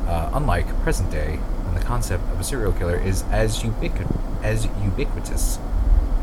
uh, 0.07 0.31
unlike 0.33 0.67
present 0.83 1.11
day, 1.11 1.37
when 1.65 1.75
the 1.75 1.81
concept 1.85 2.25
of 2.33 2.41
a 2.41 2.45
serial 2.45 2.73
killer 2.73 2.97
is 2.99 3.23
as, 3.31 3.63
ubiqu- 3.63 4.11
as 4.43 4.67
ubiquitous 4.83 5.59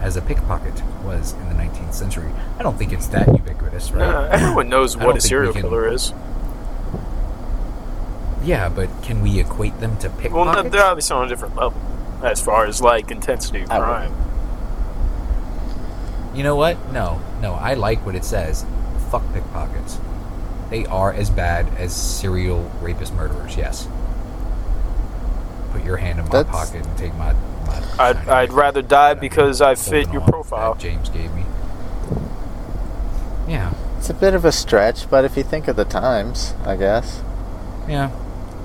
as 0.02 0.18
a 0.18 0.22
pickpocket 0.22 0.82
was 1.04 1.34
in 1.34 1.50
the 1.50 1.56
19th 1.56 1.94
century. 1.94 2.30
I 2.60 2.64
don't 2.64 2.78
think 2.78 2.92
it's 2.94 3.08
that 3.08 3.28
ubiquitous, 3.28 3.92
right? 3.92 4.02
Uh, 4.04 4.30
everyone 4.32 4.70
knows 4.70 4.98
what 4.98 5.16
a 5.18 5.22
serial 5.22 5.54
can- 5.54 5.62
killer 5.62 5.88
is. 5.88 6.14
Yeah, 8.44 8.68
but 8.70 8.90
can 9.04 9.22
we 9.22 9.40
equate 9.40 9.80
them 9.80 9.98
to 10.00 10.10
Well, 10.10 10.18
pickpockets? 10.20 10.64
no, 10.64 10.70
they're 10.70 10.84
obviously 10.86 11.16
on 11.16 11.26
a 11.26 11.30
different 11.30 11.56
level 11.56 11.80
as 12.24 12.42
far 12.42 12.66
as 12.66 12.82
like 12.82 13.12
intensity 13.12 13.62
of 13.64 13.70
crime. 13.70 14.14
You 16.34 16.44
know 16.44 16.56
what? 16.56 16.92
No, 16.92 17.22
no. 17.42 17.54
I 17.54 17.76
like 17.76 18.06
what 18.06 18.16
it 18.16 18.26
says. 18.26 18.66
Fuck 19.12 19.22
pickpockets. 19.34 20.00
They 20.70 20.86
are 20.88 21.14
as 21.14 21.30
bad 21.30 21.68
as 21.78 21.94
serial 21.96 22.72
rapist 22.82 23.14
murderers. 23.14 23.56
Yes. 23.56 23.88
Put 25.72 25.84
your 25.84 25.98
hand 25.98 26.20
in 26.20 26.26
my 26.26 26.32
That's- 26.32 26.56
pocket 26.72 26.86
and 26.88 26.98
take 26.98 27.14
my. 27.16 27.34
my 27.68 27.84
I'd, 28.00 28.18
I'd 28.28 28.54
rather 28.54 28.82
die 28.82 29.14
because 29.14 29.62
I 29.62 29.76
fit 29.76 30.12
your 30.12 30.22
profile. 30.22 30.74
James 30.76 31.10
gave 31.10 31.32
me. 31.36 31.44
Yeah, 33.48 33.74
It's 33.98 34.10
a 34.10 34.14
bit 34.14 34.34
of 34.34 34.46
a 34.46 34.52
stretch, 34.54 35.10
but 35.10 35.26
if 35.26 35.36
you 35.36 35.44
think 35.44 35.68
of 35.68 35.76
the 35.76 35.84
times, 35.86 36.54
I 36.66 36.78
guess 36.78 37.22
yeah. 37.90 38.10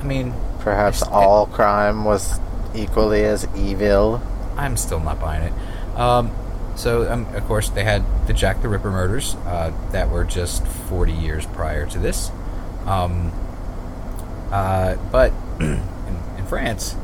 I 0.00 0.04
mean, 0.04 0.32
perhaps 0.60 1.02
It's- 1.02 1.12
all 1.12 1.46
crime 1.46 2.04
was 2.04 2.38
equally 2.78 3.24
as 3.24 3.46
evil. 3.56 4.22
I'm 4.56 4.76
still 4.76 5.00
not 5.00 5.20
buying 5.20 5.42
it. 5.42 5.98
Um, 5.98 6.30
so, 6.76 7.10
um, 7.10 7.26
of 7.34 7.44
course, 7.44 7.68
they 7.70 7.84
had 7.84 8.04
the 8.26 8.32
Jack 8.32 8.62
the 8.62 8.68
Ripper 8.68 8.90
murders 8.90 9.34
uh, 9.46 9.72
that 9.90 10.10
were 10.10 10.24
just 10.24 10.66
40 10.66 11.12
years 11.12 11.44
prior 11.46 11.86
to 11.86 11.98
this. 11.98 12.30
Um, 12.86 13.32
uh, 14.50 14.94
but 15.10 15.32
in, 15.60 15.82
in 16.38 16.46
France, 16.46 16.94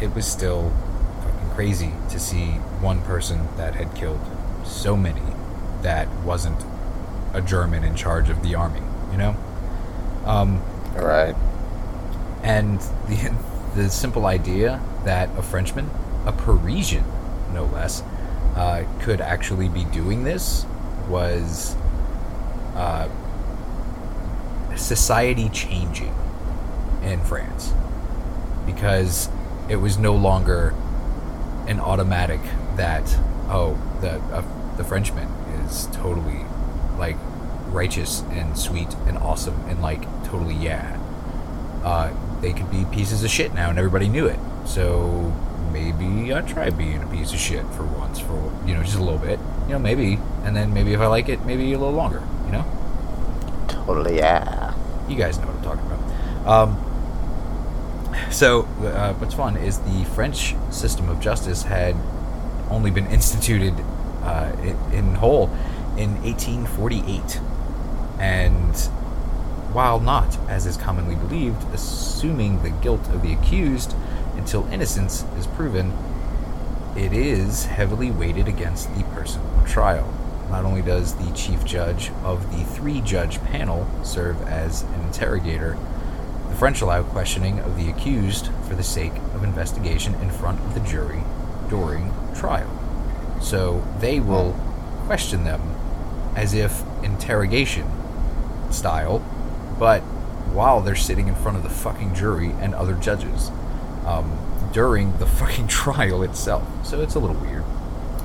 it 0.00 0.14
was 0.14 0.26
still 0.26 0.70
fucking 1.22 1.50
crazy 1.50 1.92
to 2.10 2.18
see 2.18 2.46
one 2.80 3.00
person 3.02 3.48
that 3.56 3.74
had 3.74 3.94
killed 3.94 4.20
so 4.64 4.96
many 4.96 5.22
that 5.82 6.08
wasn't 6.24 6.62
a 7.32 7.40
German 7.40 7.84
in 7.84 7.94
charge 7.96 8.28
of 8.28 8.42
the 8.42 8.54
army, 8.54 8.82
you 9.12 9.18
know? 9.18 9.36
Um, 10.24 10.62
Right. 10.94 11.34
and 12.42 12.80
the 13.08 13.32
the 13.74 13.90
simple 13.90 14.24
idea 14.26 14.80
that 15.06 15.28
a 15.38 15.42
Frenchman, 15.42 15.90
a 16.26 16.32
Parisian, 16.32 17.04
no 17.52 17.64
less, 17.64 18.02
uh, 18.54 18.84
could 19.00 19.20
actually 19.20 19.68
be 19.68 19.84
doing 19.84 20.24
this 20.24 20.66
was 21.08 21.74
uh, 22.74 23.08
society 24.76 25.48
changing 25.48 26.14
in 27.02 27.20
France 27.20 27.72
because 28.64 29.28
it 29.68 29.76
was 29.76 29.98
no 29.98 30.14
longer 30.14 30.74
an 31.68 31.80
automatic 31.80 32.40
that 32.76 33.02
oh 33.48 33.78
the 34.00 34.12
uh, 34.34 34.42
the 34.76 34.84
Frenchman 34.84 35.28
is 35.64 35.86
totally 35.92 36.44
like 36.98 37.16
righteous 37.68 38.22
and 38.30 38.58
sweet 38.58 38.92
and 39.06 39.16
awesome 39.18 39.58
and 39.68 39.80
like 39.82 40.02
totally 40.24 40.54
yeah 40.54 41.00
uh, 41.86 42.12
they 42.40 42.52
could 42.52 42.70
be 42.70 42.84
pieces 42.86 43.22
of 43.22 43.30
shit 43.30 43.54
now, 43.54 43.70
and 43.70 43.78
everybody 43.78 44.08
knew 44.08 44.26
it. 44.26 44.38
So 44.66 45.32
maybe 45.72 46.34
I 46.34 46.40
try 46.42 46.70
being 46.70 47.02
a 47.02 47.06
piece 47.06 47.32
of 47.32 47.38
shit 47.38 47.64
for 47.74 47.84
once, 47.84 48.18
for 48.18 48.52
you 48.66 48.74
know, 48.74 48.82
just 48.82 48.96
a 48.96 49.02
little 49.02 49.18
bit. 49.18 49.38
You 49.66 49.72
know, 49.74 49.78
maybe, 49.78 50.18
and 50.44 50.54
then 50.54 50.74
maybe 50.74 50.92
if 50.92 51.00
I 51.00 51.06
like 51.06 51.28
it, 51.28 51.44
maybe 51.44 51.72
a 51.72 51.78
little 51.78 51.94
longer. 51.94 52.22
You 52.46 52.52
know, 52.52 52.64
Totally, 53.68 54.16
yeah. 54.16 54.74
you 55.08 55.16
guys 55.16 55.38
know 55.38 55.46
what 55.46 55.56
I'm 55.56 55.62
talking 55.62 55.86
about. 55.86 56.46
Um, 56.46 58.30
so 58.30 58.62
uh, 58.82 59.14
what's 59.14 59.34
fun 59.34 59.56
is 59.56 59.78
the 59.80 60.04
French 60.14 60.54
system 60.70 61.08
of 61.08 61.20
justice 61.20 61.62
had 61.62 61.94
only 62.70 62.90
been 62.90 63.06
instituted 63.06 63.74
uh, 64.22 64.52
in, 64.62 64.92
in 64.92 65.14
whole 65.14 65.46
in 65.96 66.20
1848, 66.22 67.40
and 68.18 68.76
while 69.72 70.00
not, 70.00 70.38
as 70.48 70.66
is 70.66 70.76
commonly 70.76 71.14
believed, 71.14 71.62
assuming 71.72 72.62
the 72.62 72.70
guilt 72.70 73.06
of 73.08 73.22
the 73.22 73.32
accused 73.32 73.94
until 74.46 74.72
innocence 74.72 75.24
is 75.40 75.46
proven, 75.48 75.92
it 76.96 77.12
is 77.12 77.64
heavily 77.64 78.12
weighted 78.12 78.46
against 78.46 78.88
the 78.94 79.02
person 79.06 79.40
on 79.40 79.66
trial. 79.66 80.08
Not 80.50 80.64
only 80.64 80.82
does 80.82 81.16
the 81.16 81.32
chief 81.32 81.64
judge 81.64 82.12
of 82.22 82.56
the 82.56 82.62
three 82.62 83.00
judge 83.00 83.42
panel 83.42 83.88
serve 84.04 84.40
as 84.42 84.82
an 84.82 85.00
interrogator, 85.00 85.76
the 86.48 86.54
French 86.54 86.80
allow 86.80 87.02
questioning 87.02 87.58
of 87.58 87.76
the 87.76 87.90
accused 87.90 88.46
for 88.68 88.76
the 88.76 88.84
sake 88.84 89.14
of 89.34 89.42
investigation 89.42 90.14
in 90.14 90.30
front 90.30 90.60
of 90.60 90.74
the 90.74 90.88
jury 90.88 91.24
during 91.68 92.12
trial. 92.36 92.70
So 93.42 93.84
they 93.98 94.20
will 94.20 94.52
question 95.06 95.42
them 95.42 95.60
as 96.36 96.54
if 96.54 96.84
interrogation 97.02 97.90
style, 98.70 99.18
but 99.76 100.02
while 100.54 100.82
they're 100.82 100.94
sitting 100.94 101.26
in 101.26 101.34
front 101.34 101.56
of 101.56 101.64
the 101.64 101.68
fucking 101.68 102.14
jury 102.14 102.52
and 102.60 102.76
other 102.76 102.94
judges 102.94 103.50
um, 104.06 104.38
during 104.72 105.16
the 105.18 105.26
fucking 105.40 105.68
trial 105.68 106.22
itself. 106.22 106.64
So 106.86 107.00
it's 107.00 107.14
a 107.14 107.18
little 107.18 107.36
weird. 107.36 107.64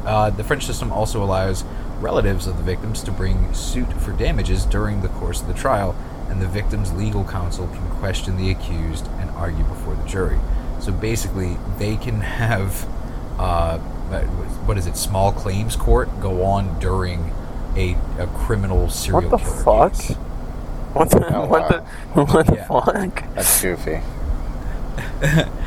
Uh, 0.05 0.29
the 0.29 0.43
French 0.43 0.65
system 0.65 0.91
also 0.91 1.23
allows 1.23 1.63
relatives 1.99 2.47
of 2.47 2.57
the 2.57 2.63
victims 2.63 3.03
to 3.03 3.11
bring 3.11 3.53
suit 3.53 3.91
for 4.01 4.11
damages 4.13 4.65
during 4.65 5.01
the 5.01 5.07
course 5.09 5.41
of 5.41 5.47
the 5.47 5.53
trial, 5.53 5.95
and 6.29 6.41
the 6.41 6.47
victim's 6.47 6.91
legal 6.93 7.23
counsel 7.23 7.67
can 7.67 7.87
question 7.99 8.37
the 8.37 8.49
accused 8.49 9.07
and 9.19 9.29
argue 9.31 9.63
before 9.65 9.95
the 9.95 10.07
jury. 10.07 10.39
So 10.79 10.91
basically, 10.91 11.57
they 11.77 11.97
can 11.97 12.21
have 12.21 12.87
uh, 13.39 13.77
what 14.65 14.77
is 14.77 14.87
it, 14.87 14.97
small 14.97 15.31
claims 15.31 15.75
court 15.75 16.09
go 16.21 16.43
on 16.43 16.79
during 16.79 17.31
a, 17.75 17.95
a 18.19 18.27
criminal 18.27 18.89
serial 18.89 19.29
What 19.29 19.39
the 19.39 19.45
killer 19.45 19.63
fuck? 19.63 19.93
case. 19.93 20.15
What 20.93 21.09
the 21.11 21.35
Oh, 21.35 21.45
what 21.45 21.69
the 21.69 21.81
what 22.23 22.47
the 22.47 22.55
Yeah. 22.55 22.65
fuck? 22.67 23.23
That's 23.35 23.61
goofy. 23.61 24.01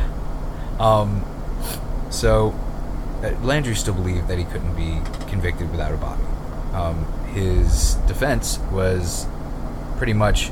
Um, 0.78 1.24
so 2.10 2.48
uh, 3.22 3.30
Landru 3.42 3.76
still 3.76 3.94
believed 3.94 4.28
that 4.28 4.38
he 4.38 4.44
couldn't 4.44 4.74
be 4.74 5.00
convicted 5.28 5.70
without 5.70 5.92
a 5.92 5.96
body. 5.96 6.22
Um, 6.72 7.04
his 7.32 7.94
defense 8.06 8.58
was 8.72 9.26
pretty 9.96 10.12
much 10.12 10.50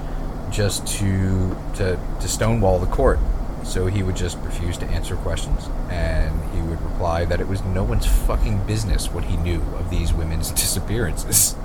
just 0.50 0.86
to, 0.86 1.56
to 1.74 1.98
to 2.20 2.28
stonewall 2.28 2.78
the 2.78 2.86
court. 2.86 3.18
So 3.64 3.86
he 3.86 4.02
would 4.02 4.16
just 4.16 4.38
refuse 4.38 4.76
to 4.78 4.86
answer 4.86 5.14
questions, 5.16 5.68
and 5.88 6.52
he 6.52 6.60
would 6.60 6.82
reply 6.82 7.24
that 7.26 7.40
it 7.40 7.46
was 7.46 7.62
no 7.62 7.84
one's 7.84 8.06
fucking 8.06 8.66
business 8.66 9.10
what 9.10 9.24
he 9.24 9.36
knew 9.36 9.60
of 9.76 9.88
these 9.88 10.12
women's 10.12 10.50
disappearances. 10.62 11.56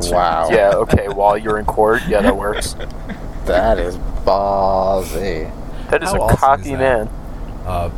Wow. 0.00 0.48
Yeah, 0.50 0.72
okay, 0.74 1.08
while 1.08 1.36
you're 1.38 1.58
in 1.58 1.64
court, 1.64 2.02
yeah, 2.06 2.22
that 2.22 2.36
works. 2.36 2.74
That 3.44 3.78
is 3.78 3.96
ballsy. 4.24 5.50
That 5.90 6.02
is 6.02 6.10
How 6.10 6.16
a 6.16 6.20
awesome 6.20 6.36
cocky 6.36 6.72
is 6.72 6.78
man. 6.78 7.08
Uh, 7.66 7.88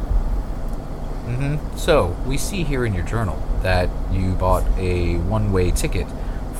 hmm 1.28 1.56
So 1.76 2.16
we 2.26 2.36
see 2.38 2.64
here 2.64 2.84
in 2.86 2.94
your 2.94 3.04
journal 3.04 3.42
that 3.62 3.90
you 4.10 4.32
bought 4.32 4.64
a 4.78 5.16
one-way 5.18 5.70
ticket 5.72 6.06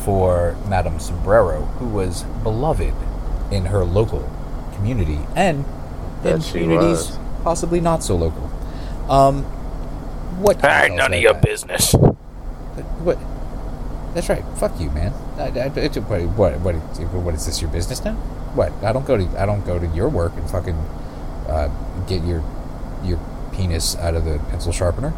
for 0.04 0.56
Madame 0.68 1.00
Sombrero, 1.00 1.62
who 1.78 1.86
was 1.88 2.24
beloved 2.42 2.94
in 3.50 3.66
her 3.66 3.84
local 3.84 4.28
community 4.74 5.20
and 5.34 5.64
in 5.64 6.22
That 6.22 6.42
she 6.42 6.60
communities 6.60 7.08
was. 7.10 7.18
possibly 7.42 7.80
not 7.80 8.02
so 8.02 8.16
local. 8.16 8.50
Um, 9.08 9.44
what? 10.42 10.60
Hey, 10.60 10.88
none 10.90 11.12
of 11.14 11.20
about 11.20 11.20
your 11.20 11.32
that? 11.34 11.42
business. 11.42 11.92
What? 13.02 13.18
That's 14.14 14.28
right. 14.28 14.44
Fuck 14.58 14.78
you, 14.80 14.90
man. 14.90 15.12
I, 15.38 15.48
I, 15.48 15.64
I- 15.66 15.98
what, 16.00 16.22
what, 16.36 16.58
what, 16.60 16.74
what 17.22 17.34
is 17.34 17.46
this? 17.46 17.60
Your 17.62 17.70
business 17.70 18.04
now? 18.04 18.14
What? 18.54 18.72
I 18.82 18.92
don't 18.92 19.06
go 19.06 19.16
to 19.16 19.24
I 19.40 19.46
don't 19.46 19.64
go 19.64 19.78
to 19.78 19.86
your 19.88 20.08
work 20.08 20.32
and 20.36 20.48
fucking 20.50 20.76
uh, 21.48 21.68
get 22.06 22.24
your 22.24 22.42
your 23.04 23.18
penis 23.52 23.96
out 23.96 24.14
of 24.14 24.24
the 24.24 24.38
pencil 24.50 24.72
sharpener. 24.72 25.12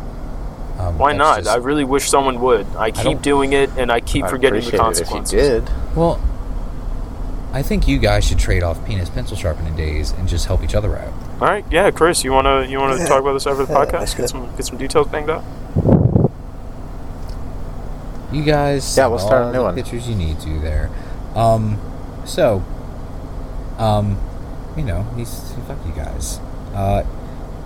Um, 0.78 0.96
Why 0.98 1.12
not? 1.12 1.38
just- 1.38 1.50
I 1.50 1.56
really 1.56 1.84
wish 1.84 2.08
someone 2.08 2.40
would. 2.40 2.66
I 2.76 2.90
keep 2.90 3.04
don't- 3.04 3.22
doing 3.22 3.52
it, 3.52 3.70
and 3.76 3.90
I 3.92 4.00
keep 4.00 4.24
I 4.24 4.28
forgetting 4.30 4.60
the 4.60 4.66
appreciate 4.68 4.80
it 4.80 5.00
if 5.00 5.08
you 5.10 5.16
consequences. 5.16 5.64
did. 5.64 5.70
well, 5.96 6.18
I 7.52 7.62
think 7.62 7.88
you 7.88 7.98
guys 7.98 8.24
should 8.24 8.38
trade 8.38 8.62
off 8.62 8.82
penis 8.86 9.10
pencil 9.10 9.36
sharpening 9.36 9.74
days 9.76 10.12
and 10.12 10.28
just 10.28 10.46
help 10.46 10.62
each 10.62 10.74
other 10.74 10.96
out. 10.96 11.12
All 11.40 11.48
right, 11.48 11.64
yeah, 11.70 11.90
Chris, 11.90 12.22
you 12.24 12.32
wanna 12.32 12.64
you 12.64 12.78
wanna 12.78 13.04
talk 13.06 13.20
about 13.20 13.32
this 13.32 13.46
over 13.46 13.64
the 13.66 13.72
podcast? 13.74 14.16
Get 14.16 14.28
some 14.30 14.48
get 14.56 14.64
some 14.66 14.78
details 14.78 15.08
banged 15.08 15.30
out. 15.30 15.42
You 18.32 18.44
guys 18.44 18.96
Yeah, 18.96 19.08
we'll 19.08 19.18
start 19.18 19.42
a 19.42 19.46
new 19.46 19.52
the 19.54 19.62
one. 19.64 19.74
pictures 19.74 20.08
you 20.08 20.14
need 20.14 20.38
to 20.40 20.58
there. 20.60 20.88
Um, 21.34 21.78
so, 22.24 22.62
um, 23.78 24.16
you 24.76 24.84
know, 24.84 25.04
he's 25.16 25.52
fuck 25.66 25.78
you 25.84 25.92
guys. 25.92 26.38
Uh, 26.74 27.02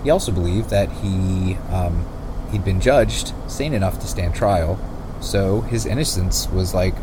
he 0.05 0.11
also 0.11 0.31
believed 0.31 0.69
that 0.69 0.89
he 0.91 1.55
um, 1.71 2.05
he'd 2.51 2.63
been 2.63 2.79
judged 2.79 3.33
sane 3.47 3.73
enough 3.73 3.99
to 4.01 4.07
stand 4.07 4.35
trial, 4.35 4.79
so 5.19 5.61
his 5.61 5.87
innocence 5.87 6.47
was 6.47 6.75
like 6.75 6.93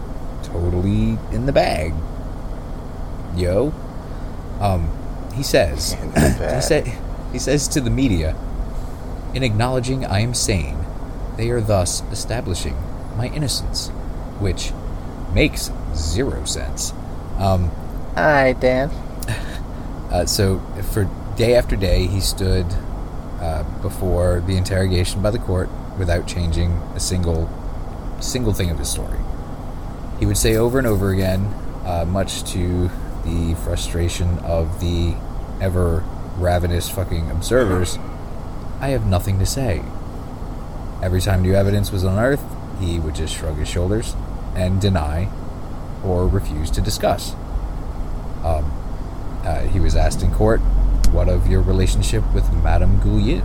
totally 0.44 1.18
in 1.32 1.46
the 1.46 1.52
bag. 1.52 1.92
Yo, 3.34 3.74
um, 4.60 4.88
he 5.34 5.42
says. 5.42 5.96
He 6.54 6.60
said 6.60 6.92
he 7.32 7.40
says 7.40 7.66
to 7.68 7.80
the 7.80 7.90
media, 7.90 8.36
in 9.34 9.42
acknowledging 9.42 10.06
I 10.06 10.20
am 10.20 10.32
sane, 10.32 10.78
they 11.36 11.50
are 11.50 11.60
thus 11.60 12.02
establishing 12.12 12.76
my 13.16 13.26
innocence, 13.26 13.88
which 14.38 14.70
makes 15.34 15.72
zero 15.92 16.44
sense. 16.44 16.92
Um, 17.38 17.72
All 18.16 18.26
right, 18.26 18.58
Dan. 18.60 18.90
uh, 20.12 20.24
so 20.26 20.60
for 20.92 21.10
day 21.36 21.56
after 21.56 21.74
day, 21.74 22.06
he 22.06 22.20
stood 22.20 22.66
uh, 23.42 23.64
before 23.82 24.40
the 24.46 24.56
interrogation 24.56 25.20
by 25.20 25.30
the 25.30 25.38
court 25.38 25.68
without 25.98 26.26
changing 26.26 26.70
a 26.94 27.00
single 27.00 27.50
single 28.20 28.52
thing 28.52 28.70
of 28.70 28.78
his 28.78 28.88
story. 28.88 29.18
He 30.20 30.26
would 30.26 30.36
say 30.36 30.56
over 30.56 30.78
and 30.78 30.86
over 30.86 31.10
again, 31.10 31.52
uh, 31.84 32.04
much 32.08 32.44
to 32.52 32.88
the 33.24 33.56
frustration 33.64 34.38
of 34.38 34.80
the 34.80 35.16
ever 35.60 36.04
ravenous 36.36 36.88
fucking 36.88 37.30
observers, 37.32 37.98
I 38.80 38.88
have 38.88 39.06
nothing 39.06 39.40
to 39.40 39.46
say. 39.46 39.82
Every 41.02 41.20
time 41.20 41.42
new 41.42 41.54
evidence 41.54 41.90
was 41.90 42.04
unearthed, 42.04 42.44
he 42.80 43.00
would 43.00 43.16
just 43.16 43.36
shrug 43.36 43.56
his 43.56 43.68
shoulders 43.68 44.14
and 44.54 44.80
deny 44.80 45.28
or 46.04 46.28
refuse 46.28 46.70
to 46.72 46.80
discuss. 46.80 47.34
Um, 48.44 48.70
uh, 49.44 49.62
he 49.62 49.80
was 49.80 49.96
asked 49.96 50.22
in 50.22 50.30
court, 50.32 50.60
What 51.12 51.28
of 51.28 51.46
your 51.46 51.60
relationship 51.60 52.24
with 52.34 52.50
Madame 52.52 52.98
Gouillet? 53.00 53.42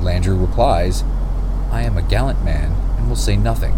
Landru 0.00 0.38
replies, 0.40 1.02
I 1.70 1.82
am 1.82 1.96
a 1.96 2.02
gallant 2.02 2.44
man 2.44 2.72
and 2.98 3.08
will 3.08 3.16
say 3.16 3.36
nothing. 3.36 3.74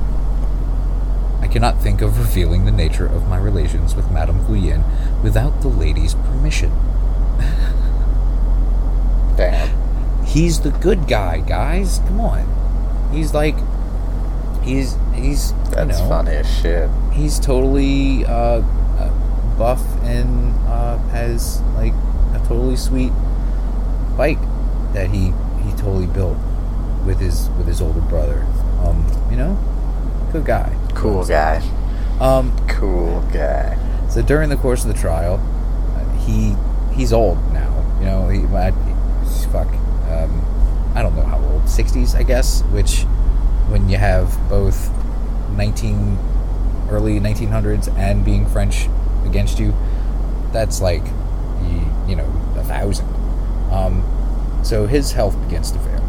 I 1.40 1.46
cannot 1.46 1.80
think 1.80 2.02
of 2.02 2.18
revealing 2.18 2.64
the 2.64 2.72
nature 2.72 3.06
of 3.06 3.28
my 3.28 3.38
relations 3.38 3.94
with 3.94 4.10
Madame 4.10 4.44
Gouillet 4.46 4.82
without 5.22 5.60
the 5.62 5.68
lady's 5.68 6.14
permission. 6.14 6.70
Dan. 9.36 10.24
He's 10.26 10.60
the 10.60 10.70
good 10.72 11.06
guy, 11.08 11.40
guys. 11.40 12.00
Come 12.00 12.20
on. 12.20 13.10
He's 13.12 13.32
like, 13.32 13.54
he's 14.62 14.96
he's 15.14 15.52
That's 15.70 15.98
you 15.98 16.04
know, 16.04 16.08
funny 16.08 16.32
as 16.32 16.60
shit. 16.60 16.90
he's 17.12 17.38
totally 17.38 18.26
uh, 18.26 18.60
uh, 18.60 19.56
buff 19.56 19.80
and 20.02 20.54
uh, 20.68 20.98
has 21.08 21.62
like 21.76 21.94
a 22.34 22.38
totally 22.46 22.76
sweet 22.76 23.12
bike 24.16 24.38
that 24.92 25.10
he 25.10 25.32
he 25.64 25.70
totally 25.76 26.06
built 26.06 26.36
with 27.04 27.20
his 27.20 27.48
with 27.50 27.66
his 27.66 27.80
older 27.80 28.00
brother. 28.00 28.46
Um, 28.82 29.04
you 29.30 29.36
know, 29.36 29.58
good 30.32 30.44
guy. 30.44 30.74
Cool 30.94 31.24
guy. 31.24 31.62
Um, 32.20 32.54
Cool 32.68 33.20
guy. 33.32 33.78
so 34.08 34.22
during 34.22 34.50
the 34.50 34.56
course 34.56 34.84
of 34.84 34.92
the 34.92 35.00
trial, 35.00 35.34
uh, 35.96 36.18
he 36.18 36.54
he's 36.94 37.12
old 37.12 37.38
now. 37.52 37.74
You 38.00 38.06
know, 38.06 38.28
he, 38.28 38.40
I, 38.54 38.70
fuck. 39.52 39.68
Um, 40.08 40.44
I 40.94 41.02
don't 41.02 41.14
know 41.16 41.22
how 41.22 41.38
old. 41.38 41.68
Sixties, 41.68 42.14
I 42.14 42.22
guess. 42.22 42.62
Which, 42.72 43.02
when 43.68 43.88
you 43.88 43.98
have 43.98 44.36
both 44.48 44.90
nineteen 45.56 46.18
early 46.90 47.20
nineteen 47.20 47.48
hundreds 47.48 47.88
and 47.88 48.24
being 48.24 48.46
French 48.46 48.88
against 49.24 49.58
you, 49.58 49.74
that's 50.52 50.80
like 50.80 51.04
you, 52.08 52.16
know 52.16 52.26
a 52.56 52.64
thousand. 52.64 53.08
Um, 53.70 54.04
so 54.64 54.86
his 54.86 55.12
health 55.12 55.40
begins 55.42 55.70
to 55.72 55.78
fail. 55.78 56.04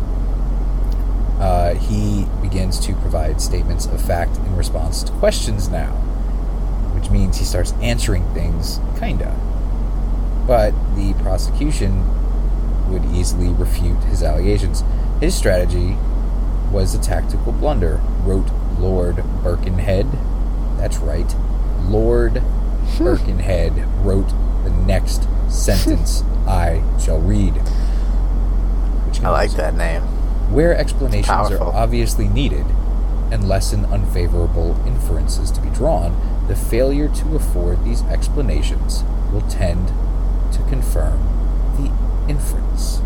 Uh, 1.40 1.74
he 1.76 2.26
begins 2.42 2.80
to 2.86 2.94
provide 2.96 3.42
statements 3.42 3.86
of 3.86 4.02
fact 4.02 4.38
in 4.38 4.56
response 4.56 5.04
to 5.04 5.12
questions 5.14 5.70
now 5.70 5.96
which 7.00 7.10
means 7.10 7.38
he 7.38 7.46
starts 7.46 7.72
answering 7.82 8.26
things, 8.34 8.80
kinda. 9.00 9.36
But 10.46 10.74
the 10.96 11.14
prosecution 11.22 12.04
would 12.92 13.06
easily 13.06 13.50
refute 13.50 14.04
his 14.06 14.22
allegations. 14.22 14.84
His 15.22 15.34
strategy 15.34 15.98
was 16.72 16.94
a 16.94 17.00
tactical 17.00 17.54
blunder, 17.54 18.02
wrote 18.24 18.50
Lord 18.80 19.24
Birkenhead. 19.44 20.08
That's 20.78 20.98
right. 20.98 21.34
Lord 21.84 22.34
Birkenhead 22.98 23.86
wrote 24.06 24.30
the 24.64 24.72
next 24.72 25.28
sentence 25.50 26.24
I 26.48 26.82
shall 27.00 27.20
read. 27.20 27.54
Which 29.08 29.22
I 29.22 29.30
like 29.30 29.52
that 29.54 29.76
name. 29.76 30.02
where 30.52 30.76
explanations 30.76 31.52
are 31.52 31.62
obviously 31.62 32.28
needed 32.28 32.66
and 33.32 33.48
lessen 33.48 33.86
unfavorable 33.86 34.76
inferences 34.88 35.52
to 35.52 35.62
be 35.62 35.70
drawn, 35.70 36.16
the 36.48 36.56
failure 36.56 37.08
to 37.08 37.36
afford 37.36 37.84
these 37.86 38.02
explanations 38.06 39.04
will 39.32 39.42
tend 39.44 39.90
to 40.52 40.60
confirm 40.70 41.20
the 41.78 41.92
inference. 42.32 43.02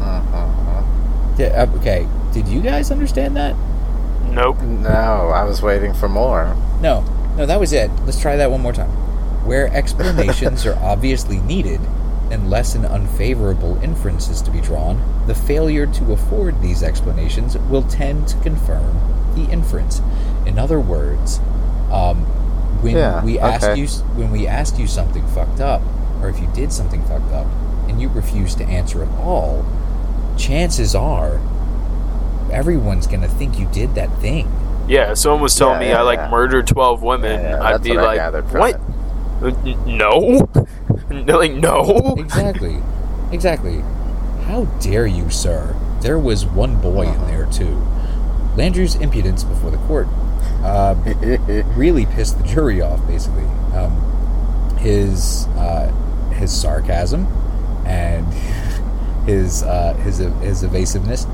Mhm. 0.00 0.84
Yeah, 1.38 1.46
uh, 1.62 1.76
okay, 1.78 2.06
did 2.32 2.48
you 2.48 2.60
guys 2.60 2.90
understand 2.90 3.36
that? 3.36 3.54
Nope. 4.30 4.60
No, 4.62 5.30
I 5.34 5.44
was 5.44 5.62
waiting 5.62 5.94
for 5.94 6.08
more. 6.08 6.54
No, 6.82 7.04
no, 7.36 7.46
that 7.46 7.58
was 7.60 7.72
it. 7.72 7.90
Let's 8.04 8.20
try 8.20 8.36
that 8.36 8.50
one 8.50 8.60
more 8.60 8.72
time. 8.72 8.90
Where 9.44 9.72
explanations 9.74 10.66
are 10.66 10.76
obviously 10.76 11.38
needed 11.40 11.80
unless 12.30 12.74
an 12.74 12.84
unfavorable 12.84 13.82
inference 13.82 14.28
is 14.28 14.40
to 14.42 14.50
be 14.50 14.60
drawn, 14.60 15.02
the 15.26 15.34
failure 15.34 15.86
to 15.86 16.12
afford 16.12 16.60
these 16.62 16.82
explanations 16.82 17.56
will 17.58 17.82
tend 17.82 18.28
to 18.28 18.36
confirm 18.38 18.96
the 19.34 19.50
inference. 19.50 20.00
In 20.46 20.58
other 20.58 20.78
words, 20.78 21.38
um, 21.90 22.18
when 22.82 22.96
Yeah, 22.96 23.22
we 23.24 23.38
ask 23.38 23.66
okay. 23.68 23.80
you 23.80 23.86
when 24.14 24.30
we 24.30 24.46
ask 24.46 24.78
you 24.78 24.86
something 24.86 25.26
fucked 25.28 25.60
up, 25.60 25.82
or 26.22 26.28
if 26.28 26.38
you 26.40 26.48
did 26.54 26.72
something 26.72 27.02
fucked 27.02 27.32
up, 27.32 27.46
and 27.88 28.00
you 28.00 28.08
refuse 28.08 28.54
to 28.56 28.64
answer 28.64 29.02
at 29.02 29.08
all, 29.20 29.64
chances 30.36 30.94
are 30.94 31.40
everyone's 32.52 33.06
gonna 33.06 33.28
think 33.28 33.58
you 33.58 33.66
did 33.72 33.94
that 33.96 34.10
thing. 34.20 34.50
Yeah, 34.88 35.12
if 35.12 35.18
someone 35.18 35.42
was 35.42 35.54
telling 35.54 35.74
Yeah, 35.74 35.86
me 35.86 35.88
yeah, 35.90 35.98
I 36.00 36.02
like 36.02 36.18
yeah. 36.18 36.30
murdered 36.30 36.66
twelve 36.66 37.02
women, 37.02 37.40
Yeah, 37.40 37.50
yeah, 37.58 37.62
I'd 37.62 37.82
be 37.82 37.94
like, 37.94 38.20
"What? 38.52 38.74
it. 38.74 38.80
No, 39.40 40.48
like 41.10 41.52
no." 41.52 42.16
Exactly. 42.18 42.82
Exactly. 43.32 43.82
How 44.44 44.64
dare 44.80 45.06
you, 45.06 45.30
sir? 45.30 45.76
There 46.00 46.18
was 46.18 46.44
one 46.44 46.80
boy 46.80 47.06
in 47.06 47.26
there, 47.26 47.46
too. 47.46 47.80
Landru's 48.56 48.96
impudence 48.96 49.44
before 49.44 49.70
the 49.70 49.76
court 49.78 50.08
uh, 50.62 50.94
really 51.76 52.06
pissed 52.06 52.38
the 52.38 52.44
jury 52.44 52.80
off, 52.80 53.06
basically. 53.06 53.44
Um, 53.74 54.76
his, 54.78 55.46
uh, 55.56 55.92
his 56.34 56.52
sarcasm 56.52 57.26
and 57.86 58.26
his, 59.26 59.62
uh, 59.62 59.94
his, 60.02 60.18
his 60.18 60.62
evasiveness 60.62 61.26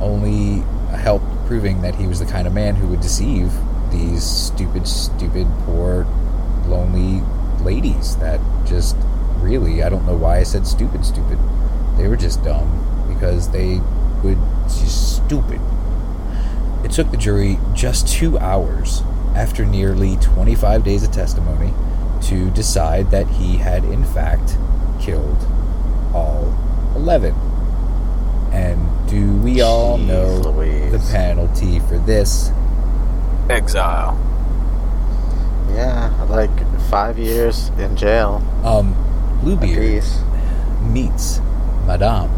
only 0.00 0.64
helped 0.96 1.26
proving 1.46 1.82
that 1.82 1.94
he 1.96 2.06
was 2.06 2.18
the 2.18 2.26
kind 2.26 2.46
of 2.46 2.54
man 2.54 2.74
who 2.76 2.88
would 2.88 3.00
deceive 3.00 3.52
these 3.90 4.24
stupid, 4.24 4.88
stupid, 4.88 5.46
poor, 5.64 6.06
lonely 6.66 7.22
ladies 7.64 8.16
that 8.16 8.40
just 8.66 8.96
really, 9.38 9.82
I 9.82 9.88
don't 9.88 10.06
know 10.06 10.16
why 10.16 10.38
I 10.38 10.42
said 10.42 10.66
stupid, 10.66 11.04
stupid. 11.04 11.38
They 11.96 12.08
were 12.08 12.16
just 12.16 12.42
dumb 12.42 13.06
because 13.08 13.50
they 13.50 13.80
would 14.22 14.38
just 14.64 15.16
stupid. 15.16 15.60
It 16.84 16.90
took 16.90 17.10
the 17.10 17.16
jury 17.16 17.58
just 17.74 18.08
two 18.08 18.38
hours 18.38 19.02
after 19.34 19.64
nearly 19.64 20.16
25 20.16 20.84
days 20.84 21.04
of 21.04 21.12
testimony 21.12 21.72
to 22.22 22.50
decide 22.50 23.10
that 23.10 23.26
he 23.28 23.56
had, 23.56 23.84
in 23.84 24.04
fact, 24.04 24.56
killed 25.00 25.38
all 26.14 26.54
11. 26.94 27.34
And 28.52 29.08
do 29.08 29.36
we 29.38 29.60
all 29.60 29.98
know 29.98 30.36
Louise. 30.36 30.92
the 30.92 31.12
penalty 31.12 31.80
for 31.80 31.98
this? 31.98 32.50
Exile. 33.48 34.18
Yeah, 35.74 36.14
I 36.18 36.24
like 36.24 36.50
five 36.92 37.18
years 37.18 37.70
in 37.78 37.96
jail. 37.96 38.42
Um, 38.64 38.94
Bluebeard 39.40 40.04
meets 40.82 41.40
Madame 41.86 42.30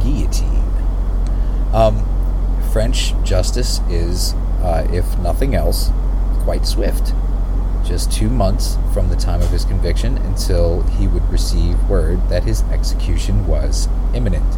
Guillotine. 0.00 0.62
Um, 1.72 2.06
French 2.72 3.14
justice 3.24 3.80
is, 3.90 4.34
uh, 4.62 4.86
if 4.92 5.18
nothing 5.18 5.56
else, 5.56 5.90
quite 6.44 6.64
swift. 6.64 7.12
just 7.84 8.10
two 8.10 8.30
months 8.30 8.78
from 8.92 9.08
the 9.10 9.16
time 9.16 9.42
of 9.42 9.50
his 9.50 9.64
conviction 9.64 10.16
until 10.18 10.82
he 10.82 11.06
would 11.06 11.28
receive 11.30 11.76
word 11.88 12.18
that 12.28 12.44
his 12.44 12.62
execution 12.64 13.46
was 13.46 13.88
imminent. 14.14 14.56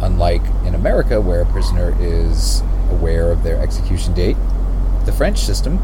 Unlike 0.00 0.42
in 0.64 0.74
America, 0.74 1.20
where 1.20 1.40
a 1.40 1.46
prisoner 1.46 1.96
is 1.98 2.62
aware 2.90 3.32
of 3.32 3.42
their 3.42 3.60
execution 3.60 4.14
date, 4.14 4.36
the 5.04 5.12
French 5.12 5.38
system 5.38 5.80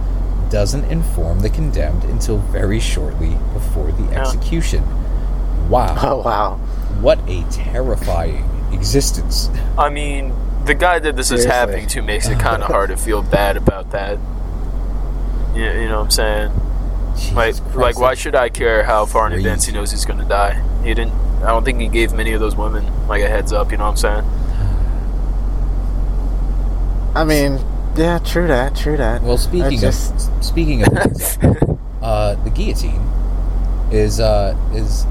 doesn't 0.55 0.84
inform 0.84 1.40
the 1.40 1.50
condemned 1.50 2.05
until 2.05 2.38
very 2.38 2.78
shortly 2.78 3.36
before 3.52 3.90
the 3.90 4.16
execution. 4.16 4.84
Wow. 5.68 5.96
Oh 6.00 6.22
wow. 6.22 6.55
What 7.00 7.18
a 7.28 7.42
terrifying 7.50 8.48
existence. 8.72 9.50
I 9.76 9.88
mean, 9.88 10.32
the 10.64 10.74
guy 10.74 11.00
that 11.00 11.16
this 11.16 11.32
is 11.32 11.44
happening 11.44 11.88
to 11.88 12.02
makes 12.02 12.28
it 12.28 12.38
kind 12.38 12.62
of 12.62 12.68
hard 12.68 12.90
to 12.90 12.96
feel 12.96 13.20
bad 13.20 13.57
about 13.57 13.90
that. 13.90 14.20
You, 15.57 15.64
you 15.64 15.88
know 15.88 15.98
what 15.98 16.05
I'm 16.05 16.11
saying? 16.12 16.52
Like, 17.34 17.55
Jesus 17.57 17.61
like, 17.61 17.72
Christ, 17.72 18.00
why 18.00 18.14
should 18.14 18.36
I 18.36 18.48
care 18.48 18.84
how 18.84 19.07
far 19.07 19.26
in 19.26 19.32
advance 19.32 19.64
he 19.64 19.72
knows 19.72 19.90
he's 19.90 20.05
gonna 20.05 20.28
die? 20.28 20.62
He 20.84 20.94
didn't. 20.94 21.14
I 21.42 21.48
don't 21.48 21.64
think 21.64 21.80
he 21.80 21.88
gave 21.88 22.12
many 22.12 22.32
of 22.32 22.38
those 22.38 22.55
women 22.55 22.86
like 23.09 23.24
a 23.24 23.28
heads 23.28 23.52
up. 23.52 23.72
You 23.72 23.78
know 23.78 23.90
what 23.90 24.05
I'm 24.05 24.22
saying? 24.22 24.24
I 27.16 27.24
mean, 27.24 27.74
yeah, 27.97 28.18
true 28.18 28.47
that, 28.47 28.76
true 28.76 28.97
that. 28.97 29.22
Well, 29.22 29.38
speaking 29.38 29.78
just- 29.78 30.28
of 30.30 30.45
speaking 30.45 30.82
of, 30.82 30.92
uh, 32.03 32.34
the 32.45 32.51
guillotine 32.51 33.01
is 33.90 34.20
uh, 34.20 34.57
is 34.72 35.07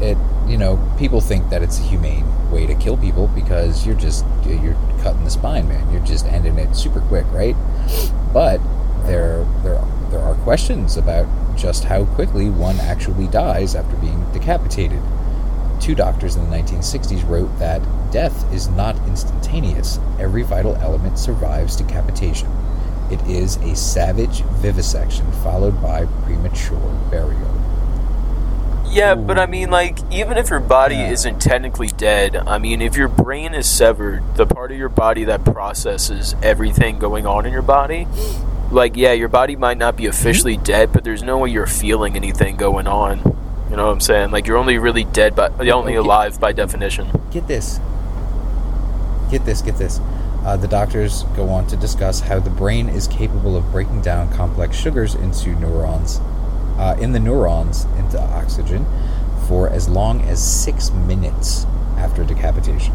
it 0.00 0.16
you 0.48 0.58
know 0.58 0.78
people 0.98 1.20
think 1.20 1.50
that 1.50 1.62
it's 1.62 1.78
a 1.78 1.82
humane 1.82 2.24
way 2.50 2.66
to 2.66 2.74
kill 2.74 2.96
people 2.96 3.28
because 3.28 3.86
you're 3.86 3.96
just 3.96 4.24
you're 4.46 4.76
cutting 5.02 5.24
the 5.24 5.30
spine, 5.30 5.68
man. 5.68 5.90
You're 5.92 6.04
just 6.04 6.26
ending 6.26 6.58
it 6.58 6.74
super 6.74 7.00
quick, 7.00 7.26
right? 7.32 7.56
But 8.32 8.60
there 9.06 9.44
there 9.62 9.82
there 10.10 10.20
are 10.20 10.34
questions 10.44 10.96
about 10.96 11.26
just 11.56 11.84
how 11.84 12.04
quickly 12.04 12.50
one 12.50 12.78
actually 12.80 13.26
dies 13.28 13.74
after 13.74 13.96
being 13.96 14.24
decapitated. 14.32 15.00
Two 15.80 15.94
doctors 15.94 16.36
in 16.36 16.48
the 16.48 16.56
1960s 16.56 17.28
wrote 17.28 17.58
that 17.58 17.82
death 18.14 18.54
is 18.54 18.68
not 18.68 18.94
instantaneous. 19.08 19.98
Every 20.20 20.44
vital 20.44 20.76
element 20.76 21.18
survives 21.18 21.74
decapitation. 21.74 22.48
It 23.10 23.20
is 23.26 23.56
a 23.56 23.74
savage 23.74 24.42
vivisection 24.62 25.30
followed 25.42 25.82
by 25.82 26.06
premature 26.22 26.78
burial. 27.10 27.50
Yeah, 28.86 29.16
but 29.16 29.36
I 29.36 29.46
mean, 29.46 29.68
like, 29.72 29.98
even 30.12 30.38
if 30.38 30.48
your 30.48 30.60
body 30.60 30.94
Yeah. 30.94 31.10
isn't 31.10 31.40
technically 31.40 31.88
dead, 31.88 32.36
I 32.46 32.58
mean, 32.58 32.80
if 32.80 32.96
your 32.96 33.08
brain 33.08 33.52
is 33.52 33.68
severed, 33.68 34.22
the 34.36 34.46
part 34.46 34.70
of 34.70 34.78
your 34.78 34.88
body 34.88 35.24
that 35.24 35.44
processes 35.44 36.36
everything 36.40 37.00
going 37.00 37.26
on 37.26 37.44
in 37.46 37.52
your 37.52 37.62
body, 37.62 38.06
like, 38.70 38.96
yeah, 38.96 39.10
your 39.10 39.28
body 39.28 39.56
might 39.56 39.76
not 39.76 39.96
be 39.96 40.06
officially 40.06 40.54
mm-hmm. 40.54 40.62
dead, 40.62 40.92
but 40.92 41.02
there's 41.02 41.24
no 41.24 41.38
way 41.38 41.50
you're 41.50 41.66
feeling 41.66 42.14
anything 42.14 42.54
going 42.54 42.86
on. 42.86 43.18
You 43.70 43.76
know 43.76 43.86
what 43.86 43.92
I'm 43.92 44.00
saying? 44.00 44.30
Like, 44.30 44.46
you're 44.46 44.56
only 44.56 44.78
really 44.78 45.02
dead, 45.02 45.34
but 45.34 45.52
you're 45.64 45.74
only 45.74 45.96
Okay. 45.96 46.06
alive 46.06 46.38
by 46.38 46.52
definition. 46.52 47.08
Get 47.32 47.48
this. 47.48 47.80
Get 49.34 49.44
this, 49.44 49.62
get 49.62 49.76
this. 49.78 49.98
Uh, 50.44 50.56
the 50.56 50.68
doctors 50.68 51.24
go 51.34 51.48
on 51.48 51.66
to 51.66 51.76
discuss 51.76 52.20
how 52.20 52.38
the 52.38 52.50
brain 52.50 52.88
is 52.88 53.08
capable 53.08 53.56
of 53.56 53.68
breaking 53.72 54.00
down 54.00 54.32
complex 54.32 54.76
sugars 54.76 55.16
into 55.16 55.56
neurons, 55.56 56.20
uh, 56.78 56.96
in 57.00 57.10
the 57.10 57.18
neurons 57.18 57.86
into 57.98 58.16
oxygen, 58.20 58.86
for 59.48 59.68
as 59.68 59.88
long 59.88 60.20
as 60.20 60.40
six 60.40 60.92
minutes 60.92 61.64
after 61.96 62.22
decapitation. 62.22 62.94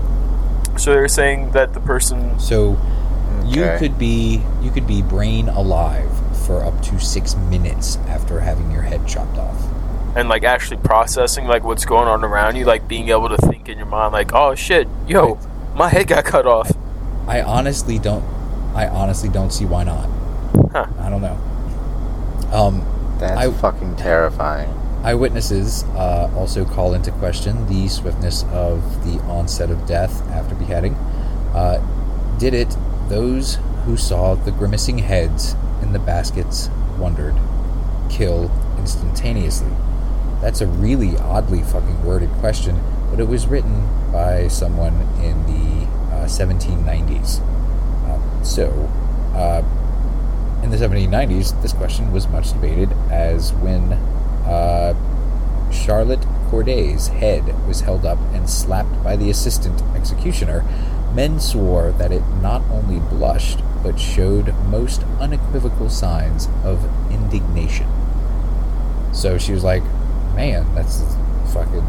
So 0.77 0.93
they're 0.93 1.09
saying 1.09 1.51
that 1.51 1.73
the 1.73 1.81
person. 1.81 2.39
So 2.39 2.79
you 3.45 3.75
could 3.77 3.99
be 3.99 4.41
you 4.61 4.71
could 4.71 4.87
be 4.87 5.01
brain 5.01 5.49
alive 5.49 6.09
for 6.45 6.63
up 6.63 6.81
to 6.83 7.01
six 7.01 7.35
minutes 7.35 7.97
after 8.07 8.39
having 8.39 8.71
your 8.71 8.83
head 8.83 9.05
chopped 9.05 9.37
off. 9.37 9.61
And 10.15 10.29
like 10.29 10.45
actually 10.45 10.77
processing 10.77 11.47
like 11.47 11.65
what's 11.65 11.83
going 11.83 12.07
on 12.07 12.23
around 12.23 12.55
you, 12.55 12.63
like 12.63 12.87
being 12.87 13.09
able 13.09 13.27
to 13.27 13.37
think 13.49 13.67
in 13.67 13.77
your 13.77 13.87
mind, 13.87 14.13
like, 14.13 14.33
oh 14.33 14.55
shit, 14.55 14.87
yo, 15.05 15.37
my 15.79 15.87
head 15.87 16.07
got 16.07 16.25
cut 16.25 16.45
off. 16.45 16.71
I 17.27 17.41
honestly 17.41 17.97
don't. 17.99 18.23
I 18.75 18.87
honestly 18.87 19.29
don't 19.29 19.51
see 19.51 19.65
why 19.65 19.83
not. 19.85 20.09
Huh. 20.73 20.85
I 20.99 21.09
don't 21.09 21.21
know. 21.21 21.37
Um, 22.51 22.85
That's 23.19 23.37
I- 23.37 23.51
fucking 23.51 23.95
terrifying. 23.95 24.69
eyewitnesses 25.03 25.85
uh, 25.95 26.29
also 26.35 26.65
call 26.65 26.93
into 26.93 27.09
question 27.13 27.65
the 27.67 27.87
swiftness 27.87 28.43
of 28.51 28.81
the 29.05 29.17
onset 29.23 29.71
of 29.71 29.87
death 29.87 30.21
after 30.31 30.53
beheading. 30.55 30.93
Uh, 31.55 31.79
did 32.37 32.53
it? 32.53 32.75
Those 33.07 33.57
who 33.85 33.95
saw 33.97 34.35
the 34.35 34.51
grimacing 34.51 34.97
heads 34.99 35.55
in 35.81 35.93
the 35.93 35.99
baskets 35.99 36.69
wondered. 36.99 37.35
Kill 38.09 38.51
instantaneously. 38.77 39.71
That's 40.41 40.59
a 40.61 40.67
really 40.67 41.17
oddly 41.17 41.63
fucking 41.63 42.03
worded 42.05 42.29
question, 42.41 42.79
but 43.09 43.19
it 43.19 43.27
was 43.27 43.47
written 43.47 43.87
by 44.11 44.47
someone 44.47 44.93
in 45.23 45.45
the 45.47 45.58
1790s. 46.29 47.41
Um, 48.09 48.45
so, 48.45 48.69
uh, 49.35 49.63
in 50.63 50.71
the 50.71 50.77
1790s, 50.77 51.61
this 51.61 51.73
question 51.73 52.11
was 52.11 52.27
much 52.27 52.51
debated, 52.51 52.91
as 53.09 53.53
when 53.53 53.93
uh, 53.93 54.93
Charlotte 55.71 56.25
Corday's 56.49 57.07
head 57.07 57.67
was 57.67 57.81
held 57.81 58.05
up 58.05 58.19
and 58.33 58.49
slapped 58.49 59.03
by 59.03 59.15
the 59.15 59.29
assistant 59.29 59.81
executioner, 59.95 60.63
men 61.13 61.39
swore 61.39 61.91
that 61.93 62.11
it 62.11 62.23
not 62.41 62.61
only 62.69 62.99
blushed, 62.99 63.59
but 63.83 63.99
showed 63.99 64.53
most 64.65 65.03
unequivocal 65.19 65.89
signs 65.89 66.47
of 66.63 66.83
indignation. 67.11 67.87
So 69.13 69.37
she 69.37 69.53
was 69.53 69.63
like, 69.63 69.83
Man, 70.35 70.73
that's 70.75 71.03
fucking 71.53 71.85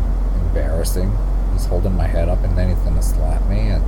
embarrassing. 0.47 1.17
He's 1.53 1.67
holding 1.67 1.95
my 1.95 2.07
head 2.07 2.29
up 2.29 2.43
and 2.43 2.57
then 2.57 2.71
he's 2.71 2.79
gonna 2.79 3.03
slap 3.03 3.47
me 3.49 3.69
and 3.69 3.85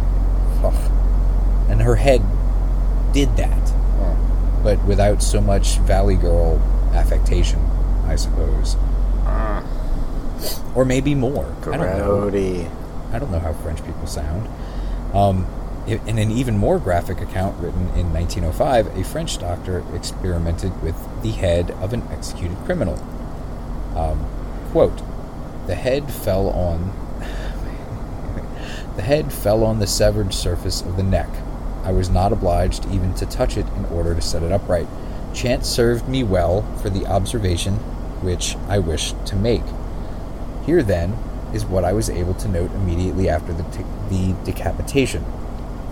And 1.69 1.83
her 1.83 1.97
head 1.97 2.23
did 3.13 3.37
that 3.37 3.63
but 4.63 4.83
without 4.85 5.23
so 5.23 5.41
much 5.41 5.79
Valley 5.79 6.17
Girl 6.17 6.61
affectation, 6.95 7.61
I 8.07 8.17
suppose. 8.17 8.77
Or 10.75 10.85
maybe 10.85 11.15
more. 11.15 11.45
I 11.63 11.77
don't 11.77 11.81
know. 11.81 12.31
Grody. 12.31 12.71
I 13.13 13.19
don't 13.19 13.31
know 13.31 13.39
how 13.39 13.53
French 13.53 13.85
people 13.85 14.07
sound. 14.07 14.49
Um, 15.15 15.47
in 15.87 16.19
an 16.19 16.31
even 16.31 16.57
more 16.57 16.79
graphic 16.79 17.21
account 17.21 17.61
written 17.61 17.89
in 17.91 18.13
1905, 18.13 18.97
a 18.97 19.05
French 19.05 19.39
doctor 19.39 19.85
experimented 19.95 20.81
with 20.83 20.97
the 21.23 21.33
head 21.33 21.73
of 21.73 21.93
an 21.93 22.03
executed 22.11 22.57
criminal. 22.65 22.95
Um, 23.97 24.27
quote, 24.71 25.03
the 25.67 25.75
head 25.75 26.11
fell 26.11 26.49
on 26.49 26.93
the 28.97 29.03
head 29.03 29.33
fell 29.33 29.65
on 29.65 29.79
the 29.79 29.87
severed 29.87 30.35
surface 30.35 30.83
of 30.83 30.97
the 30.97 31.03
neck. 31.03 31.31
I 31.83 31.93
was 31.93 32.11
not 32.11 32.33
obliged 32.33 32.87
even 32.87 33.15
to 33.15 33.27
touch 33.27 33.57
it 33.57 33.67
in 33.77 33.85
order 33.87 34.15
to 34.15 34.21
set 34.21 34.43
it 34.43 34.53
upright. 34.53 34.87
Chance 35.35 35.69
served 35.69 36.09
me 36.09 36.23
well 36.23 36.63
for 36.77 36.91
the 36.91 37.07
observation 37.07 37.75
which 38.23 38.57
I 38.69 38.79
wished 38.79 39.27
to 39.27 39.37
make. 39.37 39.63
Here, 40.65 40.83
then, 40.83 41.17
is 41.53 41.65
what 41.65 41.85
I 41.85 41.93
was 41.93 42.09
able 42.09 42.35
to 42.35 42.49
note 42.49 42.73
immediately 42.73 43.29
after 43.29 43.53
the, 43.53 43.65
t- 43.65 43.85
the 44.09 44.35
decapitation. 44.45 45.25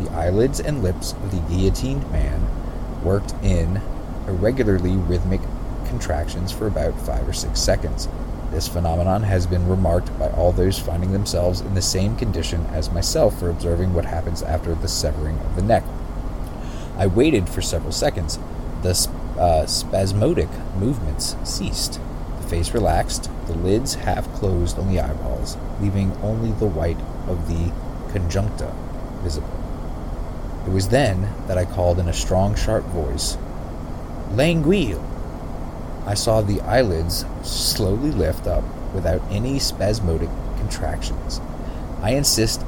The 0.00 0.10
eyelids 0.12 0.60
and 0.60 0.82
lips 0.82 1.12
of 1.12 1.30
the 1.30 1.40
guillotined 1.52 2.10
man 2.12 2.46
worked 3.02 3.34
in 3.42 3.80
irregularly 4.26 4.96
rhythmic 4.96 5.40
contractions 5.86 6.52
for 6.52 6.66
about 6.66 6.98
five 7.00 7.28
or 7.28 7.32
six 7.32 7.60
seconds. 7.60 8.08
This 8.50 8.66
phenomenon 8.66 9.22
has 9.22 9.46
been 9.46 9.68
remarked 9.68 10.16
by 10.18 10.28
all 10.30 10.50
those 10.50 10.78
finding 10.78 11.12
themselves 11.12 11.60
in 11.60 11.74
the 11.74 11.82
same 11.82 12.16
condition 12.16 12.66
as 12.72 12.90
myself 12.90 13.38
for 13.38 13.48
observing 13.48 13.94
what 13.94 14.04
happens 14.04 14.42
after 14.42 14.74
the 14.74 14.88
severing 14.88 15.38
of 15.38 15.54
the 15.54 15.62
neck. 15.62 15.84
I 16.96 17.06
waited 17.06 17.48
for 17.48 17.62
several 17.62 17.92
seconds. 17.92 18.38
The 18.82 19.08
uh, 19.38 19.66
spasmodic 19.66 20.50
movements 20.76 21.36
ceased. 21.44 22.00
The 22.40 22.48
face 22.48 22.74
relaxed, 22.74 23.30
the 23.46 23.54
lids 23.54 23.94
half 23.94 24.30
closed 24.34 24.78
on 24.78 24.88
the 24.88 25.00
eyeballs, 25.00 25.56
leaving 25.80 26.12
only 26.22 26.50
the 26.52 26.66
white 26.66 27.00
of 27.28 27.48
the 27.48 27.72
conjunctiva 28.12 28.74
visible. 29.22 29.48
It 30.66 30.72
was 30.72 30.88
then 30.88 31.32
that 31.46 31.56
I 31.56 31.64
called 31.64 31.98
in 31.98 32.08
a 32.08 32.12
strong, 32.12 32.54
sharp 32.54 32.84
voice, 32.86 33.38
Languille! 34.32 35.09
I 36.10 36.14
saw 36.14 36.40
the 36.40 36.60
eyelids 36.62 37.24
slowly 37.44 38.10
lift 38.10 38.48
up 38.48 38.64
without 38.92 39.22
any 39.30 39.60
spasmodic 39.60 40.28
contractions. 40.56 41.40
I 42.02 42.14
insist 42.14 42.62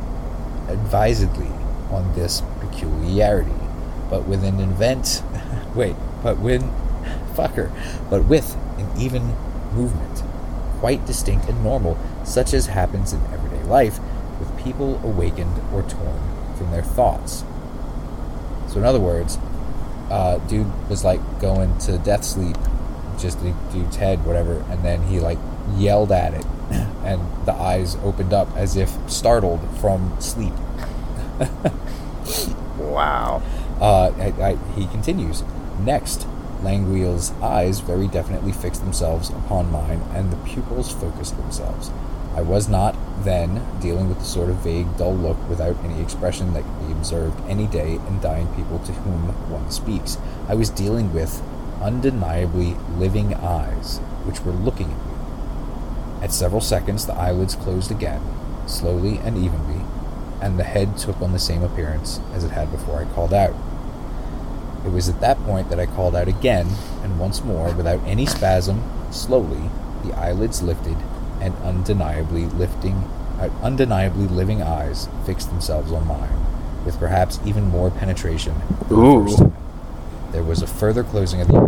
advisedly 0.68 1.49
on 1.90 2.14
this 2.14 2.40
peculiarity, 2.61 3.51
but 4.09 4.28
with 4.28 4.45
an 4.45 4.61
event. 4.61 5.24
Wait, 5.74 5.97
but 6.22 6.38
when. 6.38 6.61
Fucker. 7.34 7.72
But 8.09 8.26
with 8.26 8.55
an 8.78 8.88
even 8.97 9.34
movement, 9.72 10.22
quite 10.78 11.05
distinct 11.05 11.49
and 11.49 11.64
normal, 11.64 11.99
such 12.24 12.55
as 12.55 12.66
happens 12.66 13.12
in 13.12 13.20
everyday 13.32 13.64
life 13.64 13.99
with 14.38 14.57
people 14.62 15.01
awakened 15.03 15.61
or 15.74 15.82
torn 15.82 16.55
from 16.57 16.70
their 16.70 16.84
thoughts. 16.84 17.43
So, 18.68 18.78
in 18.78 18.84
other 18.84 19.01
words, 19.01 19.36
uh, 20.12 20.38
dude 20.47 20.88
was 20.88 21.03
like 21.03 21.40
going 21.40 21.76
to 21.78 21.99
death 21.99 22.22
sleep 22.22 22.57
just 23.18 23.40
the 23.42 23.54
dude's 23.72 23.96
head, 23.96 24.24
whatever, 24.24 24.64
and 24.70 24.84
then 24.84 25.02
he 25.02 25.20
like 25.20 25.38
yelled 25.76 26.12
at 26.12 26.34
it, 26.34 26.44
and 27.04 27.20
the 27.46 27.52
eyes 27.52 27.96
opened 27.96 28.32
up 28.32 28.48
as 28.56 28.76
if 28.76 28.90
startled 29.08 29.60
from 29.78 30.20
sleep. 30.20 30.54
Wow. 32.92 33.42
Uh, 33.80 34.12
I, 34.18 34.42
I, 34.42 34.56
he 34.74 34.86
continues. 34.86 35.42
Next, 35.80 36.26
Languille's 36.62 37.32
eyes 37.40 37.80
very 37.80 38.06
definitely 38.06 38.52
fixed 38.52 38.82
themselves 38.82 39.30
upon 39.30 39.72
mine, 39.72 40.02
and 40.12 40.30
the 40.30 40.36
pupils 40.36 40.92
focused 40.92 41.36
themselves. 41.36 41.90
I 42.34 42.42
was 42.42 42.68
not, 42.68 42.94
then, 43.24 43.62
dealing 43.80 44.08
with 44.08 44.18
the 44.18 44.24
sort 44.24 44.48
of 44.48 44.56
vague, 44.56 44.96
dull 44.96 45.14
look 45.14 45.36
without 45.48 45.76
any 45.84 46.00
expression 46.00 46.54
that 46.54 46.62
can 46.62 46.86
be 46.86 46.92
observed 46.92 47.40
any 47.48 47.66
day 47.66 47.94
in 47.94 48.20
dying 48.20 48.48
people 48.54 48.78
to 48.80 48.92
whom 48.92 49.28
one 49.50 49.70
speaks. 49.70 50.16
I 50.48 50.54
was 50.54 50.70
dealing 50.70 51.12
with 51.12 51.42
undeniably 51.83 52.76
living 52.97 53.35
eyes, 53.35 53.99
which 54.24 54.41
were 54.41 54.53
looking 54.53 54.91
at 54.91 55.07
me. 55.07 55.12
At 56.22 56.33
several 56.33 56.61
seconds, 56.61 57.07
the 57.07 57.14
eyelids 57.14 57.57
closed 57.57 57.91
again, 57.91 58.22
slowly 58.66 59.18
and 59.18 59.37
evenly, 59.37 59.85
and 60.41 60.59
the 60.59 60.64
head 60.64 60.97
took 60.97 61.20
on 61.20 61.33
the 61.33 61.39
same 61.39 61.62
appearance 61.62 62.20
as 62.33 62.45
it 62.45 62.53
had 62.53 62.70
before 62.70 63.01
I 63.01 63.12
called 63.12 63.35
out. 63.35 63.55
It 64.85 64.91
was 64.91 65.09
at 65.09 65.20
that 65.20 65.39
point 65.45 65.68
that 65.70 65.80
I 65.80 65.87
called 65.87 66.16
out 66.16 66.28
again, 66.28 66.68
and 67.03 67.18
once 67.18 67.45
more, 67.45 67.72
without 67.72 68.01
any 68.05 68.26
spasm, 68.26 68.83
slowly, 69.11 69.70
the 70.05 70.12
eyelids 70.14 70.62
lifted, 70.62 70.97
and 71.41 71.55
undeniably 71.59 72.47
lifting, 72.47 73.05
uh, 73.41 73.49
undeniably 73.62 74.26
living 74.26 74.62
eyes 74.62 75.09
fixed 75.26 75.51
themselves 75.51 75.93
on 75.93 76.07
mine, 76.07 76.33
with 76.85 76.99
perhaps 76.99 77.39
even 77.45 77.68
more 77.68 77.91
penetration 77.91 78.55
than 78.89 78.99
the 79.01 79.24
first 79.24 79.39
time. 79.39 79.57
There 80.33 80.43
was 80.43 80.62
a 80.62 80.66
further 80.66 81.05
closing 81.05 81.41
of 81.41 81.49
the 81.49 81.61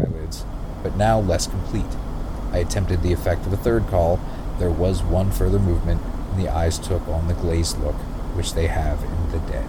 but 0.85 0.97
now 0.97 1.19
less 1.19 1.49
complete. 1.49 1.85
I 2.53 2.59
attempted 2.59 3.03
the 3.03 3.13
effect 3.13 3.45
of 3.47 3.53
a 3.53 3.57
third 3.57 3.89
call. 3.89 4.21
There 4.61 4.71
was 4.71 5.03
one 5.03 5.33
further 5.33 5.59
movement, 5.59 6.01
and 6.31 6.39
the 6.39 6.49
eyes 6.49 6.79
took 6.79 7.09
on 7.09 7.27
the 7.27 7.35
glazed 7.35 7.81
look 7.81 7.97
which 8.37 8.55
they 8.55 8.69
have 8.69 9.03
in 9.03 9.31
the 9.33 9.39
dead. 9.51 9.69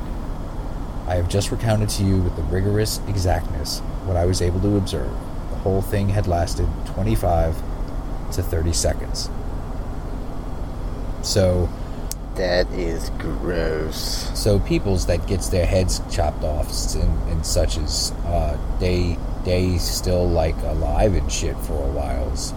I 1.07 1.15
have 1.15 1.29
just 1.29 1.51
recounted 1.51 1.89
to 1.89 2.03
you 2.03 2.17
with 2.21 2.35
the 2.35 2.41
rigorous 2.43 2.99
exactness 3.07 3.79
what 4.05 4.17
I 4.17 4.25
was 4.25 4.41
able 4.41 4.59
to 4.61 4.75
observe. 4.77 5.11
The 5.51 5.57
whole 5.57 5.81
thing 5.81 6.09
had 6.09 6.27
lasted 6.27 6.67
25 6.87 7.55
to 8.33 8.43
30 8.43 8.73
seconds. 8.73 9.29
So, 11.21 11.69
That 12.35 12.69
is 12.71 13.09
gross. 13.19 14.29
so 14.37 14.59
peoples 14.59 15.05
that 15.05 15.27
gets 15.27 15.49
their 15.49 15.65
heads 15.65 16.01
chopped 16.11 16.43
off 16.43 16.69
and, 16.95 17.29
and 17.29 17.45
such 17.45 17.77
as 17.77 18.11
uh, 18.25 18.57
they 18.79 19.17
they 19.45 19.77
still 19.77 20.27
like 20.27 20.57
alive 20.63 21.15
and 21.15 21.31
shit 21.31 21.55
for 21.57 21.73
a 21.73 21.91
whiles. 21.91 22.53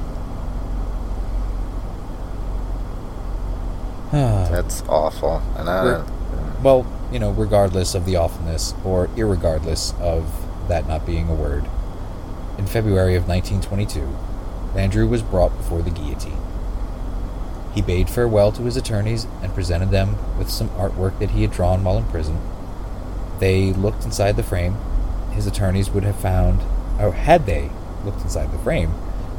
That's 4.50 4.82
awful. 4.88 5.42
And 5.56 5.68
I 5.68 6.04
Well, 6.62 6.86
you 7.12 7.18
know, 7.18 7.30
regardless 7.30 7.94
of 7.94 8.06
the 8.06 8.16
awfulness, 8.16 8.74
or 8.84 9.08
irregardless 9.08 9.98
of 10.00 10.46
that 10.68 10.88
not 10.88 11.06
being 11.06 11.28
a 11.28 11.34
word, 11.34 11.68
in 12.58 12.66
February 12.66 13.14
of 13.14 13.28
1922, 13.28 14.16
Landru 14.74 15.08
was 15.08 15.22
brought 15.22 15.56
before 15.56 15.82
the 15.82 15.90
guillotine. 15.90 16.40
He 17.74 17.82
bade 17.82 18.10
farewell 18.10 18.50
to 18.52 18.62
his 18.62 18.76
attorneys 18.76 19.26
and 19.42 19.54
presented 19.54 19.90
them 19.90 20.16
with 20.38 20.50
some 20.50 20.68
artwork 20.70 21.18
that 21.20 21.30
he 21.30 21.42
had 21.42 21.52
drawn 21.52 21.84
while 21.84 21.98
in 21.98 22.04
prison. 22.04 22.40
They 23.38 23.72
looked 23.72 24.04
inside 24.04 24.36
the 24.36 24.42
frame. 24.42 24.76
His 25.32 25.46
attorneys 25.46 25.90
would 25.90 26.02
have 26.02 26.18
found, 26.18 26.62
or 26.98 27.12
had 27.12 27.46
they 27.46 27.70
looked 28.04 28.22
inside 28.22 28.52
the 28.52 28.58
frame, 28.58 28.92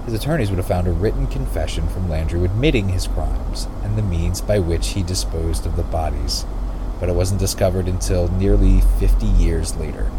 his 0.05 0.14
attorneys 0.14 0.49
would 0.49 0.57
have 0.57 0.68
found 0.68 0.88
a 0.88 0.91
written 0.91 1.28
confession 1.28 1.88
from 1.88 2.07
Landru 2.07 2.43
admitting 2.45 2.89
his 2.89 3.07
crimes 3.07 3.68
and 3.84 3.97
the 3.97 4.01
means 4.01 4.41
by 4.41 4.60
which 4.60 4.89
he 4.89 5.03
disposed 5.03 5.66
of 5.66 5.76
the 5.76 5.84
bodies, 5.84 6.45
but 6.99 7.10
it 7.10 7.16
wasn't 7.16 7.39
discovered 7.39 7.88
until 7.88 8.28
nearly 8.28 8.82
50 8.99 9.26
years 9.26 9.76
later. 9.76 10.10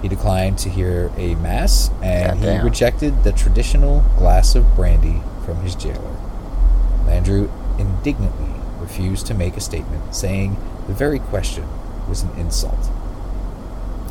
He 0.00 0.08
declined 0.08 0.58
to 0.58 0.68
hear 0.68 1.10
a 1.16 1.34
mass 1.36 1.90
and 2.02 2.38
he 2.40 2.58
rejected 2.58 3.24
the 3.24 3.32
traditional 3.32 4.00
glass 4.18 4.54
of 4.54 4.74
brandy 4.74 5.20
from 5.44 5.58
his 5.62 5.74
jailer. 5.74 6.16
Landru 7.06 7.50
indignantly 7.78 8.60
refused 8.80 9.26
to 9.28 9.34
make 9.34 9.56
a 9.56 9.60
statement, 9.60 10.14
saying 10.14 10.56
the 10.86 10.92
very 10.92 11.18
question 11.18 11.66
was 12.08 12.22
an 12.22 12.30
insult. 12.38 12.90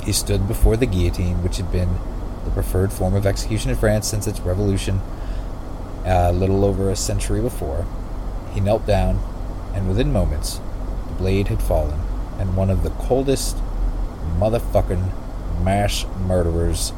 He 0.04 0.14
stood 0.14 0.48
before 0.48 0.78
the 0.78 0.86
guillotine, 0.86 1.44
which 1.44 1.58
had 1.58 1.72
been 1.72 1.98
the 2.46 2.52
preferred 2.52 2.92
form 2.92 3.14
of 3.14 3.26
execution 3.26 3.72
in 3.72 3.78
France 3.78 4.08
since 4.08 4.28
its 4.28 4.40
revolution 4.40 5.02
a 6.06 6.32
little 6.32 6.66
over 6.66 6.90
a 6.90 6.96
century 6.96 7.42
before. 7.42 7.86
He 8.54 8.60
knelt 8.60 8.86
down, 8.86 9.20
and 9.74 9.88
within 9.88 10.12
moments, 10.12 10.60
the 11.08 11.14
blade 11.14 11.48
had 11.48 11.62
fallen, 11.62 12.00
and 12.40 12.56
one 12.56 12.70
of 12.70 12.84
the 12.84 12.90
coldest 12.92 13.58
motherfucking 14.38 15.12
mass 15.64 16.06
murderers 16.26 16.94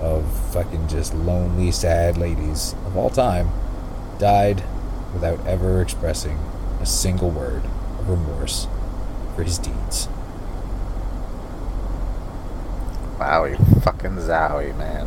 of 0.00 0.24
fucking 0.52 0.88
just 0.88 1.14
lonely, 1.14 1.70
sad 1.70 2.16
ladies 2.16 2.74
of 2.86 2.96
all 2.96 3.10
time 3.10 3.50
died 4.18 4.62
without 5.12 5.44
ever 5.46 5.80
expressing 5.80 6.38
a 6.80 6.86
single 6.86 7.30
word 7.30 7.64
of 7.98 8.08
remorse 8.08 8.66
for 9.34 9.42
his 9.42 9.58
deeds. 9.58 10.08
Wowie, 13.18 13.75
fucking 13.86 14.16
zowie, 14.16 14.76
man. 14.76 15.06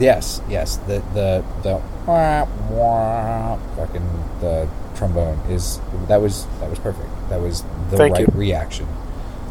Yes, 0.00 0.42
yes. 0.48 0.76
The 0.88 0.98
the 1.14 1.44
the 1.62 1.80
wah, 2.06 2.46
wah, 2.68 3.56
fucking 3.76 4.06
the 4.40 4.68
trombone 4.96 5.38
is 5.48 5.80
that 6.08 6.20
was 6.20 6.46
that 6.60 6.68
was 6.68 6.78
perfect. 6.80 7.08
That 7.30 7.40
was 7.40 7.62
the 7.90 7.96
Thank 7.96 8.14
right 8.16 8.26
you. 8.26 8.32
reaction 8.34 8.86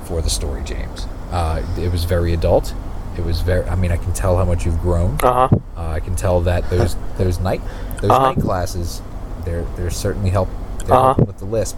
for 0.06 0.22
the 0.22 0.30
story, 0.30 0.62
James. 0.64 1.08
Uh, 1.32 1.64
it 1.80 1.92
was 1.92 2.04
very 2.04 2.34
adult. 2.34 2.74
It 3.18 3.24
was 3.24 3.40
very. 3.42 3.64
I 3.70 3.76
mean, 3.76 3.92
I 3.92 3.98
can 3.98 4.14
tell 4.14 4.36
how 4.38 4.44
much 4.46 4.66
you've 4.66 4.82
grown. 4.82 5.18
Uh 5.24 5.48
huh. 5.48 5.58
Uh, 5.78 5.88
I 5.92 6.00
can 6.02 6.16
tell 6.16 6.42
that 6.42 6.70
those 6.70 6.98
those 7.18 7.40
night 7.40 7.62
those 8.02 8.12
Uh-huh. 8.12 8.34
night 8.34 8.40
classes 8.42 9.02
they're 9.46 9.64
they're 9.78 9.90
certainly 9.92 10.30
help 10.30 10.50
they're 10.86 10.94
Uh-huh. 10.94 11.04
helping 11.14 11.26
with 11.28 11.38
the 11.40 11.46
lisp. 11.46 11.78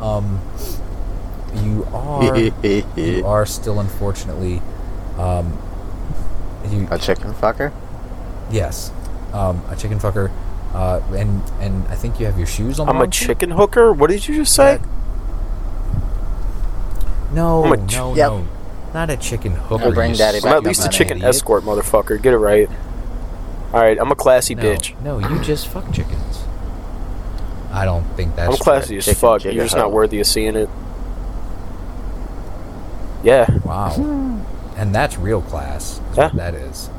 Um, 0.00 0.40
you 1.54 1.86
are 1.94 2.36
you 2.96 3.26
are 3.26 3.46
still 3.46 3.80
unfortunately 3.80 4.60
um, 5.18 5.58
you 6.70 6.86
A 6.90 6.98
chicken 6.98 7.32
fucker? 7.34 7.72
Yes, 8.50 8.92
um, 9.32 9.62
a 9.70 9.76
chicken 9.76 9.98
fucker, 9.98 10.30
uh, 10.74 11.00
and 11.14 11.42
and 11.60 11.86
I 11.88 11.94
think 11.96 12.18
you 12.20 12.26
have 12.26 12.36
your 12.38 12.46
shoes 12.46 12.78
on. 12.80 12.86
the 12.86 12.90
I'm 12.92 12.96
a 12.96 13.00
wrong 13.00 13.10
feet? 13.10 13.26
chicken 13.26 13.50
hooker. 13.52 13.92
What 13.92 14.10
did 14.10 14.26
you 14.28 14.36
just 14.36 14.54
say? 14.54 14.78
No, 17.32 17.64
I'm 17.64 17.72
a 17.72 17.86
ch- 17.86 17.94
no, 17.94 18.14
Yep. 18.14 18.30
no, 18.30 18.46
not 18.92 19.10
a 19.10 19.16
chicken 19.16 19.52
hooker. 19.52 19.84
I'll 19.84 19.92
bring 19.92 20.10
you 20.10 20.16
daddy 20.16 20.38
I'm 20.38 20.42
back 20.42 20.52
at 20.52 20.58
up, 20.58 20.64
least 20.64 20.84
a 20.84 20.88
chicken 20.90 21.16
idiot. 21.18 21.30
escort, 21.30 21.64
motherfucker. 21.64 22.20
Get 22.20 22.34
it 22.34 22.38
right. 22.38 22.68
All 23.72 23.80
right, 23.80 23.98
I'm 23.98 24.12
a 24.12 24.14
classy 24.14 24.54
No, 24.54 24.62
bitch. 24.62 25.00
no, 25.02 25.18
you 25.18 25.38
just 25.42 25.66
fuck 25.66 25.90
chickens. 25.92 26.44
I 27.72 27.86
don't 27.86 28.04
think 28.18 28.36
that's 28.36 28.52
I'm 28.52 28.58
classy 28.58 28.88
true. 28.88 28.96
as 28.98 29.04
Chicken 29.06 29.18
fuck. 29.20 29.40
jigger 29.40 29.54
You're 29.54 29.64
just 29.64 29.76
not 29.76 29.92
worthy 29.92 30.20
of 30.20 30.26
seeing 30.26 30.56
it. 30.56 30.68
Yeah. 33.22 33.46
Wow, 33.64 33.88
and 34.82 34.92
that's 34.92 35.16
real 35.16 35.40
class. 35.42 36.00
Is 36.10 36.16
Yeah. 36.18 36.24
what 36.24 36.34
that 36.34 36.54
is 36.54 36.90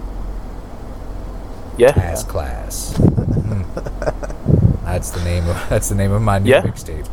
Yeah. 1.77 1.89
ass 1.97 2.23
class. 2.23 2.93
Mm. 2.97 3.65
that's 4.86 5.09
the 5.11 5.21
name 5.23 5.47
of 5.49 5.57
that's 5.69 5.89
the 5.89 5.95
name 5.95 6.11
of 6.13 6.21
my 6.21 6.39
new 6.39 6.49
Yeah. 6.49 6.61
mixtape. 6.61 7.07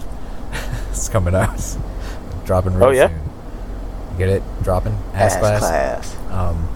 it's 0.90 1.08
coming 1.08 1.34
out, 1.34 1.60
dropping 2.44 2.74
real 2.74 2.84
Oh, 2.84 2.90
yeah? 2.90 3.08
soon. 3.08 3.20
Get 4.18 4.28
it? 4.28 4.42
Dropping 4.62 4.96
ass, 5.14 5.34
Ass 5.34 5.38
class. 5.40 5.58
class. 5.60 6.16
Um, 6.30 6.68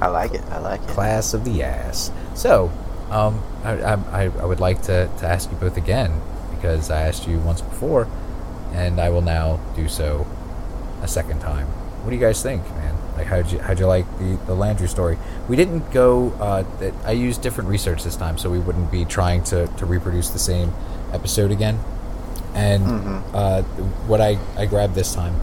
I 0.00 0.06
like 0.06 0.32
it. 0.32 0.42
I 0.50 0.58
like 0.58 0.80
it. 0.80 0.88
class 0.88 1.34
of 1.34 1.44
the 1.44 1.62
ass. 1.62 2.10
So, 2.34 2.70
um, 3.10 3.42
I, 3.64 3.72
I, 3.72 4.24
I 4.40 4.44
would 4.46 4.60
like 4.60 4.80
to, 4.82 5.08
to 5.18 5.26
ask 5.26 5.50
you 5.50 5.56
both 5.58 5.76
again 5.76 6.20
because 6.54 6.90
I 6.90 7.02
asked 7.02 7.26
you 7.28 7.38
once 7.40 7.60
before, 7.60 8.06
and 8.72 8.98
I 9.00 9.10
will 9.10 9.20
now 9.22 9.60
do 9.76 9.88
so 9.88 10.26
a 11.02 11.08
second 11.08 11.40
time. 11.40 11.66
What 12.02 12.10
do 12.10 12.16
you 12.16 12.20
guys 12.20 12.42
think, 12.42 12.62
man? 12.70 12.94
Like, 13.16 13.26
how'd 13.26 13.50
you 13.52 13.58
how'd 13.58 13.78
you 13.78 13.86
like 13.86 14.06
the 14.18 14.38
the 14.46 14.54
Landry 14.54 14.88
story? 14.88 15.18
We 15.48 15.56
didn't 15.56 15.90
go. 15.92 16.30
Uh, 16.40 16.64
that 16.80 16.94
I 17.04 17.12
used 17.12 17.42
different 17.42 17.68
research 17.68 18.02
this 18.04 18.16
time, 18.16 18.38
so 18.38 18.48
we 18.50 18.58
wouldn't 18.58 18.90
be 18.90 19.04
trying 19.04 19.42
to 19.44 19.66
to 19.66 19.86
reproduce 19.86 20.30
the 20.30 20.38
same 20.38 20.72
episode 21.12 21.50
again. 21.50 21.78
And 22.54 22.84
Mhm. 22.86 23.22
uh, 23.34 23.62
what 24.08 24.20
I 24.20 24.38
I 24.56 24.66
grabbed 24.66 24.94
this 24.94 25.14
time 25.14 25.34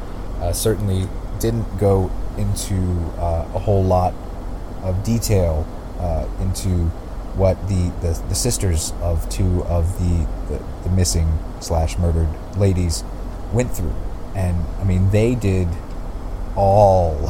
uh, 0.41 0.51
certainly 0.53 1.07
didn't 1.39 1.77
go 1.79 2.09
into 2.37 2.75
uh, 3.19 3.45
a 3.53 3.59
whole 3.59 3.83
lot 3.83 4.13
of 4.83 5.03
detail 5.03 5.65
uh, 5.99 6.25
into 6.41 6.89
what 7.35 7.55
the, 7.67 7.91
the, 8.01 8.19
the 8.29 8.35
sisters 8.35 8.93
of 9.01 9.27
two 9.29 9.63
of 9.65 9.99
the, 9.99 10.25
the, 10.49 10.59
the 10.83 10.89
missing 10.89 11.27
slash 11.59 11.97
murdered 11.99 12.27
ladies 12.57 13.03
went 13.53 13.71
through. 13.71 13.93
And 14.35 14.65
I 14.81 14.83
mean, 14.83 15.11
they 15.11 15.35
did 15.35 15.67
all 16.57 17.29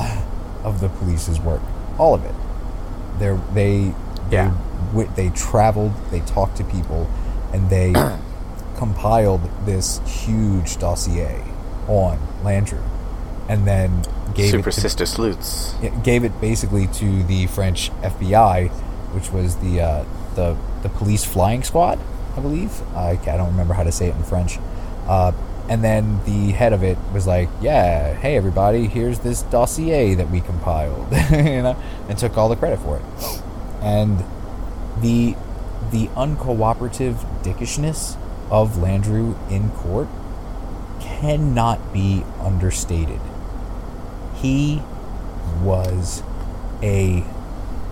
of 0.64 0.80
the 0.80 0.90
police's 0.90 1.40
work, 1.40 1.62
all 2.00 2.16
of 2.16 2.26
it. 2.26 2.34
They're, 3.20 3.38
they 3.54 3.94
Yeah. 4.32 4.56
They, 4.96 5.04
they 5.04 5.30
traveled, 5.30 5.92
they 6.12 6.22
talked 6.22 6.58
to 6.58 6.64
people, 6.64 7.10
and 7.54 7.70
they 7.70 7.94
compiled 8.78 9.42
this 9.66 10.00
huge 10.06 10.78
dossier 10.78 11.44
on 11.88 12.20
Landry, 12.44 12.80
and 13.50 13.68
then 13.68 14.04
gave 14.34 14.52
Super 14.52 14.70
it 14.70 14.74
to, 14.74 14.82
Sister 14.82 15.06
Sleuths. 15.06 15.76
gave 16.04 16.24
it 16.24 16.40
basically 16.40 16.88
to 16.88 17.24
the 17.24 17.48
French 17.48 17.92
FBI, 18.02 18.70
which 19.14 19.32
was 19.32 19.58
the 19.58 19.82
uh, 19.82 20.06
the 20.36 20.56
the 20.84 20.90
police 20.90 21.26
flying 21.26 21.64
squad, 21.64 22.00
I 22.36 22.40
believe. 22.40 22.82
I, 22.96 23.12
I 23.12 23.38
don't 23.38 23.48
remember 23.50 23.74
how 23.74 23.84
to 23.84 23.92
say 23.92 24.08
it 24.08 24.16
in 24.16 24.24
French. 24.24 24.58
Uh, 25.08 25.32
and 25.70 25.84
then 25.84 26.22
the 26.26 26.52
head 26.52 26.74
of 26.74 26.84
it 26.84 26.98
was 27.14 27.28
like, 27.28 27.50
"Yeah, 27.62 28.14
hey 28.14 28.36
everybody, 28.38 28.88
here's 28.88 29.20
this 29.20 29.42
dossier 29.44 30.14
that 30.16 30.30
we 30.30 30.42
compiled," 30.42 31.12
you 31.32 31.62
know, 31.62 31.76
and 32.08 32.18
took 32.18 32.38
all 32.38 32.50
the 32.50 32.56
credit 32.56 32.80
for 32.80 32.98
it. 32.98 33.42
And 33.82 34.24
the 35.02 35.36
the 35.92 36.08
uncooperative 36.10 37.16
dickishness 37.44 38.18
of 38.50 38.76
Landru 38.76 39.36
in 39.50 39.70
court 39.72 40.08
cannot 41.00 41.94
be 41.94 42.24
understated. 42.42 43.22
He 44.36 44.82
was 45.62 46.24
a 46.82 47.24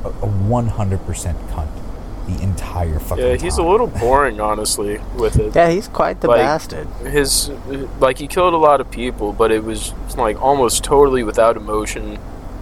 a 0.04 0.28
100% 0.28 1.00
cunt 1.50 1.55
the 2.28 2.42
entire 2.44 3.00
fucking 3.00 3.24
Yeah, 3.26 3.36
he's 3.36 3.58
a 3.58 3.64
little 3.64 3.88
boring, 3.88 4.40
honestly, 4.40 5.00
with 5.16 5.38
it. 5.38 5.56
Yeah, 5.56 5.70
he's 5.70 5.88
quite 5.88 6.22
the 6.22 6.28
Like- 6.28 6.40
bastard. 6.42 6.88
His 7.06 7.52
like 8.00 8.18
he 8.18 8.28
killed 8.28 8.54
a 8.54 8.58
lot 8.58 8.82
of 8.82 8.90
people, 8.92 9.32
but 9.34 9.52
it 9.52 9.64
was 9.64 9.94
like 10.18 10.42
almost 10.42 10.84
totally 10.84 11.24
without 11.24 11.58
emotion. 11.58 12.18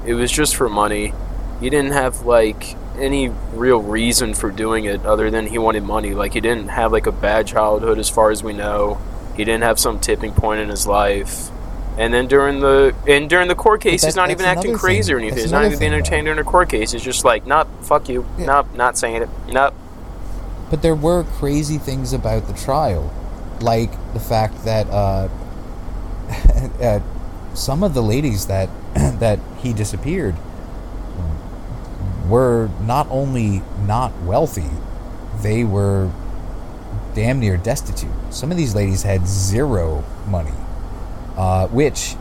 It 0.05 0.15
was 0.15 0.31
just 0.31 0.55
for 0.55 0.67
money. 0.69 1.13
He 1.61 1.69
didn't 1.69 1.93
have 1.93 2.25
like 2.25 2.75
any 2.99 3.31
real 3.55 3.79
reason 3.81 4.33
for 4.33 4.51
doing 4.51 4.85
it 4.85 5.05
other 5.05 5.31
than 5.31 5.47
he 5.47 5.57
wanted 5.57 5.83
money. 5.83 6.13
Like 6.13 6.33
he 6.33 6.41
didn't 6.41 6.67
have 6.69 6.91
like 6.91 7.07
a 7.07 7.11
bad 7.11 7.47
childhood 7.47 7.97
as 7.99 8.09
far 8.09 8.31
as 8.31 8.43
we 8.43 8.53
know. 8.53 8.97
He 9.35 9.43
didn't 9.45 9.63
have 9.63 9.79
some 9.79 9.99
tipping 9.99 10.33
point 10.33 10.59
in 10.61 10.69
his 10.69 10.85
life. 10.85 11.49
And 11.97 12.13
then 12.13 12.27
during 12.27 12.59
the 12.59 12.93
and 13.07 13.29
during 13.29 13.47
the 13.47 13.55
court 13.55 13.81
case, 13.81 14.01
that- 14.01 14.07
he's 14.07 14.15
not 14.15 14.31
even 14.31 14.45
acting 14.45 14.73
crazy 14.75 15.03
thing. 15.07 15.15
or 15.15 15.17
anything. 15.19 15.35
That's 15.35 15.43
He's 15.43 15.51
not 15.51 15.65
even 15.65 15.79
being 15.79 15.93
entertained 15.93 16.25
during 16.25 16.39
a 16.39 16.43
court 16.43 16.69
case. 16.69 16.91
He's 16.91 17.03
just 17.03 17.23
like, 17.23 17.45
nope, 17.45 17.67
fuck 17.81 18.09
you, 18.09 18.25
Yeah. 18.37 18.45
nope, 18.47 18.67
not 18.75 18.97
saying 18.97 19.21
it, 19.21 19.29
nope. 19.51 19.73
But 20.71 20.81
there 20.81 20.95
were 20.95 21.23
crazy 21.23 21.77
things 21.77 22.13
about 22.13 22.47
the 22.47 22.53
trial, 22.53 23.11
like 23.61 23.91
the 24.13 24.19
fact 24.19 24.65
that 24.65 24.89
uh, 24.89 25.27
uh, 26.81 26.99
some 27.53 27.83
of 27.83 27.93
the 27.93 28.01
ladies 28.01 28.47
that 28.47 28.69
that 28.95 29.39
he 29.59 29.71
disappeared 29.73 30.35
were 32.27 32.69
not 32.81 33.07
only 33.11 33.61
not 33.85 34.11
wealthy, 34.23 34.69
they 35.41 35.63
were 35.63 36.09
damn 37.13 37.39
near 37.39 37.57
destitute. 37.57 38.09
Some 38.31 38.49
of 38.49 38.57
these 38.57 38.73
ladies 38.73 39.03
had 39.03 39.27
zero 39.27 40.03
money, 40.27 40.53
uh, 41.37 41.67
which 41.67 42.15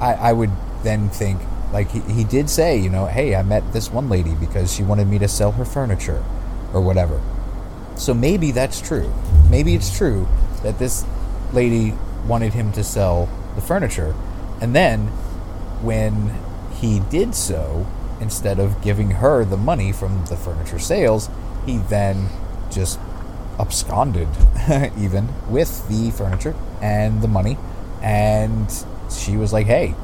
I, 0.00 0.14
I 0.14 0.32
would 0.32 0.50
then 0.82 1.08
think, 1.08 1.40
like 1.72 1.90
he, 1.90 2.00
he 2.00 2.24
did 2.24 2.48
say, 2.50 2.78
you 2.78 2.90
know, 2.90 3.06
hey, 3.06 3.34
I 3.34 3.42
met 3.42 3.72
this 3.72 3.90
one 3.90 4.08
lady 4.08 4.34
because 4.34 4.72
she 4.72 4.82
wanted 4.82 5.08
me 5.08 5.18
to 5.18 5.28
sell 5.28 5.52
her 5.52 5.64
furniture 5.64 6.24
or 6.72 6.80
whatever. 6.80 7.20
So 7.96 8.12
maybe 8.12 8.50
that's 8.50 8.80
true. 8.80 9.12
Maybe 9.50 9.74
it's 9.74 9.96
true 9.96 10.28
that 10.62 10.78
this 10.78 11.04
lady 11.52 11.94
wanted 12.26 12.52
him 12.52 12.72
to 12.72 12.84
sell 12.84 13.28
the 13.54 13.62
furniture. 13.62 14.14
And 14.60 14.74
then 14.74 15.08
when 15.82 16.34
he 16.74 17.00
did 17.00 17.34
so, 17.34 17.86
instead 18.20 18.58
of 18.58 18.82
giving 18.82 19.12
her 19.12 19.44
the 19.44 19.56
money 19.56 19.92
from 19.92 20.24
the 20.26 20.36
furniture 20.36 20.78
sales, 20.78 21.28
he 21.64 21.78
then 21.78 22.28
just 22.70 22.98
absconded 23.58 24.28
even 24.98 25.28
with 25.50 25.88
the 25.88 26.10
furniture 26.10 26.54
and 26.82 27.22
the 27.22 27.28
money. 27.28 27.56
And 28.06 28.72
she 29.10 29.36
was 29.36 29.52
like, 29.52 29.66
hey, 29.66 29.96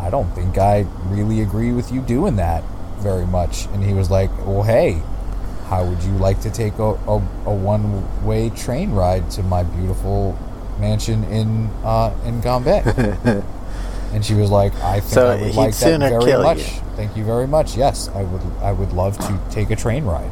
I 0.00 0.10
don't 0.10 0.30
think 0.32 0.58
I 0.58 0.86
really 1.06 1.40
agree 1.40 1.72
with 1.72 1.90
you 1.90 2.00
doing 2.00 2.36
that 2.36 2.62
very 2.98 3.26
much. 3.26 3.66
And 3.66 3.82
he 3.82 3.94
was 3.94 4.12
like, 4.12 4.30
well, 4.46 4.62
hey, 4.62 5.02
how 5.66 5.84
would 5.84 6.04
you 6.04 6.12
like 6.12 6.40
to 6.42 6.50
take 6.52 6.78
a, 6.78 6.90
a, 6.90 7.16
a 7.46 7.52
one 7.52 8.24
way 8.24 8.50
train 8.50 8.92
ride 8.92 9.28
to 9.32 9.42
my 9.42 9.64
beautiful 9.64 10.38
mansion 10.78 11.24
in 11.24 11.66
uh, 11.82 12.14
in 12.24 12.40
Gambais? 12.42 12.84
and 14.12 14.24
she 14.24 14.34
was 14.34 14.50
like, 14.50 14.72
I 14.76 15.00
think 15.00 15.12
So 15.12 15.28
I 15.28 15.40
would 15.40 15.54
like 15.56 15.70
that 15.70 15.74
sooner 15.74 16.10
very 16.10 16.40
much. 16.40 16.58
you. 16.58 16.80
Thank 16.94 17.16
you 17.16 17.24
very 17.24 17.48
much. 17.48 17.76
Yes, 17.76 18.08
I 18.10 18.22
would 18.22 18.42
I 18.62 18.70
would 18.70 18.92
love 18.92 19.18
to 19.18 19.40
take 19.50 19.70
a 19.70 19.76
train 19.76 20.04
ride. 20.04 20.30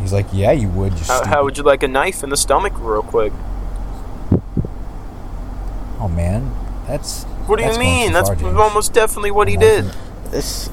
He's 0.00 0.12
like, 0.12 0.26
Yeah, 0.32 0.52
you 0.52 0.70
would. 0.70 0.94
You 0.94 1.04
How, 1.04 1.26
how 1.26 1.44
would 1.44 1.58
you 1.58 1.64
like 1.64 1.82
a 1.82 1.88
knife 1.88 2.22
in 2.22 2.30
the 2.30 2.36
stomach, 2.38 2.72
real 2.78 3.02
quick? 3.02 3.34
Oh 5.98 6.08
man, 6.08 6.52
that's. 6.86 7.24
What 7.46 7.56
do 7.56 7.62
you 7.62 7.68
that's 7.68 7.78
going 7.78 7.88
mean? 7.88 8.12
That's 8.12 8.28
far, 8.28 8.58
almost 8.60 8.92
definitely 8.92 9.30
what 9.30 9.48
he 9.48 9.56
did. 9.56 9.84
This 10.30 10.68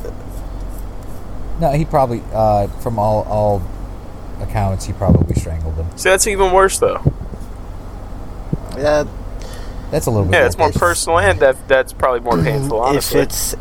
No, 1.60 1.72
he 1.72 1.86
probably, 1.86 2.24
uh, 2.34 2.68
from 2.80 2.98
all 3.00 3.24
all 3.24 3.62
accounts, 4.42 4.86
he 4.86 4.94
probably 4.94 5.36
strangled 5.36 5.76
him. 5.76 5.86
See, 5.98 6.10
that's 6.10 6.26
even 6.28 6.52
worse, 6.52 6.80
though. 6.80 7.02
yeah, 8.76 9.04
That's 9.92 10.08
a 10.08 10.12
little 10.12 10.26
bit. 10.26 10.34
Yeah, 10.34 10.46
it's 10.48 10.58
more 10.58 10.70
it's- 10.70 10.80
personal, 10.80 11.20
and 11.20 11.40
that 11.40 11.68
that's 11.68 11.94
probably 11.94 12.22
more 12.22 12.42
painful, 12.44 12.80
Honestly, 12.82 13.20
if 13.22 13.28
honestly. 13.28 13.54
it's 13.54 13.56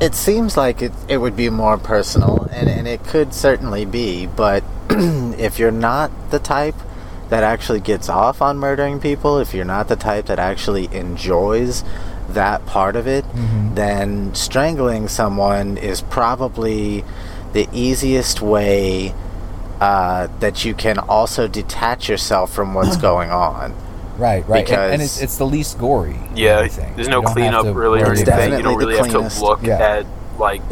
it 0.00 0.14
seems 0.14 0.56
like 0.56 0.82
it, 0.82 0.92
it 1.08 1.16
would 1.18 1.36
be 1.36 1.48
more 1.48 1.78
personal 1.78 2.46
and, 2.52 2.68
and 2.68 2.86
it 2.86 3.02
could 3.04 3.32
certainly 3.32 3.84
be 3.86 4.26
but 4.26 4.62
if 4.90 5.58
you're 5.58 5.70
not 5.70 6.10
the 6.30 6.38
type 6.38 6.74
that 7.30 7.42
actually 7.42 7.80
gets 7.80 8.08
off 8.08 8.40
on 8.42 8.58
murdering 8.58 9.00
people 9.00 9.38
if 9.38 9.54
you're 9.54 9.64
not 9.64 9.88
the 9.88 9.96
type 9.96 10.26
that 10.26 10.38
actually 10.38 10.88
enjoys 10.92 11.82
that 12.28 12.64
part 12.66 12.96
of 12.96 13.06
it 13.06 13.24
Mhm. 13.34 13.74
then 13.74 14.34
strangling 14.34 15.08
someone 15.08 15.76
is 15.76 16.00
probably 16.02 17.04
the 17.52 17.68
easiest 17.72 18.40
way 18.40 19.14
uh, 19.80 20.28
that 20.40 20.64
you 20.64 20.72
can 20.74 20.98
also 20.98 21.46
detach 21.48 22.08
yourself 22.08 22.52
from 22.52 22.74
what's 22.74 22.96
going 23.10 23.30
on 23.30 23.74
Right, 24.16 24.48
right, 24.48 24.68
and, 24.70 24.92
and 24.94 25.02
it's 25.02 25.20
it's 25.20 25.38
the 25.38 25.44
least 25.46 25.76
gory. 25.76 26.12
of 26.30 26.38
yeah, 26.38 26.58
everything. 26.58 26.94
there's 26.94 27.08
no 27.08 27.20
don't 27.20 27.32
cleanup 27.32 27.64
really 27.74 28.00
or 28.00 28.12
anything. 28.12 28.52
You 28.52 28.62
don't 28.62 28.76
really 28.78 28.94
the 28.96 29.02
have 29.02 29.32
to 29.32 29.40
look 29.42 29.60
Yeah. 29.64 29.78
at 29.78 30.06
like 30.38 30.62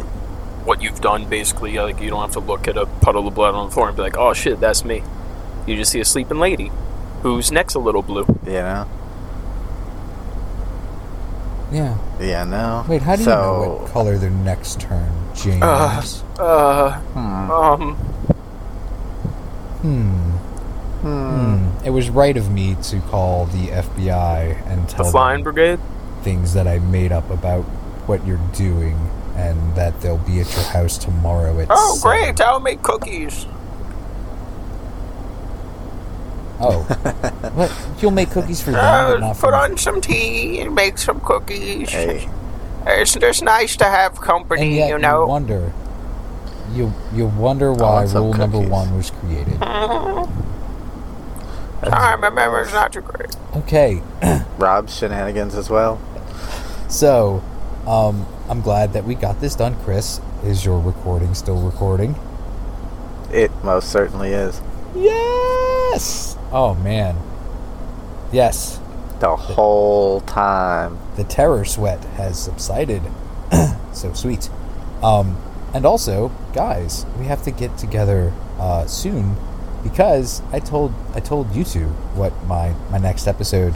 what 0.63 0.81
you've 0.81 1.01
done. 1.01 1.25
Basically, 1.25 1.77
like 1.77 1.99
you 1.99 2.09
don't 2.09 2.21
have 2.21 2.31
to 2.31 2.39
look 2.39 2.69
at 2.69 2.77
a 2.77 2.85
puddle 2.85 3.27
of 3.27 3.35
blood 3.35 3.53
on 3.53 3.65
the 3.67 3.71
floor 3.73 3.89
and 3.89 3.97
be 3.97 4.01
like, 4.01 4.17
"Oh 4.17 4.31
shit, 4.31 4.61
that's 4.61 4.85
me." 4.85 5.03
You 5.67 5.75
just 5.75 5.91
see 5.91 5.99
a 5.99 6.05
sleeping 6.05 6.39
lady 6.39 6.71
whose 7.21 7.51
neck's 7.51 7.73
a 7.75 7.79
little 7.79 8.01
blue. 8.01 8.25
you 8.45 8.51
know 8.53 8.85
Yeah. 11.71 11.97
yeah 12.19 12.43
no 12.43 12.85
Wait, 12.87 13.01
how 13.01 13.15
do 13.15 13.23
you 13.23 13.29
know 13.29 13.77
what 13.79 13.91
color 13.91 14.17
their 14.17 14.29
necks 14.29 14.75
turn, 14.75 15.09
James? 15.35 15.63
Uh, 15.63 16.03
Uh, 16.39 16.91
hmm. 16.99 17.51
um, 17.51 17.95
hmm. 19.81 20.29
Hmm. 21.01 21.67
Hmm. 21.77 21.85
It 21.85 21.89
was 21.89 22.09
right 22.09 22.37
of 22.37 22.51
me 22.51 22.75
to 22.83 22.99
call 23.01 23.45
the 23.45 23.67
FBI 23.67 24.65
and 24.67 24.87
tell 24.87 24.97
the 24.99 25.03
tell 25.03 25.11
flying 25.11 25.43
them 25.43 25.53
brigade. 25.53 25.79
things 26.23 26.53
that 26.53 26.67
I 26.67 26.79
made 26.79 27.11
up 27.11 27.29
about 27.29 27.63
what 28.07 28.25
you're 28.25 28.39
doing, 28.53 28.97
and 29.35 29.75
that 29.75 29.99
they'll 30.01 30.17
be 30.17 30.39
at 30.39 30.53
your 30.55 30.63
house 30.65 30.97
tomorrow 30.97 31.59
at. 31.59 31.67
Oh, 31.69 31.95
seven. 31.95 32.17
great! 32.35 32.41
I'll 32.41 32.59
make 32.61 32.81
cookies. 32.81 33.45
Oh, 36.59 36.81
what? 37.55 37.71
You'll 38.01 38.11
make 38.11 38.29
cookies 38.31 38.61
for 38.61 38.71
them, 38.71 38.79
but 38.81 39.15
Uh, 39.15 39.19
not 39.27 39.37
for 39.37 39.51
put 39.51 39.51
me. 39.53 39.57
on 39.59 39.77
some 39.77 39.99
tea 40.01 40.59
and 40.61 40.73
make 40.75 40.97
some 40.97 41.19
cookies. 41.21 41.89
Hey, 41.89 42.27
It's 42.85 43.13
just 43.15 43.43
nice 43.43 43.75
to 43.77 43.85
have 43.85 44.13
And 44.13 44.21
company, 44.21 44.77
yet 44.77 44.89
you 44.89 44.97
know. 44.97 45.21
You 45.21 45.27
wonder. 45.27 45.73
You 46.73 46.93
you 47.13 47.25
wonder 47.27 47.71
why 47.73 47.79
want 47.79 48.09
some 48.09 48.23
rule 48.23 48.33
number 48.33 48.59
one 48.59 48.95
was 48.97 49.11
created. 49.11 49.59
Sorry, 51.83 52.17
my 52.17 52.29
memory's 52.29 52.71
not 52.73 52.93
too 52.93 53.01
great. 53.01 53.35
Okay, 53.57 54.01
Rob's 54.57 54.95
shenanigans 54.97 55.53
as 55.55 55.69
well. 55.69 55.99
so 56.87 57.43
um, 57.85 58.25
I'm 58.49 58.61
glad 58.61 58.93
that 58.93 59.03
we 59.03 59.15
got 59.15 59.41
this 59.41 59.55
done. 59.55 59.75
Chris, 59.83 60.21
is 60.43 60.63
your 60.65 60.79
recording 60.79 61.33
still 61.35 61.59
recording? 61.61 62.15
It 63.31 63.51
most 63.63 63.89
certainly 63.89 64.31
is. 64.31 64.61
Yes. 64.95 66.37
Oh 66.53 66.75
man. 66.75 67.17
Yes. 68.31 68.79
The 69.19 69.35
whole 69.35 70.21
time. 70.21 70.99
The 71.15 71.23
terror 71.23 71.65
sweat 71.65 72.03
has 72.15 72.39
subsided. 72.39 73.01
so 73.93 74.13
sweet. 74.13 74.51
Um, 75.01 75.41
and 75.73 75.83
also, 75.83 76.31
guys, 76.53 77.07
we 77.17 77.25
have 77.25 77.41
to 77.43 77.51
get 77.51 77.75
together 77.79 78.31
uh, 78.59 78.85
soon 78.85 79.35
because 79.81 80.43
I 80.51 80.59
told 80.59 80.93
I 81.15 81.19
told 81.19 81.55
you 81.55 81.63
two 81.63 81.87
what 82.15 82.31
my 82.45 82.75
my 82.91 82.99
next 82.99 83.27
episode 83.27 83.73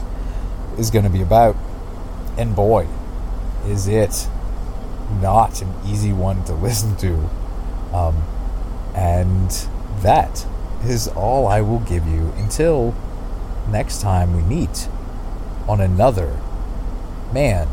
is 0.77 0.91
going 0.91 1.03
to 1.03 1.11
be 1.11 1.23
about, 1.23 1.55
and 2.37 2.55
boy, 2.55 2.87
is 3.65 3.87
it 3.87 4.27
not 5.19 5.63
an 5.63 5.73
easy 5.83 6.13
one 6.13 6.43
to 6.45 6.53
listen 6.67 6.95
to. 6.97 7.29
Um, 7.91 8.23
and 8.93 9.49
that 10.01 10.45
is 10.85 11.07
all 11.09 11.47
I 11.47 11.61
will 11.61 11.79
give 11.79 12.07
you 12.07 12.33
until 12.37 12.95
next 13.69 14.01
time 14.01 14.35
we 14.35 14.41
meet 14.43 14.87
on 15.67 15.81
another. 15.81 16.39
Man, 17.33 17.67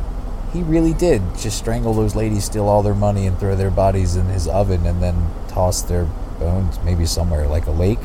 he 0.52 0.62
really 0.62 0.92
did 0.92 1.22
just 1.36 1.58
strangle 1.58 1.94
those 1.94 2.14
ladies, 2.14 2.44
steal 2.44 2.68
all 2.68 2.82
their 2.82 2.94
money, 2.94 3.26
and 3.26 3.38
throw 3.38 3.54
their 3.54 3.70
bodies 3.70 4.16
in 4.16 4.26
his 4.26 4.46
oven 4.48 4.86
and 4.86 5.02
then 5.02 5.30
toss 5.48 5.82
their 5.82 6.04
bones 6.38 6.78
maybe 6.84 7.06
somewhere, 7.06 7.46
like 7.46 7.66
a 7.66 7.70
lake, 7.70 7.98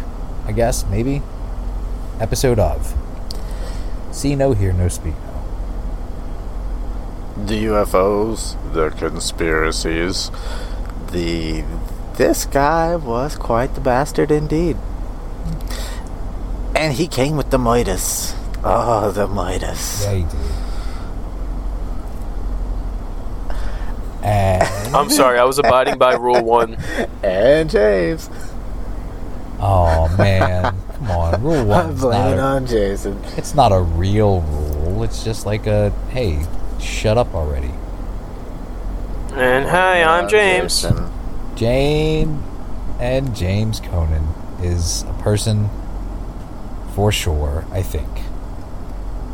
I 0.45 0.51
guess, 0.51 0.85
maybe. 0.87 1.21
Episode 2.19 2.59
of 2.59 2.95
See 4.11 4.35
No, 4.35 4.53
Hear 4.53 4.73
No, 4.73 4.87
Speak 4.87 5.13
No. 5.13 5.29
The 7.45 7.65
UFOs, 7.65 8.73
the 8.73 8.89
conspiracies, 8.89 10.29
the. 11.11 11.63
This 12.19 12.45
guy 12.45 12.97
was 12.97 13.37
quite 13.37 13.75
the 13.75 13.79
bastard 13.81 14.29
indeed. 14.29 14.75
And 16.75 16.91
he 16.93 17.07
came 17.07 17.37
with 17.37 17.49
the 17.49 17.57
Midas. 17.57 18.35
Oh, 18.61 19.09
the 19.09 19.25
Midas. 19.25 20.03
Yeah, 20.03 20.13
he 20.15 20.23
did. 20.23 20.35
And 24.21 24.63
I'm 24.95 25.09
sorry, 25.09 25.39
I 25.39 25.45
was 25.45 25.59
abiding 25.59 25.97
by 25.97 26.13
rule 26.15 26.43
one. 26.43 26.75
And 27.23 27.69
James. 27.69 28.29
oh 29.61 30.13
man, 30.17 30.75
come 30.97 31.11
on, 31.11 31.41
rule 31.41 31.71
I'm 31.71 31.87
one. 31.87 31.95
blaming 31.95 32.35
Not 32.37 32.39
a, 32.39 32.41
on 32.41 32.65
Jason. 32.67 33.21
it's 33.37 33.55
not 33.55 33.71
a 33.71 33.79
real 33.79 34.41
rule. 34.41 35.03
It's 35.03 35.23
just 35.23 35.45
like 35.45 35.67
a 35.67 35.91
hey, 36.09 36.45
shut 36.81 37.17
up 37.17 37.33
already. 37.33 37.71
And 39.31 39.65
hi, 39.69 40.03
I'm 40.03 40.25
Uh, 40.25 40.29
James. 40.29 40.81
Jason. 40.81 41.08
Jane 41.59 42.41
and 43.01 43.35
James 43.35 43.81
Conan 43.81 44.25
is 44.61 45.03
a 45.03 45.13
person 45.21 45.69
for 46.95 47.11
sure. 47.11 47.65
I 47.69 47.81
think 47.81 48.07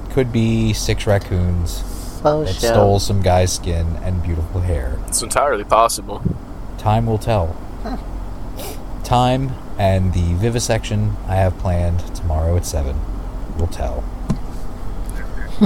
could 0.09 0.31
be 0.33 0.73
six 0.73 1.05
raccoons 1.05 1.83
Oh, 2.25 2.43
that 2.43 2.53
shit. 2.55 2.71
stole 2.71 2.97
some 2.99 3.21
guy's 3.21 3.53
skin 3.53 3.85
and 4.01 4.23
beautiful 4.23 4.61
hair. 4.61 4.97
It's 5.05 5.21
entirely 5.21 5.65
possible. 5.65 6.23
Time 6.79 7.05
will 7.05 7.19
tell. 7.19 7.55
Time 9.03 9.51
and 9.77 10.11
the 10.13 10.33
vivisection 10.33 11.17
I 11.27 11.35
have 11.35 11.55
planned 11.59 11.99
tomorrow 12.15 12.57
at 12.57 12.65
7 12.65 12.99
will 13.59 13.67
tell. 13.67 14.03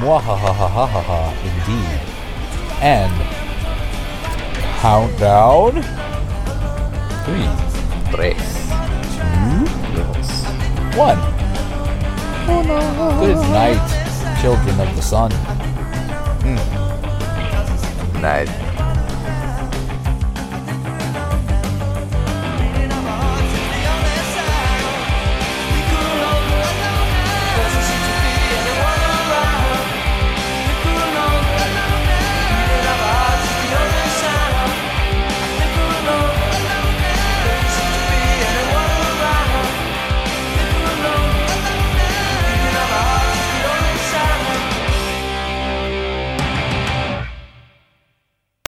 Mwahahahahaha, 0.00 1.32
indeed. 1.42 2.00
And 2.80 3.29
countdown. 4.80 5.72
Three, 7.26 7.48
Brace. 8.10 8.68
two, 9.92 10.06
one. 10.96 11.20
Good 13.20 13.36
night, 13.52 14.38
children 14.40 14.80
of 14.80 14.96
the 14.96 15.02
sun. 15.02 15.30
Hmm. 16.40 16.56
Night. 18.22 18.69